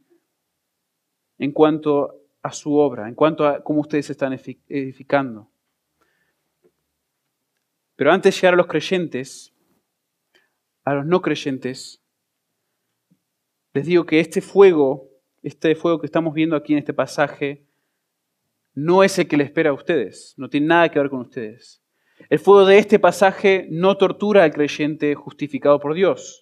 en 1.37 1.53
cuanto 1.53 2.25
a 2.41 2.51
su 2.51 2.75
obra, 2.75 3.07
en 3.07 3.15
cuanto 3.15 3.47
a 3.47 3.63
cómo 3.63 3.79
ustedes 3.79 4.09
están 4.09 4.33
edificando. 4.33 5.49
Pero 7.95 8.11
antes 8.11 8.35
de 8.35 8.41
llegar 8.41 8.55
a 8.55 8.57
los 8.57 8.67
creyentes, 8.67 9.55
a 10.83 10.95
los 10.95 11.05
no 11.05 11.21
creyentes, 11.21 12.03
les 13.71 13.85
digo 13.85 14.05
que 14.05 14.19
este 14.19 14.41
fuego, 14.41 15.09
este 15.43 15.73
fuego 15.73 16.01
que 16.01 16.07
estamos 16.07 16.33
viendo 16.33 16.57
aquí 16.57 16.73
en 16.73 16.79
este 16.79 16.93
pasaje, 16.93 17.65
no 18.73 19.05
es 19.05 19.17
el 19.17 19.29
que 19.29 19.37
le 19.37 19.45
espera 19.45 19.69
a 19.69 19.73
ustedes, 19.73 20.33
no 20.35 20.49
tiene 20.49 20.67
nada 20.67 20.89
que 20.89 20.99
ver 20.99 21.09
con 21.09 21.21
ustedes. 21.21 21.81
El 22.29 22.39
fuego 22.39 22.65
de 22.65 22.77
este 22.77 22.99
pasaje 22.99 23.67
no 23.69 23.97
tortura 23.97 24.43
al 24.43 24.51
creyente 24.51 25.15
justificado 25.15 25.79
por 25.79 25.93
Dios. 25.93 26.40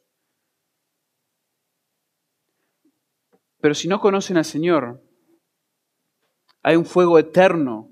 Pero 3.60 3.74
si 3.74 3.88
no 3.88 3.99
conocen 3.99 4.38
al 4.38 4.45
Señor, 4.45 5.03
hay 6.62 6.76
un 6.76 6.86
fuego 6.86 7.20
eterno 7.20 7.91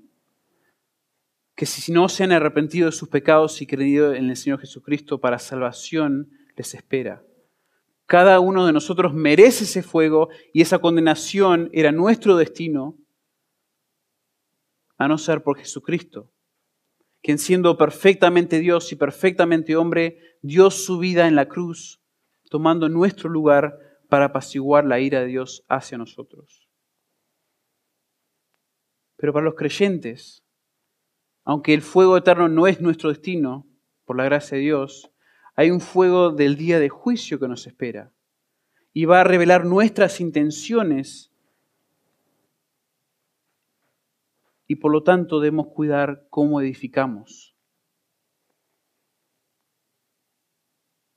que 1.54 1.66
si 1.66 1.92
no 1.92 2.08
se 2.08 2.24
han 2.24 2.32
arrepentido 2.32 2.86
de 2.86 2.92
sus 2.92 3.08
pecados 3.08 3.60
y 3.60 3.66
creído 3.66 4.14
en 4.14 4.30
el 4.30 4.36
Señor 4.36 4.60
Jesucristo 4.60 5.20
para 5.20 5.38
salvación, 5.38 6.30
les 6.56 6.74
espera. 6.74 7.24
Cada 8.06 8.40
uno 8.40 8.64
de 8.66 8.72
nosotros 8.72 9.12
merece 9.12 9.64
ese 9.64 9.82
fuego 9.82 10.28
y 10.52 10.62
esa 10.62 10.78
condenación 10.78 11.68
era 11.72 11.92
nuestro 11.92 12.36
destino, 12.36 12.96
a 14.96 15.08
no 15.08 15.18
ser 15.18 15.42
por 15.42 15.58
Jesucristo 15.58 16.30
quien 17.22 17.38
siendo 17.38 17.76
perfectamente 17.76 18.58
Dios 18.58 18.92
y 18.92 18.96
perfectamente 18.96 19.76
hombre, 19.76 20.18
dio 20.42 20.70
su 20.70 20.98
vida 20.98 21.26
en 21.26 21.34
la 21.34 21.48
cruz, 21.48 22.00
tomando 22.48 22.88
nuestro 22.88 23.28
lugar 23.28 23.78
para 24.08 24.26
apaciguar 24.26 24.84
la 24.84 25.00
ira 25.00 25.20
de 25.20 25.26
Dios 25.26 25.64
hacia 25.68 25.98
nosotros. 25.98 26.68
Pero 29.16 29.32
para 29.32 29.44
los 29.44 29.54
creyentes, 29.54 30.44
aunque 31.44 31.74
el 31.74 31.82
fuego 31.82 32.16
eterno 32.16 32.48
no 32.48 32.66
es 32.66 32.80
nuestro 32.80 33.10
destino, 33.10 33.66
por 34.04 34.16
la 34.16 34.24
gracia 34.24 34.56
de 34.56 34.64
Dios, 34.64 35.10
hay 35.54 35.70
un 35.70 35.80
fuego 35.80 36.30
del 36.30 36.56
día 36.56 36.78
de 36.78 36.88
juicio 36.88 37.38
que 37.38 37.48
nos 37.48 37.66
espera 37.66 38.12
y 38.92 39.04
va 39.04 39.20
a 39.20 39.24
revelar 39.24 39.66
nuestras 39.66 40.20
intenciones 40.20 41.30
y 44.66 44.76
por 44.76 44.92
lo 44.92 45.02
tanto 45.02 45.40
debemos 45.40 45.68
cuidar 45.68 46.26
cómo 46.30 46.60
edificamos. 46.60 47.47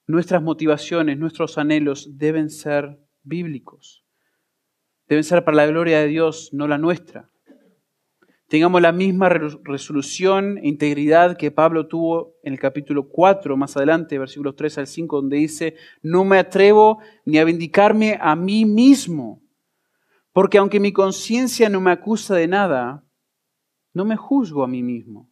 Nuestras 0.07 0.41
motivaciones, 0.41 1.17
nuestros 1.17 1.57
anhelos 1.57 2.17
deben 2.17 2.49
ser 2.49 2.99
bíblicos. 3.23 4.05
Deben 5.07 5.23
ser 5.23 5.43
para 5.43 5.57
la 5.57 5.67
gloria 5.67 5.99
de 5.99 6.07
Dios, 6.07 6.49
no 6.53 6.67
la 6.67 6.77
nuestra. 6.77 7.31
Tengamos 8.51 8.81
la 8.81 8.91
misma 8.91 9.29
resolución 9.29 10.57
e 10.57 10.67
integridad 10.67 11.37
que 11.37 11.51
Pablo 11.51 11.87
tuvo 11.87 12.35
en 12.43 12.51
el 12.51 12.59
capítulo 12.59 13.07
4, 13.07 13.55
más 13.55 13.77
adelante, 13.77 14.19
versículos 14.19 14.57
3 14.57 14.79
al 14.79 14.87
5, 14.87 15.21
donde 15.21 15.37
dice, 15.37 15.75
no 16.01 16.25
me 16.25 16.37
atrevo 16.37 16.99
ni 17.23 17.37
a 17.37 17.45
vindicarme 17.45 18.17
a 18.19 18.35
mí 18.35 18.65
mismo, 18.65 19.41
porque 20.33 20.57
aunque 20.57 20.81
mi 20.81 20.91
conciencia 20.91 21.69
no 21.69 21.79
me 21.79 21.91
acusa 21.91 22.35
de 22.35 22.49
nada, 22.49 23.05
no 23.93 24.03
me 24.03 24.17
juzgo 24.17 24.65
a 24.65 24.67
mí 24.67 24.83
mismo, 24.83 25.31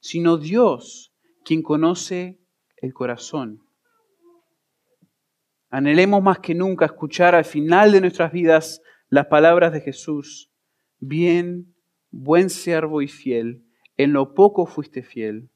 sino 0.00 0.36
Dios 0.36 1.14
quien 1.44 1.62
conoce 1.62 2.40
el 2.78 2.92
corazón. 2.92 3.60
Anhelemos 5.70 6.20
más 6.20 6.40
que 6.40 6.54
nunca 6.54 6.84
escuchar 6.84 7.36
al 7.36 7.44
final 7.44 7.92
de 7.92 8.00
nuestras 8.00 8.32
vidas 8.32 8.82
las 9.08 9.26
palabras 9.26 9.72
de 9.72 9.80
Jesús. 9.80 10.50
Bien, 10.98 11.72
buen 12.10 12.50
siervo 12.50 13.02
y 13.02 13.08
fiel, 13.08 13.64
en 13.96 14.12
lo 14.12 14.34
poco 14.34 14.66
fuiste 14.66 15.04
fiel, 15.04 15.48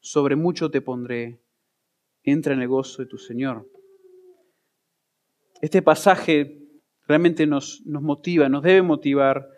sobre 0.00 0.36
mucho 0.36 0.70
te 0.70 0.80
pondré, 0.80 1.40
entra 2.22 2.54
en 2.54 2.62
el 2.62 2.68
gozo 2.68 3.02
de 3.02 3.08
tu 3.08 3.18
Señor. 3.18 3.68
Este 5.60 5.82
pasaje 5.82 6.60
realmente 7.08 7.46
nos, 7.46 7.82
nos 7.84 8.02
motiva, 8.02 8.48
nos 8.48 8.62
debe 8.62 8.82
motivar 8.82 9.48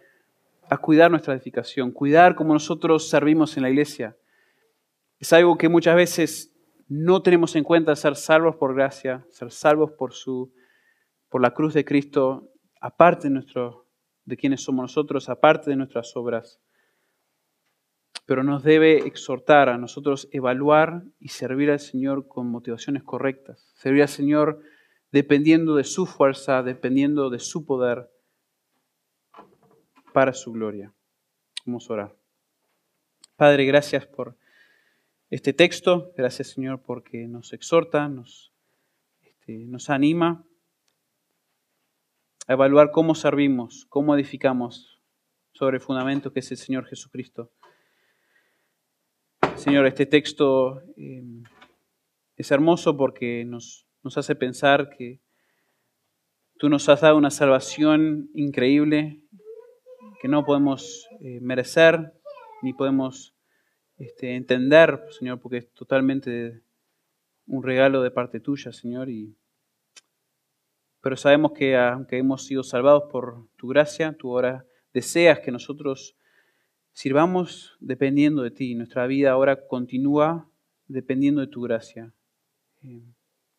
a 0.71 0.79
cuidar 0.79 1.11
nuestra 1.11 1.35
edificación, 1.35 1.93
cuidar 1.93 2.35
como 2.35 2.55
nosotros 2.55 3.11
servimos 3.11 3.57
en 3.59 3.65
la 3.65 3.71
iglesia. 3.71 4.17
Es 5.19 5.33
algo 5.35 5.59
que 5.59 5.69
muchas 5.69 5.97
veces 5.97 6.54
no 6.89 7.23
tenemos 7.23 7.57
en 7.57 7.65
cuenta, 7.65 7.97
ser 7.97 8.17
salvos 8.17 8.57
por 8.57 8.75
gracia, 8.75 9.27
ser 9.31 9.51
salvos 9.51 9.93
por, 9.93 10.13
su, 10.13 10.53
por 11.29 11.41
la 11.41 11.53
cruz 11.53 11.75
de 11.75 11.85
Cristo, 11.85 12.53
aparte 12.81 13.29
de, 13.29 13.35
nuestro, 13.35 13.87
de 14.25 14.37
quienes 14.37 14.63
somos 14.63 14.83
nosotros, 14.85 15.29
aparte 15.29 15.71
de 15.71 15.77
nuestras 15.77 16.17
obras. 16.17 16.61
Pero 18.27 18.43
nos 18.43 18.63
debe 18.63 19.07
exhortar 19.07 19.69
a 19.69 19.79
nosotros 19.79 20.29
evaluar 20.33 21.05
y 21.19 21.29
servir 21.29 21.71
al 21.71 21.81
Señor 21.81 22.27
con 22.29 22.49
motivaciones 22.49 23.03
correctas. 23.03 23.71
Servir 23.75 24.03
al 24.03 24.09
Señor 24.09 24.61
dependiendo 25.13 25.77
de 25.77 25.85
su 25.85 26.07
fuerza, 26.07 26.63
dependiendo 26.63 27.31
de 27.31 27.39
su 27.39 27.65
poder 27.67 28.11
para 30.13 30.33
su 30.33 30.53
gloria. 30.53 30.93
Vamos 31.67 31.89
a 31.89 31.93
orar. 31.93 32.17
Padre, 33.37 33.65
gracias 33.65 34.07
por 34.07 34.37
este 35.35 35.53
texto. 35.53 36.13
Gracias, 36.17 36.51
Señor, 36.51 36.81
porque 36.81 37.27
nos 37.27 37.53
exhorta, 37.53 38.09
nos, 38.09 38.53
este, 39.21 39.67
nos 39.67 39.91
anima 39.91 40.47
a 42.47 42.53
evaluar 42.53 42.93
cómo 42.93 43.17
servimos, 43.17 43.85
cómo 43.89 44.15
edificamos 44.15 45.03
sobre 45.53 45.79
el 45.79 45.83
fundamento 45.83 46.33
que 46.33 46.39
es 46.39 46.51
el 46.53 46.57
Señor 46.57 46.87
Jesucristo. 46.87 47.51
Señor, 49.57 49.87
este 49.87 50.07
texto 50.07 50.81
eh, 50.97 51.25
es 52.37 52.51
hermoso 52.53 52.97
porque 52.97 53.45
nos, 53.45 53.89
nos 54.05 54.17
hace 54.17 54.37
pensar 54.37 54.89
que 54.91 55.21
tú 56.59 56.69
nos 56.69 56.89
has 56.89 57.01
dado 57.01 57.17
una 57.17 57.33
salvación 57.33 58.31
increíble 58.35 59.21
que 60.23 60.29
no 60.29 60.45
podemos 60.45 61.09
eh, 61.23 61.41
merecer 61.41 62.13
ni 62.63 62.73
podemos 62.73 63.34
este, 63.99 64.35
entender, 64.35 65.01
Señor, 65.11 65.41
porque 65.41 65.59
es 65.59 65.73
totalmente 65.73 66.63
un 67.47 67.63
regalo 67.63 68.03
de 68.03 68.11
parte 68.11 68.41
tuya, 68.41 68.73
Señor. 68.73 69.09
Y, 69.09 69.37
pero 71.01 71.17
sabemos 71.17 71.53
que 71.53 71.77
aunque 71.77 72.19
hemos 72.19 72.47
sido 72.47 72.63
salvados 72.63 73.05
por 73.11 73.47
tu 73.57 73.69
gracia, 73.69 74.17
tú 74.17 74.33
ahora 74.33 74.67
deseas 74.93 75.41
que 75.41 75.51
nosotros 75.51 76.17
sirvamos 76.93 77.77
dependiendo 77.81 78.43
de 78.43 78.51
ti. 78.51 78.75
Nuestra 78.75 79.07
vida 79.07 79.33
ahora 79.33 79.67
continúa 79.67 80.49
dependiendo 80.87 81.41
de 81.41 81.49
tu 81.49 81.63
gracia 81.63 82.13
eh, 82.83 83.03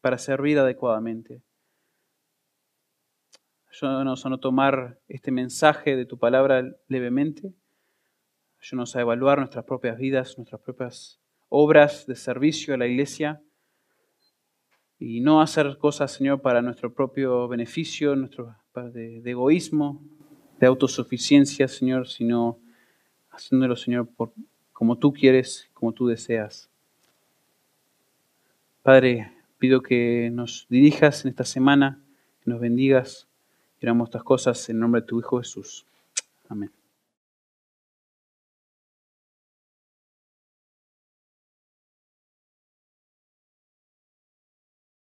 para 0.02 0.18
servir 0.18 0.58
adecuadamente. 0.60 1.42
Ayúdanos 3.70 4.26
a 4.26 4.30
no 4.30 4.40
tomar 4.40 5.00
este 5.10 5.32
mensaje 5.32 5.98
de 5.98 6.06
tu 6.06 6.18
palabra 6.18 6.78
levemente. 6.88 7.54
Ayúdanos 8.66 8.96
a 8.96 9.02
evaluar 9.02 9.38
nuestras 9.38 9.64
propias 9.64 9.96
vidas, 9.96 10.40
nuestras 10.40 10.60
propias 10.60 11.20
obras 11.50 12.08
de 12.08 12.16
servicio 12.16 12.74
a 12.74 12.78
la 12.78 12.88
iglesia 12.88 13.40
y 14.98 15.22
no 15.22 15.40
hacer 15.40 15.78
cosas, 15.78 16.12
Señor, 16.12 16.42
para 16.42 16.64
nuestro 16.64 16.92
propio 16.92 17.48
beneficio, 17.48 18.16
nuestro, 18.16 18.56
de, 18.92 19.22
egoísmo, 19.24 20.02
de 20.60 20.66
autosuficiencia, 20.66 21.68
Señor, 21.68 22.08
sino 22.08 22.58
haciéndolo, 23.30 23.76
Señor, 23.76 24.08
por, 24.08 24.32
como 24.74 24.98
tú 24.98 25.14
quieres, 25.14 25.70
como 25.76 25.92
tú 25.92 26.08
deseas. 26.08 26.68
Padre, 28.82 29.32
pido 29.60 29.84
que 29.84 30.32
nos 30.34 30.66
dirijas 30.70 31.24
en 31.24 31.30
esta 31.30 31.44
semana, 31.44 32.02
que 32.44 32.50
nos 32.50 32.60
bendigas. 32.60 33.28
Y 33.80 33.88
estas 33.88 34.24
cosas 34.24 34.68
en 34.70 34.80
nombre 34.80 35.02
de 35.02 35.08
tu 35.08 35.20
Hijo 35.20 35.38
Jesús. 35.38 35.86
Amén. 36.50 36.72